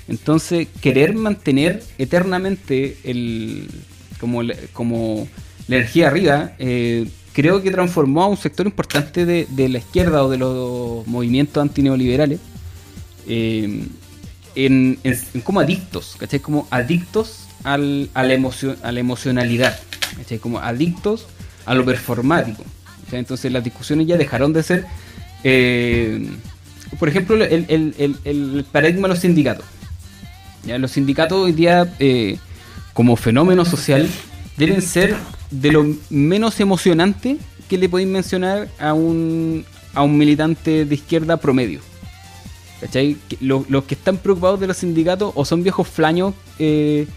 Entonces, 0.10 0.68
querer 0.82 1.14
mantener 1.16 1.84
eternamente 1.98 2.98
el, 3.06 3.70
como, 4.20 4.42
como 4.74 5.28
la 5.68 5.78
energía 5.78 6.08
arriba, 6.08 6.52
eh, 6.60 7.08
creo 7.34 7.62
que 7.64 7.72
transformó 7.72 8.24
a 8.24 8.28
un 8.28 8.38
sector 8.38 8.66
importante 8.66 9.26
de, 9.26 9.48
de 9.50 9.70
la 9.70 9.78
izquierda 9.80 10.24
o 10.24 10.30
de 10.30 10.38
los 10.38 11.08
movimientos 11.08 11.62
antineoliberales 11.62 12.40
en, 14.56 15.00
como 15.44 15.60
adictos, 15.60 16.16
¿cachai? 16.18 16.40
Como 16.40 16.68
adictos 16.72 17.46
al, 17.64 18.10
a, 18.14 18.24
la 18.24 18.34
emocio- 18.34 18.78
a 18.84 18.92
la 18.92 19.00
emocionalidad, 19.00 19.80
¿cachai? 20.18 20.40
Como 20.40 20.60
adictos 20.60 21.28
a 21.66 21.74
lo 21.74 21.84
performático. 21.86 22.64
Entonces 23.12 23.52
las 23.52 23.64
discusiones 23.64 24.08
ya 24.08 24.18
dejaron 24.18 24.52
de 24.54 24.64
ser, 24.64 24.86
eh, 25.44 26.28
por 27.00 27.08
ejemplo, 27.10 27.44
el, 27.44 28.66
paradigma 28.72 29.08
de 29.08 29.14
los 29.14 29.20
sindicatos. 29.20 29.66
Los 30.66 30.92
sindicatos 30.92 31.38
hoy 31.38 31.52
día, 31.52 31.94
eh, 32.00 32.38
como 32.94 33.16
fenómeno 33.16 33.66
social, 33.66 34.08
deben 34.58 34.82
ser 34.82 35.16
de 35.52 35.72
lo 35.72 35.86
menos 36.10 36.60
emocionante 36.60 37.38
que 37.70 37.78
le 37.78 37.88
podéis 37.90 38.10
mencionar 38.10 38.68
a 38.80 38.94
un, 38.94 39.66
a 39.94 40.02
un 40.02 40.18
militante 40.18 40.86
de 40.86 40.96
izquierda 40.96 41.38
promedio. 41.38 41.82
¿Cachai? 42.86 43.18
Los, 43.42 43.66
que 43.86 43.96
están 43.96 44.18
preocupados 44.18 44.60
de 44.60 44.68
los 44.68 44.78
sindicatos 44.78 45.32
o 45.36 45.44
son 45.44 45.64
viejos 45.64 45.88
flaños 45.88 46.36
eh, 46.60 47.08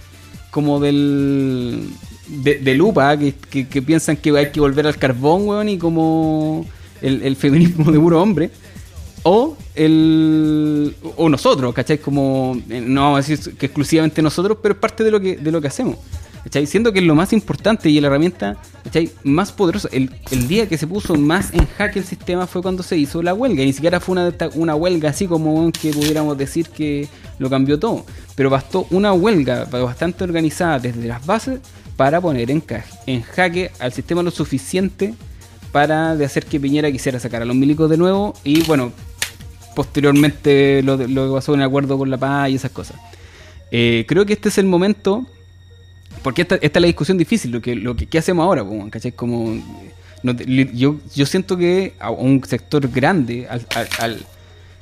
como 0.51 0.81
del 0.81 1.89
de, 2.27 2.55
de 2.61 2.75
lupa 2.75 3.17
que, 3.19 3.35
que- 3.35 3.69
que 3.69 3.83
piensan 3.83 4.17
que 4.17 4.31
hay 4.39 4.51
que 4.51 4.61
volver 4.61 4.87
al 4.87 4.97
carbón, 4.97 5.47
weón, 5.47 5.69
y 5.69 5.77
como 5.77 6.65
el, 7.03 7.23
el 7.23 7.37
feminismo 7.37 7.93
de 7.93 7.99
puro 8.01 8.23
hombre. 8.23 8.51
O 9.25 9.57
el 9.75 10.95
o 11.17 11.29
nosotros, 11.29 11.75
¿cachai? 11.75 11.99
Como 11.99 12.57
eh, 12.71 12.81
no 12.81 13.03
vamos 13.03 13.19
a 13.27 13.29
decir 13.29 13.55
que 13.57 13.67
exclusivamente 13.67 14.23
nosotros, 14.23 14.59
pero 14.63 14.73
es 14.75 14.81
parte 14.81 15.05
de 15.05 15.11
lo 15.11 15.21
que, 15.21 15.37
de 15.37 15.53
lo 15.53 15.61
que 15.61 15.69
hacemos. 15.69 15.97
¿Cachai? 16.49 16.67
Siendo 16.67 16.95
que 16.95 17.01
es 17.01 17.05
lo 17.05 17.15
más 17.15 17.35
importante 17.35 17.91
y 17.91 18.01
la 18.01 18.07
herramienta 18.07 18.57
¿cachai? 18.83 19.11
más 19.23 19.53
poderosa. 19.53 19.91
El, 19.93 20.11
el 20.31 20.49
día 20.49 20.67
que 20.67 20.79
se 20.79 20.87
puso 20.87 21.15
más 21.15 21.53
en 21.53 21.67
jaque 21.67 21.99
el 21.99 22.07
sistema 22.07 22.47
fue 22.47 22.63
cuando 22.63 22.83
se 22.83 22.97
hizo 22.97 23.23
la 23.23 23.35
huelga. 23.35 23.63
Y 23.63 23.67
ni 23.67 23.75
siquiera 23.75 24.01
fue 24.01 24.15
una, 24.15 24.35
una 24.55 24.75
huelga 24.75 25.11
así 25.11 25.27
como 25.27 25.71
que 25.73 25.91
pudiéramos 25.91 26.39
decir 26.39 26.71
que 26.71 27.07
lo 27.39 27.51
cambió 27.51 27.79
todo. 27.79 28.07
Pero 28.35 28.49
bastó 28.49 28.87
una 28.89 29.13
huelga 29.13 29.67
bastante 29.67 30.25
organizada 30.25 30.79
desde 30.79 31.07
las 31.07 31.27
bases 31.27 31.61
para 31.97 32.19
poner 32.19 32.51
en, 32.51 32.63
jaque 33.23 33.71
al 33.79 33.93
sistema 33.93 34.23
lo 34.23 34.31
suficiente 34.31 35.13
para 35.71 36.17
de 36.17 36.25
hacer 36.25 36.47
que 36.47 36.59
Piñera 36.59 36.91
quisiera 36.91 37.21
sacar 37.21 37.43
a 37.43 37.45
los 37.45 37.57
milicos 37.57 37.91
de 37.91 37.99
nuevo. 37.99 38.33
Y 38.43 38.63
bueno, 38.63 38.91
posteriormente 39.77 40.83
lo, 40.83 40.97
lo 40.97 41.35
pasó 41.35 41.53
en 41.53 41.61
el 41.61 41.67
acuerdo 41.67 41.99
con 41.99 42.09
la 42.09 42.17
paz 42.17 42.49
y 42.49 42.55
esas 42.55 42.71
cosas. 42.71 42.97
Eh, 43.71 44.07
creo 44.09 44.25
que 44.25 44.33
este 44.33 44.49
es 44.49 44.57
el 44.57 44.65
momento, 44.65 45.27
porque 46.23 46.43
esta, 46.43 46.57
esta 46.57 46.79
es 46.79 46.81
la 46.81 46.87
discusión 46.87 47.19
difícil, 47.19 47.51
lo 47.51 47.61
que, 47.61 47.75
lo 47.77 47.95
que 47.97 48.07
¿qué 48.07 48.19
hacemos 48.19 48.43
ahora, 48.45 48.65
¿cachai? 48.91 49.13
Como, 49.13 49.57
no 50.23 50.33
yo, 50.33 50.97
yo 51.15 51.27
siento 51.27 51.57
que 51.57 51.95
a 52.01 52.11
un 52.11 52.43
sector 52.45 52.89
grande, 52.89 53.47
al, 53.49 53.67
al, 53.75 53.89
al- 54.01 54.27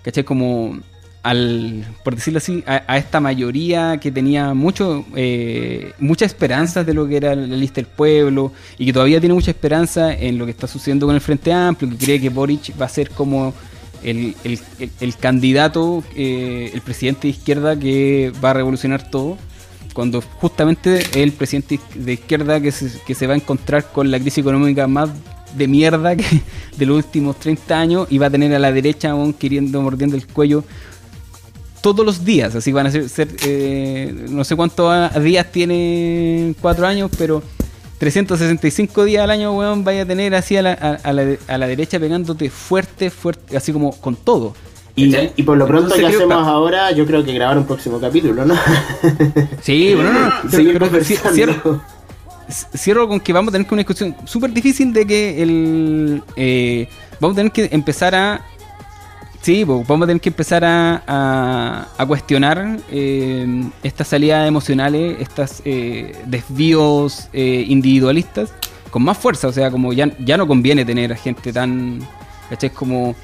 ¿cachai? 0.03 0.25
Como 0.25 0.79
al, 1.23 1.85
por 2.05 2.15
decirlo 2.15 2.39
así, 2.39 2.63
a, 2.67 2.85
a 2.87 2.97
esta 2.99 3.21
mayoría 3.21 3.99
que 3.99 4.13
tenía 4.13 4.55
mucho, 4.55 5.05
eh, 5.17 5.93
muchas 5.99 6.29
esperanzas 6.29 6.87
de 6.87 6.95
lo 6.95 7.09
que 7.09 7.17
era 7.17 7.35
la 7.35 7.57
lista 7.57 7.77
del 7.77 7.87
pueblo 7.87 8.53
y 8.79 8.87
que 8.87 8.93
todavía 8.93 9.19
tiene 9.21 9.35
mucha 9.35 9.51
esperanza 9.51 10.15
en 10.15 10.39
lo 10.39 10.45
que 10.47 10.53
está 10.53 10.69
sucediendo 10.69 11.07
con 11.07 11.15
el 11.17 11.21
Frente 11.21 11.53
Amplio, 11.53 11.91
que 11.91 11.97
cree 11.97 12.21
que 12.21 12.29
Boric 12.29 12.81
va 12.81 12.87
a 12.87 12.89
ser 12.89 13.11
como 13.11 13.53
el, 14.05 14.37
el- 14.45 14.61
el- 14.79 14.91
el 15.01 15.17
candidato, 15.17 16.05
eh, 16.15 16.71
el 16.73 16.81
presidente 16.81 17.23
de 17.23 17.31
izquierda 17.31 17.77
que 17.77 18.33
va 18.43 18.51
a 18.51 18.55
revolucionar 18.55 19.11
todo, 19.11 19.37
cuando 19.97 20.21
justamente 20.21 21.01
el 21.23 21.33
presidente 21.33 21.81
de 21.95 22.13
izquierda 22.13 22.61
que 22.61 22.71
se, 22.71 23.01
que 23.07 23.15
se 23.15 23.27
va 23.27 23.33
a 23.33 23.37
encontrar 23.37 23.91
con 23.91 24.11
la 24.11 24.21
crisis 24.21 24.39
económica 24.39 24.87
más 24.87 25.09
de 25.57 25.67
mierda 25.67 26.15
que 26.15 26.43
de 26.77 26.85
los 26.85 26.99
últimos 26.99 27.37
30 27.41 27.81
años 27.81 28.07
y 28.11 28.19
va 28.19 28.27
a 28.27 28.31
tener 28.31 28.55
a 28.55 28.59
la 28.59 28.71
derecha 28.71 29.13
aún 29.13 29.33
queriendo 29.33 29.81
mordiendo 29.81 30.15
el 30.15 30.27
cuello 30.27 30.65
todos 31.81 32.05
los 32.05 32.27
días, 32.27 32.55
así 32.55 32.73
van 32.73 32.89
a 32.89 32.91
ser, 32.91 33.09
ser, 33.09 33.29
eh, 33.43 34.27
no 34.29 34.45
sé 34.45 34.55
cuántos 34.55 35.15
días 35.23 35.51
tiene 35.51 36.55
cuatro 36.61 36.87
años, 36.87 37.11
pero 37.17 37.43
365 37.97 39.05
días 39.05 39.25
al 39.25 39.31
año, 39.31 39.57
weón, 39.57 39.83
vaya 39.83 40.03
a 40.03 40.07
tener 40.07 40.35
así 40.35 40.59
a 40.59 40.63
la, 40.63 40.73
a 40.73 41.59
la 41.59 41.67
derecha 41.67 41.99
pegándote 41.99 42.51
fuerte, 42.51 43.09
fuerte, 43.09 43.57
así 43.57 43.73
como 43.73 43.93
con 43.93 44.15
todo. 44.15 44.55
Y, 44.99 45.43
por 45.43 45.59
lo 45.59 45.67
pronto 45.67 45.95
Entonces 45.95 46.09
que 46.09 46.17
hacemos 46.17 46.47
ahora, 46.49 46.91
yo 46.91 47.05
creo 47.07 47.23
que 47.23 47.35
grabar 47.35 47.59
un 47.59 47.67
próximo 47.67 48.01
capítulo, 48.01 48.47
¿no? 48.47 48.55
Sí, 49.61 49.93
bueno, 49.95 50.11
no, 50.13 50.21
no, 50.21 50.33
pero- 50.51 50.89
pero 50.91 51.05
cierro, 51.05 51.81
cierro 52.75 53.09
con 53.09 53.21
que 53.21 53.33
vamos 53.33 53.51
a 53.51 53.53
tener 53.53 53.67
que 53.69 53.75
una 53.75 53.81
discusión 53.81 54.17
súper 54.25 54.53
difícil 54.53 54.93
de 54.95 55.07
que 55.07 55.43
el 55.43 56.23
eh, 56.37 56.89
vamos 57.21 57.35
a 57.35 57.37
tener 57.37 57.53
que 57.53 57.69
empezar 57.73 58.15
a 58.15 58.41
sí 59.43 59.65
vamos 59.65 60.03
a 60.03 60.07
tener 60.07 60.21
que 60.21 60.29
empezar 60.31 60.65
a, 60.65 61.03
a, 61.07 61.89
a 61.99 62.07
cuestionar 62.07 62.79
eh, 62.91 63.65
estas 63.83 64.09
salidas 64.09 64.49
emocionales 64.49 65.17
estos 65.21 65.63
desvíos 66.27 67.29
eh, 67.33 67.65
individualistas 67.69 68.53
con 68.91 69.03
más 69.03 69.19
fuerza 69.19 69.49
o 69.49 69.53
sea 69.53 69.71
como 69.71 69.93
ya, 69.93 70.11
ya 70.25 70.37
no 70.37 70.47
conviene 70.47 70.85
tener 70.85 71.13
a 71.13 71.17
gente 71.17 71.53
tan 71.53 72.01
¿cachai? 72.49 72.71
como 72.71 73.15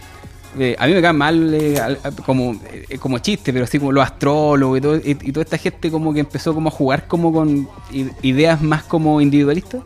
eh, 0.59 0.77
a 0.79 0.87
mí 0.87 0.95
me 0.95 1.01
cae 1.03 1.13
mal 1.13 1.55
eh, 1.55 1.81
como, 2.27 2.53
eh, 2.89 2.99
como 2.99 3.19
chiste, 3.19 3.53
pero 3.53 3.65
así 3.65 3.79
como 3.79 3.93
los 3.93 4.05
astrólogos 4.05 4.79
y, 4.79 4.81
todo- 4.81 4.97
y- 4.97 5.33
toda 5.33 5.45
esta 5.45 5.59
gente 5.59 5.91
como 5.91 6.13
que 6.13 6.21
empezó 6.21 6.53
como 6.55 6.69
a 6.69 6.73
jugar 6.73 7.07
como 7.09 7.33
con 7.33 7.69
ideas 8.23 8.61
más 8.63 8.83
como 8.85 9.21
individualistas. 9.21 9.81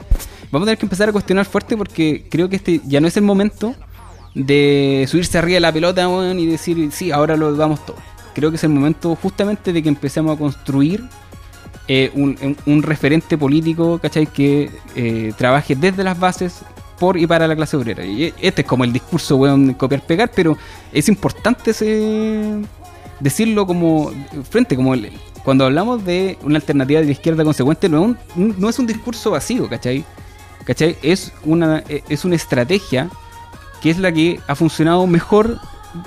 Vamos 0.50 0.66
a 0.66 0.70
tener 0.70 0.78
que 0.78 0.86
empezar 0.86 1.08
a 1.08 1.12
cuestionar 1.12 1.44
fuerte 1.46 1.76
porque 1.76 2.26
creo 2.30 2.48
que 2.48 2.56
este 2.56 2.80
ya 2.86 3.00
no 3.00 3.08
es 3.08 3.16
el 3.16 3.22
momento 3.24 3.74
de 4.34 5.06
subirse 5.08 5.38
arriba 5.38 5.54
de 5.56 5.60
la 5.60 5.72
pelota 5.72 6.08
y 6.36 6.46
decir, 6.46 6.90
sí, 6.92 7.10
ahora 7.10 7.36
lo 7.36 7.54
damos 7.56 7.84
todo. 7.86 7.96
Creo 8.34 8.50
que 8.50 8.56
es 8.56 8.64
el 8.64 8.70
momento 8.70 9.16
justamente 9.16 9.72
de 9.72 9.82
que 9.82 9.88
empecemos 9.88 10.36
a 10.36 10.38
construir 10.38 11.04
un, 12.14 12.56
un- 12.66 12.82
referente 12.82 13.38
político, 13.38 13.98
¿cachai? 13.98 14.26
Que 14.26 14.70
trabaje 15.38 15.74
desde 15.76 16.04
las 16.04 16.18
bases 16.18 16.60
por 16.98 17.16
y 17.16 17.26
para 17.26 17.46
la 17.46 17.56
clase 17.56 17.76
obrera. 17.76 18.04
Y 18.04 18.32
este 18.40 18.62
es 18.62 18.66
como 18.66 18.84
el 18.84 18.92
discurso, 18.92 19.36
weón, 19.36 19.68
de 19.68 19.76
copiar-pegar, 19.76 20.30
pero 20.34 20.56
es 20.92 21.08
importante 21.08 21.70
ese, 21.70 22.62
decirlo 23.20 23.66
como 23.66 24.12
frente, 24.48 24.76
como 24.76 24.94
cuando 25.44 25.64
hablamos 25.64 26.04
de 26.04 26.38
una 26.42 26.56
alternativa 26.56 27.00
de 27.00 27.06
la 27.06 27.12
izquierda 27.12 27.44
consecuente, 27.44 27.88
no 27.88 28.16
es 28.68 28.78
un, 28.78 28.86
discurso 28.86 29.30
vacío, 29.30 29.68
¿cachai? 29.68 30.04
¿Cachai? 30.64 30.96
Es 31.02 31.32
una, 31.44 31.84
eh, 31.88 32.02
es 32.08 32.24
una 32.24 32.34
estrategia 32.34 33.08
que 33.80 33.90
es 33.90 33.98
la 33.98 34.10
que 34.10 34.40
ha 34.48 34.56
funcionado 34.56 35.06
mejor 35.06 35.60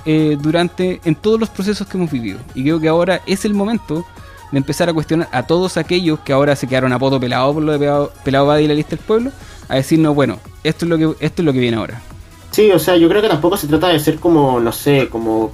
eh, 0.06 0.38
durante 0.40 1.00
en 1.06 1.16
todos 1.16 1.40
los 1.40 1.50
procesos 1.50 1.88
que 1.88 1.98
hemos 1.98 2.12
vivido. 2.12 2.40
Y 2.54 2.64
creo 2.64 2.80
que 2.80 2.90
ahora 2.90 3.22
es 3.26 3.46
el 3.46 3.54
momento 3.54 4.06
de 4.52 4.58
empezar 4.58 4.90
a 4.90 4.94
cuestionar 4.94 5.30
a 5.32 5.44
todos 5.44 5.78
aquellos 5.78 6.20
que 6.20 6.34
ahora 6.34 6.56
se 6.56 6.68
quedaron 6.68 6.92
a 6.92 7.00
poto 7.00 7.20
pelado 7.20 7.54
por 7.54 7.64
lo 7.64 7.72
de 7.72 7.80
pelado, 7.80 8.12
pelado 8.24 8.48
Badi 8.48 8.66
y 8.66 8.68
la 8.68 8.74
lista 8.74 8.96
del 8.96 9.06
pueblo, 9.06 9.32
a 9.68 9.76
decirnos, 9.76 10.16
bueno, 10.16 10.40
esto 10.64 10.86
es 10.86 10.90
lo 10.90 10.98
que 10.98 11.26
esto 11.26 11.42
es 11.42 11.46
lo 11.46 11.54
que 11.54 11.60
viene 11.60 11.78
ahora. 11.78 12.02
Sí, 12.52 12.72
o 12.72 12.80
sea, 12.80 12.98
yo 12.98 13.08
creo 13.10 13.22
que 13.22 13.28
tampoco 13.28 13.58
se 13.58 13.68
trata 13.68 13.90
de 13.90 14.00
ser 14.00 14.18
como, 14.18 14.60
no 14.60 14.72
sé, 14.72 15.08
como 15.10 15.52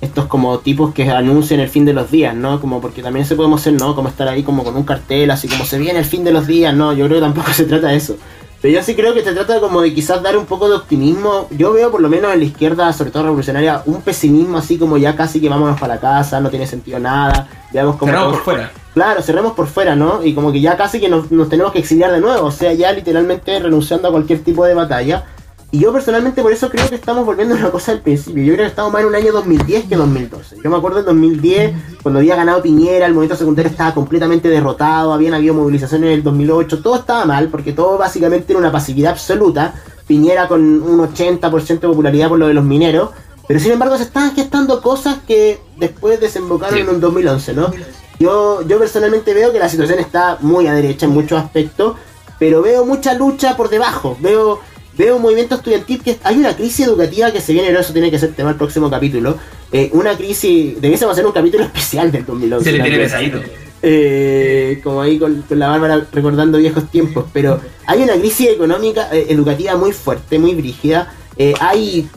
estos 0.00 0.26
como 0.26 0.60
tipos 0.60 0.94
que 0.94 1.10
anuncian 1.10 1.60
el 1.60 1.68
fin 1.68 1.84
de 1.84 1.92
los 1.92 2.10
días, 2.10 2.34
¿no? 2.34 2.60
Como 2.60 2.80
porque 2.80 3.02
también 3.02 3.26
se 3.26 3.34
podemos 3.34 3.60
hacer, 3.60 3.72
¿no? 3.74 3.94
Como 3.94 4.08
estar 4.08 4.28
ahí 4.28 4.42
como 4.42 4.62
con 4.62 4.76
un 4.76 4.84
cartel, 4.84 5.30
así 5.30 5.48
como 5.48 5.64
se 5.64 5.78
viene 5.78 5.98
el 5.98 6.04
fin 6.04 6.22
de 6.22 6.32
los 6.32 6.46
días, 6.46 6.74
no, 6.74 6.92
yo 6.92 7.06
creo 7.06 7.18
que 7.18 7.24
tampoco 7.26 7.52
se 7.52 7.64
trata 7.64 7.88
de 7.88 7.96
eso. 7.96 8.16
Pero 8.60 8.74
yo 8.74 8.82
sí 8.82 8.96
creo 8.96 9.14
que 9.14 9.22
se 9.22 9.32
trata 9.32 9.60
como 9.60 9.80
de 9.82 9.94
quizás 9.94 10.20
dar 10.20 10.36
un 10.36 10.44
poco 10.44 10.68
de 10.68 10.74
optimismo. 10.74 11.46
Yo 11.50 11.72
veo 11.72 11.92
por 11.92 12.00
lo 12.00 12.08
menos 12.08 12.32
en 12.32 12.40
la 12.40 12.44
izquierda, 12.44 12.92
sobre 12.92 13.12
todo 13.12 13.22
revolucionaria, 13.24 13.82
un 13.86 14.02
pesimismo 14.02 14.58
así 14.58 14.78
como 14.78 14.96
ya 14.96 15.14
casi 15.14 15.40
que 15.40 15.48
vámonos 15.48 15.78
para 15.78 15.94
la 15.94 16.00
casa, 16.00 16.40
no 16.40 16.50
tiene 16.50 16.66
sentido 16.66 16.98
nada. 16.98 17.48
Veamos 17.72 17.96
como 17.96 18.10
Cerramos 18.10 18.32
por 18.34 18.42
fuera. 18.44 18.72
Claro, 18.98 19.22
cerremos 19.22 19.52
por 19.52 19.68
fuera, 19.68 19.94
¿no? 19.94 20.24
Y 20.24 20.34
como 20.34 20.50
que 20.50 20.60
ya 20.60 20.76
casi 20.76 20.98
que 20.98 21.08
nos, 21.08 21.30
nos 21.30 21.48
tenemos 21.48 21.70
que 21.70 21.78
exiliar 21.78 22.10
de 22.10 22.18
nuevo, 22.20 22.48
o 22.48 22.50
sea, 22.50 22.72
ya 22.72 22.90
literalmente 22.90 23.56
renunciando 23.60 24.08
a 24.08 24.10
cualquier 24.10 24.40
tipo 24.40 24.64
de 24.64 24.74
batalla. 24.74 25.24
Y 25.70 25.78
yo 25.78 25.92
personalmente 25.92 26.42
por 26.42 26.50
eso 26.50 26.68
creo 26.68 26.88
que 26.88 26.96
estamos 26.96 27.24
volviendo 27.24 27.54
a 27.54 27.58
una 27.58 27.70
cosa 27.70 27.92
del 27.92 28.00
principio. 28.00 28.42
Yo 28.42 28.54
creo 28.54 28.64
que 28.64 28.70
estamos 28.70 28.92
más 28.92 29.02
en 29.02 29.06
un 29.06 29.14
año 29.14 29.30
2010 29.30 29.84
que 29.84 29.94
2012. 29.94 30.56
Yo 30.64 30.68
me 30.68 30.76
acuerdo 30.76 30.98
en 30.98 31.04
2010, 31.04 31.74
cuando 32.02 32.18
había 32.18 32.34
ganado 32.34 32.60
Piñera, 32.60 33.06
el 33.06 33.14
movimiento 33.14 33.36
secundario 33.36 33.70
estaba 33.70 33.94
completamente 33.94 34.48
derrotado, 34.48 35.12
habían 35.12 35.34
habido 35.34 35.54
movilizaciones 35.54 36.08
en 36.08 36.14
el 36.14 36.24
2008, 36.24 36.82
todo 36.82 36.96
estaba 36.96 37.24
mal, 37.24 37.50
porque 37.50 37.72
todo 37.72 37.98
básicamente 37.98 38.52
era 38.52 38.58
una 38.58 38.72
pasividad 38.72 39.12
absoluta. 39.12 39.74
Piñera 40.08 40.48
con 40.48 40.60
un 40.60 40.98
80% 40.98 41.66
de 41.68 41.86
popularidad 41.86 42.30
por 42.30 42.40
lo 42.40 42.48
de 42.48 42.54
los 42.54 42.64
mineros. 42.64 43.10
Pero 43.46 43.60
sin 43.60 43.70
embargo 43.70 43.96
se 43.96 44.02
estaban 44.02 44.34
gestando 44.34 44.82
cosas 44.82 45.18
que 45.24 45.60
después 45.76 46.20
desembocaron 46.20 46.80
en 46.80 46.88
un 46.88 47.00
2011, 47.00 47.54
¿no? 47.54 47.70
Yo, 48.18 48.66
yo 48.66 48.78
personalmente 48.78 49.32
veo 49.34 49.52
que 49.52 49.58
la 49.58 49.68
situación 49.68 49.98
está 49.98 50.38
muy 50.40 50.66
a 50.66 50.74
derecha 50.74 51.06
en 51.06 51.12
muchos 51.12 51.40
aspectos, 51.40 51.96
pero 52.38 52.62
veo 52.62 52.84
mucha 52.84 53.14
lucha 53.14 53.56
por 53.56 53.68
debajo. 53.68 54.16
Veo 54.20 54.60
veo 54.98 55.16
un 55.16 55.22
movimiento 55.22 55.54
estudiantil 55.54 56.02
que 56.02 56.18
hay 56.24 56.36
una 56.36 56.56
crisis 56.56 56.86
educativa 56.86 57.30
que 57.30 57.40
se 57.40 57.52
viene, 57.52 57.68
pero 57.68 57.80
eso 57.80 57.92
tiene 57.92 58.10
que 58.10 58.18
ser 58.18 58.32
tema 58.32 58.48
del 58.48 58.58
próximo 58.58 58.90
capítulo. 58.90 59.38
Eh, 59.70 59.90
una 59.92 60.16
crisis, 60.16 60.80
debiésemos 60.80 61.12
hacer 61.12 61.24
un 61.24 61.32
capítulo 61.32 61.64
especial 61.72 62.10
del 62.10 62.26
2011. 62.26 62.64
Se 62.64 62.76
le 62.76 62.82
tiene 62.82 62.98
pesadito. 62.98 63.40
Eh, 63.80 64.80
como 64.82 65.00
ahí 65.00 65.20
con, 65.20 65.42
con 65.42 65.56
la 65.56 65.68
Bárbara 65.68 66.04
recordando 66.12 66.58
viejos 66.58 66.90
tiempos, 66.90 67.26
pero 67.32 67.60
hay 67.86 68.02
una 68.02 68.14
crisis 68.14 68.48
económica, 68.48 69.08
eh, 69.12 69.26
educativa 69.28 69.76
muy 69.76 69.92
fuerte, 69.92 70.38
muy 70.40 70.54
brígida. 70.54 71.14
Eh, 71.36 71.54
hay 71.60 72.08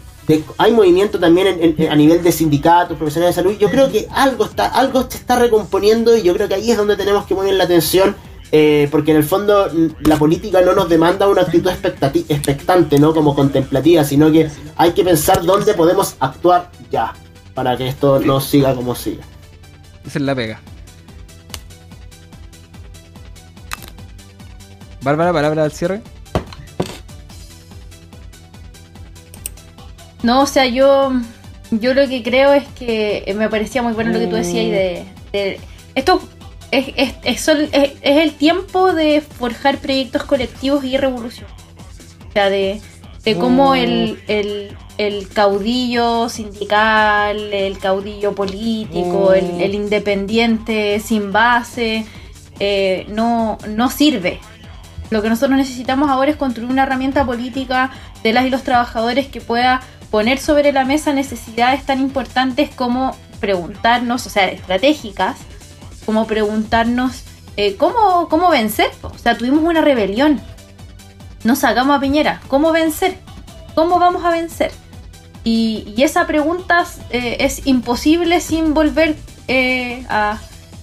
hay 0.57 0.71
movimiento 0.71 1.19
también 1.19 1.75
a 1.89 1.95
nivel 1.95 2.21
de 2.23 2.31
sindicatos, 2.31 2.97
profesionales 2.97 3.35
de 3.35 3.41
salud. 3.41 3.57
Yo 3.57 3.69
creo 3.69 3.91
que 3.91 4.07
algo 4.11 4.45
está, 4.45 4.67
algo 4.67 5.05
se 5.09 5.17
está 5.17 5.37
recomponiendo 5.37 6.15
y 6.15 6.21
yo 6.23 6.33
creo 6.33 6.47
que 6.47 6.55
ahí 6.55 6.71
es 6.71 6.77
donde 6.77 6.95
tenemos 6.95 7.25
que 7.25 7.35
poner 7.35 7.55
la 7.55 7.65
atención. 7.65 8.15
eh, 8.51 8.89
porque 8.91 9.11
en 9.11 9.17
el 9.17 9.23
fondo 9.23 9.69
mm, 9.71 10.07
la 10.07 10.17
política 10.17 10.61
no 10.61 10.73
nos 10.73 10.89
demanda 10.89 11.27
una 11.29 11.41
actitud 11.43 11.71
expectante, 11.71 12.99
no 12.99 13.13
como 13.13 13.33
contemplativa, 13.33 14.03
sino 14.03 14.31
que 14.31 14.49
hay 14.75 14.91
que 14.91 15.03
pensar 15.03 15.43
dónde 15.43 15.73
podemos 15.73 16.15
actuar 16.19 16.69
ya, 16.91 17.13
para 17.53 17.77
que 17.77 17.87
esto 17.87 18.19
no 18.19 18.41
siga 18.41 18.75
como 18.75 18.93
siga. 18.93 19.23
Esa 20.05 20.19
es 20.19 20.25
la 20.25 20.35
pega. 20.35 20.59
Bárbara, 25.01 25.31
palabra 25.33 25.63
al 25.63 25.71
cierre. 25.71 26.01
No, 30.23 30.41
o 30.41 30.45
sea, 30.45 30.65
yo, 30.67 31.11
yo 31.71 31.93
lo 31.93 32.07
que 32.07 32.21
creo 32.23 32.53
es 32.53 32.67
que 32.69 33.33
me 33.37 33.49
parecía 33.49 33.81
muy 33.81 33.93
bueno 33.93 34.11
lo 34.11 34.19
que 34.19 34.27
tú 34.27 34.35
decías 34.35 34.65
y 34.65 34.69
de, 34.69 35.05
de- 35.31 35.59
esto 35.95 36.21
es, 36.71 36.87
es, 36.95 37.13
es, 37.23 37.47
es- 37.47 37.91
es 38.01 38.17
el 38.17 38.33
tiempo 38.33 38.93
de 38.93 39.21
forjar 39.21 39.77
proyectos 39.79 40.23
colectivos 40.23 40.83
y 40.83 40.97
revolución. 40.97 41.47
O 42.29 42.31
sea, 42.33 42.49
de, 42.49 42.79
de 43.25 43.35
cómo 43.35 43.75
el, 43.75 44.19
el, 44.27 44.77
el 44.97 45.27
caudillo 45.29 46.29
sindical, 46.29 47.51
el 47.53 47.77
caudillo 47.79 48.33
político, 48.35 49.33
el, 49.33 49.59
el 49.59 49.75
independiente 49.75 50.99
sin 50.99 51.31
base, 51.31 52.05
eh, 52.59 53.05
no, 53.09 53.57
no 53.67 53.89
sirve. 53.89 54.39
Lo 55.09 55.21
que 55.21 55.27
nosotros 55.29 55.57
necesitamos 55.57 56.09
ahora 56.09 56.31
es 56.31 56.37
construir 56.37 56.69
una 56.69 56.83
herramienta 56.83 57.25
política 57.25 57.91
de 58.23 58.31
las 58.31 58.45
y 58.45 58.49
los 58.49 58.63
trabajadores 58.63 59.27
que 59.27 59.41
pueda 59.41 59.81
poner 60.11 60.37
sobre 60.37 60.71
la 60.71 60.85
mesa 60.85 61.13
necesidades 61.13 61.85
tan 61.85 61.99
importantes 61.99 62.69
como 62.75 63.15
preguntarnos, 63.39 64.27
o 64.27 64.29
sea, 64.29 64.47
estratégicas, 64.49 65.37
como 66.05 66.27
preguntarnos 66.27 67.23
eh, 67.57 67.75
¿cómo, 67.75 68.27
cómo 68.29 68.49
vencer. 68.49 68.91
O 69.01 69.17
sea, 69.17 69.37
tuvimos 69.37 69.63
una 69.63 69.81
rebelión, 69.81 70.41
nos 71.43 71.59
sacamos 71.59 71.97
a 71.97 71.99
Piñera, 71.99 72.41
¿cómo 72.47 72.71
vencer? 72.71 73.17
¿Cómo 73.75 73.99
vamos 73.99 74.23
a 74.23 74.29
vencer? 74.29 74.71
Y, 75.43 75.93
y 75.97 76.03
esa 76.03 76.27
pregunta 76.27 76.85
eh, 77.09 77.37
es 77.39 77.65
imposible 77.65 78.41
sin 78.41 78.73
volver 78.73 79.15
eh, 79.47 80.05
a, 80.09 80.39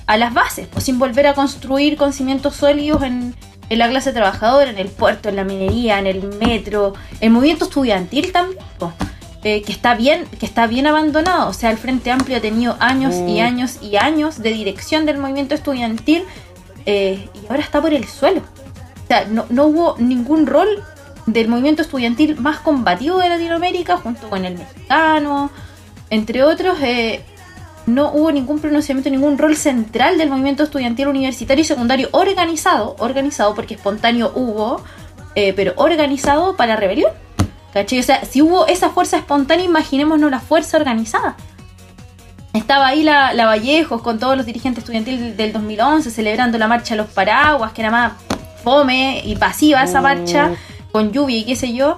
a 0.07 0.17
las 0.17 0.35
bases, 0.35 0.69
o 0.75 0.81
sin 0.81 0.99
volver 0.99 1.27
a 1.27 1.35
construir 1.35 1.97
con 1.97 2.13
cimientos 2.13 2.57
sólidos 2.57 3.03
en, 3.03 3.35
en 3.69 3.79
la 3.79 3.89
clase 3.89 4.13
trabajadora, 4.13 4.71
en 4.71 4.79
el 4.79 4.89
puerto, 4.89 5.29
en 5.29 5.37
la 5.37 5.45
minería, 5.45 5.99
en 5.99 6.07
el 6.07 6.23
metro, 6.39 6.95
el 7.21 7.31
movimiento 7.31 7.67
estudiantil 7.67 8.33
también, 8.33 8.59
po, 8.79 8.93
eh, 9.45 9.63
que 9.63 9.73
está 9.73 9.95
bien, 9.95 10.27
que 10.39 10.47
está 10.47 10.67
bien 10.67 10.87
abandonado. 10.87 11.49
O 11.49 11.53
sea, 11.53 11.71
el 11.71 11.79
Frente 11.79 12.11
Amplio 12.11 12.39
ha 12.39 12.41
tenido 12.41 12.77
años 12.81 13.15
y 13.29 13.41
años 13.41 13.79
y 13.83 13.97
años 13.97 14.43
de 14.43 14.51
dirección 14.51 15.07
del 15.07 15.19
movimiento 15.19 15.55
estudiantil 15.55 16.25
eh, 16.87 17.29
y 17.35 17.47
ahora 17.49 17.63
está 17.63 17.81
por 17.81 17.93
el 17.95 18.05
suelo. 18.07 18.41
O 18.41 19.07
sea, 19.07 19.25
no, 19.27 19.47
no 19.51 19.67
hubo 19.67 19.97
ningún 19.99 20.47
rol 20.47 20.69
del 21.27 21.49
movimiento 21.49 21.83
estudiantil 21.83 22.41
más 22.41 22.59
combativo 22.61 23.19
de 23.19 23.29
Latinoamérica, 23.29 23.97
junto 23.97 24.29
con 24.29 24.45
el 24.45 24.57
mexicano, 24.57 25.51
entre 26.11 26.43
otros. 26.43 26.79
eh, 26.83 27.23
no 27.89 28.13
hubo 28.13 28.31
ningún 28.31 28.61
pronunciamiento, 28.61 29.09
ningún 29.09 29.39
rol 29.39 29.57
central 29.57 30.19
del 30.19 30.29
movimiento 30.29 30.63
estudiantil 30.63 31.09
universitario 31.09 31.63
y 31.63 31.65
secundario 31.65 32.09
organizado, 32.13 32.95
organizado 32.99 33.55
porque 33.55 33.75
espontáneo 33.75 34.31
hubo, 34.35 34.83
eh, 35.35 35.55
pero 35.55 35.73
organizado 35.77 36.55
para 36.55 36.75
la 36.75 36.81
rebelión. 36.81 37.11
¿Cachai? 37.73 37.99
O 38.01 38.03
sea, 38.03 38.25
si 38.25 38.41
hubo 38.43 38.67
esa 38.67 38.91
fuerza 38.91 39.17
espontánea, 39.19 39.65
imaginémonos 39.65 40.31
la 40.31 40.41
fuerza 40.41 40.77
organizada. 40.79 41.37
Estaba 42.55 42.87
ahí 42.89 43.03
la, 43.03 43.35
la 43.35 43.47
Vallejos 43.47 44.01
con 44.03 44.19
todos 44.19 44.37
los 44.37 44.47
dirigentes 44.47 44.83
estudiantiles 44.83 45.37
del 45.37 45.53
2011 45.53 46.11
celebrando 46.11 46.59
la 46.59 46.67
marcha 46.67 46.95
de 46.95 47.03
los 47.03 47.11
paraguas, 47.11 47.73
que 47.73 47.83
era 47.83 47.91
más 47.91 48.13
fome 48.65 49.21
y 49.25 49.37
pasiva 49.37 49.83
esa 49.85 50.01
marcha, 50.01 50.53
con 50.91 51.13
lluvia 51.13 51.37
y 51.39 51.45
qué 51.45 51.57
sé 51.57 51.73
yo. 51.75 51.97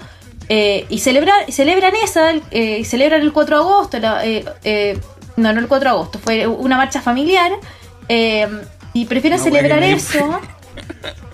Eh, 0.48 0.86
y 0.88 0.98
celebra, 0.98 1.32
celebran 1.48 1.92
esa, 2.02 2.32
eh, 2.50 2.84
celebran 2.84 3.22
el 3.22 3.32
4 3.32 3.56
de 3.56 3.62
agosto, 3.62 3.98
la, 4.00 4.26
eh, 4.26 4.44
eh, 4.64 5.00
no, 5.36 5.52
no 5.52 5.60
el 5.60 5.68
4 5.68 5.88
de 5.88 5.96
agosto, 5.96 6.18
fue 6.18 6.46
una 6.48 6.76
marcha 6.76 7.00
familiar. 7.00 7.52
eh, 8.08 8.48
y 8.92 9.04
prefieren 9.04 9.38
No, 9.38 9.44
celebrar 9.44 9.84
eso 9.84 10.40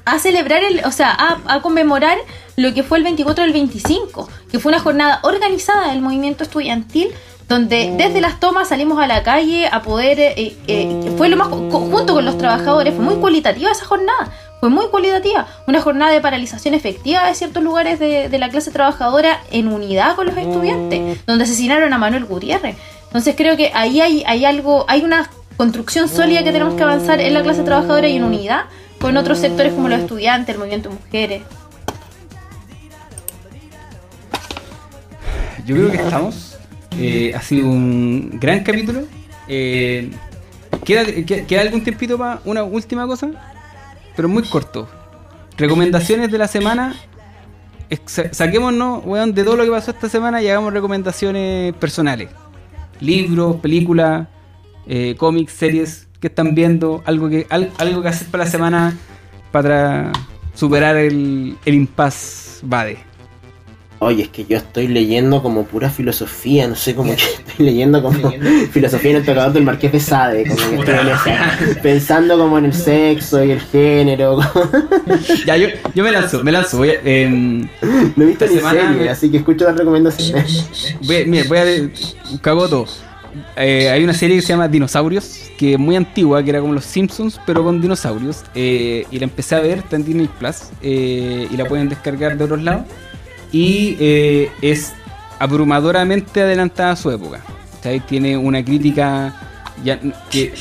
a 0.04 0.18
celebrar, 0.18 0.62
el, 0.62 0.84
o 0.84 0.92
sea, 0.92 1.10
a, 1.10 1.38
a 1.54 1.62
conmemorar 1.62 2.18
lo 2.56 2.72
que 2.74 2.82
fue 2.82 2.98
el 2.98 3.04
24 3.04 3.44
del 3.44 3.52
25, 3.52 4.28
que 4.50 4.58
fue 4.58 4.70
una 4.72 4.80
jornada 4.80 5.20
organizada 5.22 5.90
del 5.90 6.00
movimiento 6.00 6.42
estudiantil, 6.44 7.08
donde 7.48 7.94
desde 7.96 8.20
las 8.20 8.40
tomas 8.40 8.68
salimos 8.70 8.98
a 8.98 9.06
la 9.06 9.22
calle 9.22 9.68
a 9.70 9.82
poder, 9.82 10.18
eh, 10.18 10.56
eh, 10.66 11.14
fue 11.16 11.28
lo 11.28 11.36
más, 11.36 11.48
co- 11.48 11.80
junto 11.80 12.14
con 12.14 12.24
los 12.24 12.38
trabajadores, 12.38 12.94
fue 12.94 13.04
muy 13.04 13.16
cualitativa 13.16 13.70
esa 13.70 13.84
jornada, 13.84 14.32
fue 14.58 14.68
muy 14.70 14.86
cualitativa, 14.88 15.46
una 15.68 15.80
jornada 15.80 16.10
de 16.12 16.20
paralización 16.20 16.74
efectiva 16.74 17.26
de 17.28 17.34
ciertos 17.34 17.62
lugares 17.62 18.00
de, 18.00 18.28
de 18.28 18.38
la 18.38 18.48
clase 18.48 18.70
trabajadora 18.72 19.40
en 19.52 19.68
unidad 19.72 20.16
con 20.16 20.26
los 20.26 20.36
estudiantes, 20.36 21.24
donde 21.26 21.44
asesinaron 21.44 21.92
a 21.92 21.98
Manuel 21.98 22.24
Gutiérrez. 22.24 22.76
Entonces 23.04 23.34
creo 23.36 23.56
que 23.56 23.70
ahí 23.74 24.00
hay, 24.00 24.24
hay 24.26 24.44
algo, 24.44 24.84
hay 24.88 25.02
una 25.04 25.30
construcción 25.56 26.08
sólida 26.08 26.42
que 26.42 26.52
tenemos 26.52 26.74
que 26.74 26.82
avanzar 26.82 27.20
en 27.20 27.32
la 27.34 27.42
clase 27.42 27.62
trabajadora 27.62 28.08
y 28.08 28.16
en 28.16 28.24
unidad 28.24 28.62
con 29.00 29.16
otros 29.16 29.38
sectores 29.38 29.72
como 29.72 29.88
los 29.88 30.00
estudiantes, 30.00 30.54
el 30.54 30.58
movimiento 30.58 30.88
de 30.88 30.94
mujeres. 30.96 31.42
Yo 35.66 35.74
creo 35.74 35.90
que 35.90 35.96
estamos. 35.96 36.56
Eh, 36.98 37.32
ha 37.34 37.42
sido 37.42 37.68
un 37.68 38.38
gran 38.40 38.62
capítulo. 38.62 39.00
Eh, 39.48 40.10
¿queda, 40.84 41.04
que- 41.04 41.44
queda 41.46 41.60
algún 41.62 41.82
tiempito 41.82 42.16
para 42.16 42.40
una 42.44 42.62
última 42.62 43.06
cosa? 43.06 43.30
Pero 44.14 44.28
muy 44.28 44.44
corto. 44.44 44.88
Recomendaciones 45.58 46.30
de 46.30 46.38
la 46.38 46.48
semana. 46.48 46.94
Saquémonos, 48.06 49.04
weón, 49.04 49.32
de 49.34 49.44
todo 49.44 49.56
lo 49.56 49.64
que 49.64 49.70
pasó 49.70 49.90
esta 49.92 50.08
semana 50.08 50.42
y 50.42 50.48
hagamos 50.48 50.72
recomendaciones 50.72 51.74
personales. 51.74 52.30
Libros, 53.00 53.56
películas, 53.56 54.26
eh, 54.86 55.14
cómics, 55.18 55.52
series 55.52 56.08
que 56.20 56.26
están 56.28 56.54
viendo. 56.54 57.02
Algo 57.06 57.28
que, 57.28 57.46
al- 57.50 57.70
algo 57.78 58.02
que 58.02 58.08
hacer 58.08 58.26
para 58.28 58.44
la 58.44 58.50
semana 58.50 58.96
para 59.52 60.12
superar 60.54 60.96
el, 60.96 61.56
el 61.64 61.74
impasse 61.74 62.60
Bade. 62.62 62.98
Oye, 63.98 64.24
es 64.24 64.28
que 64.28 64.44
yo 64.44 64.58
estoy 64.58 64.88
leyendo 64.88 65.42
como 65.42 65.64
pura 65.64 65.88
filosofía, 65.88 66.68
no 66.68 66.74
sé, 66.76 66.94
que 66.94 67.00
estoy 67.12 67.64
leyendo 67.66 68.02
como 68.02 68.30
filosofía 68.70 69.12
en 69.12 69.16
el 69.18 69.24
tocador 69.24 69.52
del 69.54 69.64
Marqués 69.64 69.90
de 69.92 70.00
Sade, 70.00 70.44
como 70.46 70.56
que 70.70 70.76
estoy 70.76 70.94
en 70.94 71.08
esa, 71.08 71.58
pensando 71.82 72.38
como 72.38 72.58
en 72.58 72.66
el 72.66 72.74
sexo 72.74 73.42
y 73.42 73.52
el 73.52 73.60
género. 73.60 74.38
Ya, 75.46 75.56
yo, 75.56 75.68
yo 75.94 76.04
me 76.04 76.12
lanzo, 76.12 76.44
me 76.44 76.52
lanzo. 76.52 76.76
Voy 76.78 76.90
a, 76.90 76.94
em, 77.04 77.60
No 78.16 78.24
he 78.24 78.26
visto 78.26 78.46
ni 78.46 78.56
semana 78.56 78.80
serie, 78.82 78.96
me- 79.04 79.08
así 79.08 79.30
que 79.30 79.38
escucho 79.38 79.64
las 79.64 79.76
recomendaciones. 79.76 80.96
voy, 81.02 81.24
mira, 81.24 81.44
voy 81.48 81.58
a. 81.58 81.90
Todo. 82.42 82.86
Eh, 83.56 83.88
hay 83.90 84.02
una 84.04 84.14
serie 84.14 84.36
que 84.36 84.42
se 84.42 84.48
llama 84.48 84.66
Dinosaurios, 84.68 85.50
que 85.58 85.74
es 85.74 85.78
muy 85.78 85.96
antigua, 85.96 86.42
que 86.42 86.50
era 86.50 86.60
como 86.60 86.72
los 86.74 86.84
Simpsons, 86.84 87.38
pero 87.46 87.62
con 87.64 87.80
dinosaurios. 87.80 88.42
Eh, 88.54 89.06
y 89.10 89.18
la 89.18 89.24
empecé 89.24 89.54
a 89.54 89.60
ver, 89.60 89.78
está 89.78 89.96
en 89.96 90.04
Disney 90.04 90.28
Plus, 90.38 90.56
eh, 90.82 91.46
y 91.50 91.56
la 91.56 91.64
pueden 91.66 91.88
descargar 91.88 92.36
de 92.36 92.44
otros 92.44 92.62
lados. 92.62 92.84
Y 93.52 93.96
eh, 94.00 94.50
es 94.62 94.92
abrumadoramente 95.38 96.42
adelantada 96.42 96.92
a 96.92 96.96
su 96.96 97.10
época. 97.10 97.40
¿cachai? 97.76 98.00
Tiene 98.00 98.36
una 98.36 98.64
crítica. 98.64 99.34
Ya, 99.84 100.00
que 100.30 100.54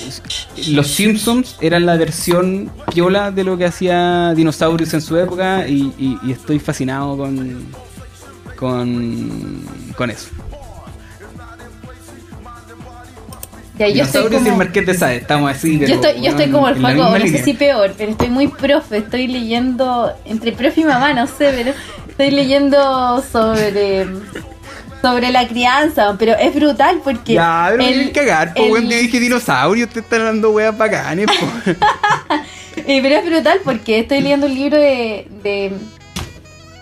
los 0.67 0.87
Simpsons 0.87 1.55
eran 1.61 1.85
la 1.85 1.95
versión 1.95 2.69
piola 2.93 3.31
de 3.31 3.45
lo 3.45 3.57
que 3.57 3.63
hacía 3.63 4.33
Dinosaurios 4.35 4.93
en 4.93 5.01
su 5.01 5.15
época 5.15 5.65
y, 5.69 5.93
y- 5.97 6.19
y 6.21 6.31
estoy 6.33 6.59
fascinado 6.59 7.15
con, 7.15 7.65
con, 8.57 9.61
con 9.95 10.09
eso. 10.11 10.27
Ya, 13.77 13.87
yo 13.89 14.03
estoy 14.03 14.21
Dinosaurios 14.23 14.41
y 14.41 14.45
el 14.45 14.51
como, 14.51 14.57
Marqués 14.57 14.85
de 14.85 14.93
Sade, 14.93 15.15
estamos 15.17 15.51
así. 15.51 15.73
yo 15.73 15.79
pero, 15.85 15.93
estoy, 15.95 16.21
yo 16.23 16.29
estoy 16.31 16.49
como 16.49 16.67
el 16.69 16.75
Paco, 16.81 17.17
no 17.17 17.27
sé 17.27 17.43
si 17.43 17.53
peor, 17.53 17.93
pero 17.97 18.11
estoy 18.11 18.29
muy 18.29 18.47
profe, 18.47 18.97
estoy 18.97 19.27
leyendo, 19.27 20.11
entre 20.25 20.53
profe 20.53 20.81
y 20.81 20.85
mamá, 20.85 21.13
no 21.13 21.27
sé, 21.27 21.51
pero 21.55 21.73
estoy 22.17 22.31
leyendo 22.31 23.21
sobre 23.31 24.07
sobre 25.01 25.31
la 25.31 25.47
crianza, 25.47 26.15
pero 26.17 26.33
es 26.33 26.55
brutal 26.55 26.99
porque 27.03 27.33
Ya, 27.33 27.67
pero 27.71 27.83
el- 27.83 28.11
cagar, 28.11 28.53
po, 28.55 28.75
el- 28.77 28.89
dije 28.89 29.19
dinosaurios, 29.19 29.89
te 29.89 29.99
están 29.99 30.23
dando 30.25 30.49
weas 30.51 30.75
bacanes, 30.77 31.27
po. 31.27 31.71
Eh, 32.87 32.99
pero 33.01 33.15
es 33.15 33.25
brutal 33.25 33.59
porque 33.63 33.99
estoy 33.99 34.19
leyendo 34.21 34.47
un 34.47 34.53
libro 34.53 34.77
de, 34.77 35.27
de, 35.43 35.71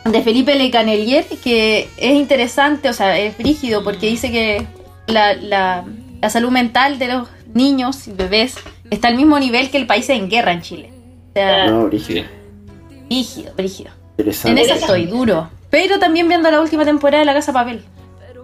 de 0.05 0.21
Felipe 0.23 0.55
Le 0.55 0.71
Canelier 0.71 1.23
que 1.43 1.87
es 1.97 2.13
interesante, 2.15 2.89
o 2.89 2.93
sea, 2.93 3.17
es 3.19 3.37
rígido 3.37 3.83
porque 3.83 4.07
dice 4.07 4.31
que 4.31 4.65
la, 5.07 5.33
la, 5.35 5.85
la 6.19 6.29
salud 6.31 6.49
mental 6.49 6.97
de 6.97 7.07
los 7.09 7.27
niños 7.53 8.07
y 8.07 8.11
bebés 8.11 8.55
está 8.89 9.07
al 9.09 9.15
mismo 9.17 9.37
nivel 9.39 9.69
que 9.69 9.77
el 9.77 9.85
país 9.85 10.09
en 10.09 10.29
guerra 10.29 10.51
en 10.53 10.61
Chile. 10.61 10.91
O 11.29 11.33
sea, 11.33 11.67
No, 11.67 11.85
brígido. 11.85 12.23
rígido, 13.09 13.53
rígido. 13.57 13.91
En 14.17 14.57
esa 14.57 14.75
estoy, 14.75 15.05
duro. 15.05 15.49
Pero 15.69 15.97
también 15.99 16.27
viendo 16.27 16.49
la 16.51 16.61
última 16.61 16.85
temporada 16.85 17.19
de 17.19 17.25
La 17.25 17.33
Casa 17.33 17.51
Papel. 17.51 17.83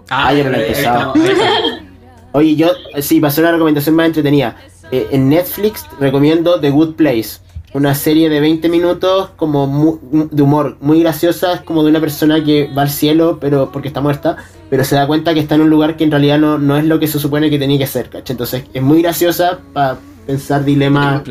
Ah, 0.09 0.33
yo 0.33 0.43
no 0.43 0.49
lo 0.49 0.57
he 0.57 0.61
ahí 0.61 0.67
empezado. 0.69 1.13
estamos. 1.15 1.79
Oye, 2.31 2.55
yo, 2.55 2.69
eh, 2.95 3.01
sí, 3.01 3.19
pasó 3.19 3.41
una 3.41 3.51
recomendación 3.51 3.95
más 3.95 4.07
entretenida. 4.07 4.55
Eh, 4.91 5.07
en 5.11 5.29
Netflix 5.29 5.85
recomiendo 5.99 6.59
The 6.59 6.69
Good 6.71 6.95
Place. 6.95 7.39
Una 7.73 7.93
serie 7.93 8.29
de 8.29 8.39
20 8.39 8.67
minutos 8.69 9.29
como 9.35 9.67
mu- 9.67 9.99
de 10.31 10.41
humor, 10.41 10.77
muy 10.81 11.01
graciosa. 11.01 11.53
Es 11.53 11.61
como 11.61 11.83
de 11.83 11.91
una 11.91 11.99
persona 11.99 12.43
que 12.43 12.67
va 12.75 12.81
al 12.83 12.89
cielo, 12.89 13.37
pero 13.39 13.71
porque 13.71 13.87
está 13.89 14.01
muerta, 14.01 14.37
pero 14.71 14.83
se 14.83 14.95
da 14.95 15.05
cuenta 15.05 15.35
que 15.35 15.39
está 15.39 15.53
en 15.55 15.61
un 15.61 15.69
lugar 15.69 15.95
que 15.95 16.03
en 16.03 16.09
realidad 16.11 16.39
no, 16.39 16.57
no 16.57 16.77
es 16.77 16.85
lo 16.85 16.99
que 16.99 17.07
se 17.07 17.19
supone 17.19 17.51
que 17.51 17.59
tenía 17.59 17.77
que 17.77 17.85
ser, 17.85 18.09
¿cachai? 18.09 18.33
Entonces 18.33 18.63
es 18.73 18.81
muy 18.81 19.03
graciosa 19.03 19.59
para 19.73 19.97
pensar 20.25 20.65
dilemas. 20.65 21.21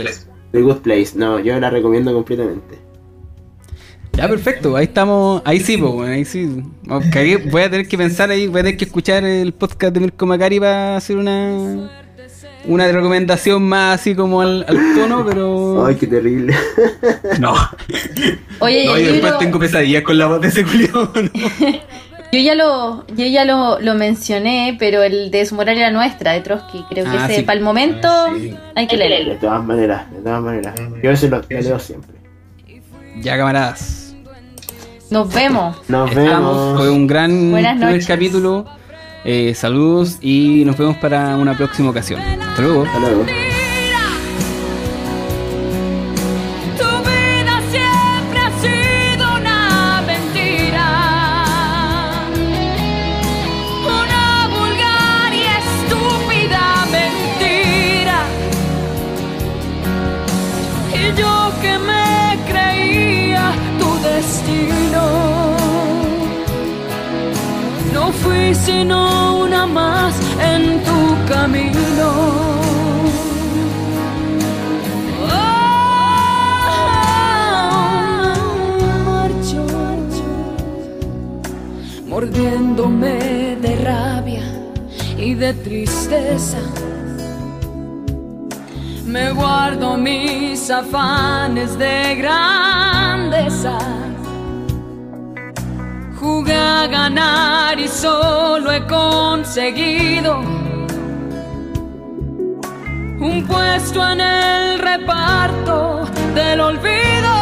The 0.52 0.62
Good 0.62 0.76
Place. 0.76 1.10
No, 1.16 1.40
yo 1.40 1.58
la 1.58 1.70
recomiendo 1.70 2.12
completamente. 2.14 2.78
Ya, 4.18 4.26
perfecto, 4.28 4.74
ahí 4.76 4.84
estamos, 4.86 5.40
ahí 5.44 5.60
sí, 5.60 5.76
po, 5.76 6.02
ahí 6.02 6.24
sí. 6.24 6.60
Cagué, 7.12 7.36
voy 7.36 7.62
a 7.62 7.70
tener 7.70 7.86
que 7.86 7.96
pensar 7.96 8.28
ahí, 8.30 8.48
voy 8.48 8.58
a 8.60 8.64
tener 8.64 8.76
que 8.76 8.84
escuchar 8.84 9.22
el 9.24 9.52
podcast 9.54 9.94
de 9.94 10.00
Mirko 10.00 10.26
Macari 10.26 10.58
para 10.58 10.96
hacer 10.96 11.16
una 11.16 11.88
una 12.66 12.88
recomendación 12.90 13.62
más 13.62 14.00
así 14.00 14.16
como 14.16 14.40
al, 14.42 14.64
al 14.68 14.76
tono, 14.96 15.24
pero... 15.24 15.86
Ay, 15.86 15.94
qué 15.94 16.06
terrible. 16.08 16.52
No, 17.38 17.54
Oye, 18.58 18.86
no, 18.86 18.96
el 18.96 19.02
y 19.02 19.04
después 19.04 19.22
libro- 19.22 19.38
tengo 19.38 19.58
pesadillas 19.60 20.02
con 20.02 20.18
la 20.18 20.26
voz 20.26 20.40
de 20.40 20.48
ese 20.48 20.64
culiao, 20.64 21.12
¿no? 21.14 21.30
Yo 22.32 22.40
ya 22.40 22.54
lo, 22.54 23.06
yo 23.16 23.24
ya 23.24 23.46
lo, 23.46 23.80
lo 23.80 23.94
mencioné, 23.94 24.76
pero 24.78 25.02
el 25.02 25.30
de 25.30 25.46
su 25.46 25.54
moral 25.54 25.78
era 25.78 25.90
nuestra, 25.90 26.32
de 26.32 26.40
Trotsky. 26.42 26.84
Creo 26.90 27.04
que 27.06 27.10
Ah, 27.16 27.24
ese, 27.26 27.36
sí. 27.36 27.42
para 27.42 27.58
el 27.58 27.64
momento, 27.64 28.06
hay 28.74 28.86
que 28.86 28.98
leerlo. 28.98 29.32
De 29.32 29.38
todas 29.38 29.64
maneras, 29.64 30.10
de 30.12 30.18
todas 30.18 30.42
maneras. 30.42 30.74
Yo 31.02 31.10
ese 31.10 31.30
lo, 31.30 31.38
lo 31.38 31.60
leo 31.62 31.78
siempre. 31.78 32.16
Ya, 33.22 33.38
camaradas. 33.38 34.07
Nos 35.10 35.32
vemos. 35.32 35.76
Nos 35.88 36.10
Estamos, 36.10 36.56
vemos. 36.56 36.78
fue 36.78 36.90
un 36.90 37.06
gran 37.06 37.30
primer 37.30 38.04
capítulo. 38.06 38.66
Eh, 39.24 39.54
saludos 39.54 40.18
y 40.20 40.62
nos 40.64 40.76
vemos 40.76 40.96
para 40.98 41.36
una 41.36 41.56
próxima 41.56 41.90
ocasión. 41.90 42.20
Hasta 42.20 42.62
luego. 42.62 42.84
Hasta 42.84 42.98
luego. 43.00 43.24
Fui 68.12 68.54
sino 68.54 69.38
una 69.38 69.66
más 69.66 70.14
en 70.40 70.82
tu 70.84 71.32
camino. 71.32 72.08
marcho, 79.04 79.66
mordiéndome 82.06 83.56
de 83.60 83.76
rabia 83.84 84.44
y 85.16 85.34
de 85.34 85.54
tristeza. 85.54 86.58
Me 89.04 89.32
guardo 89.32 89.96
mis 89.96 90.70
afanes 90.70 91.78
de 91.78 92.14
grandeza. 92.16 93.78
A 96.50 96.86
ganar 96.86 97.78
y 97.78 97.88
solo 97.88 98.72
he 98.72 98.86
conseguido 98.86 100.38
un 103.20 103.44
puesto 103.46 104.02
en 104.10 104.20
el 104.20 104.78
reparto 104.78 106.06
del 106.34 106.60
olvido. 106.60 107.34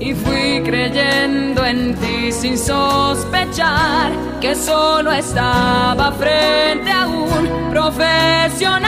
Y 0.00 0.14
fui 0.14 0.62
creyendo 0.64 1.64
en 1.64 1.94
ti 1.96 2.32
sin 2.32 2.56
sospechar 2.56 4.12
que 4.40 4.54
solo 4.54 5.12
estaba 5.12 6.12
frente 6.12 6.90
a 6.90 7.06
un 7.06 7.70
profesional 7.70 8.85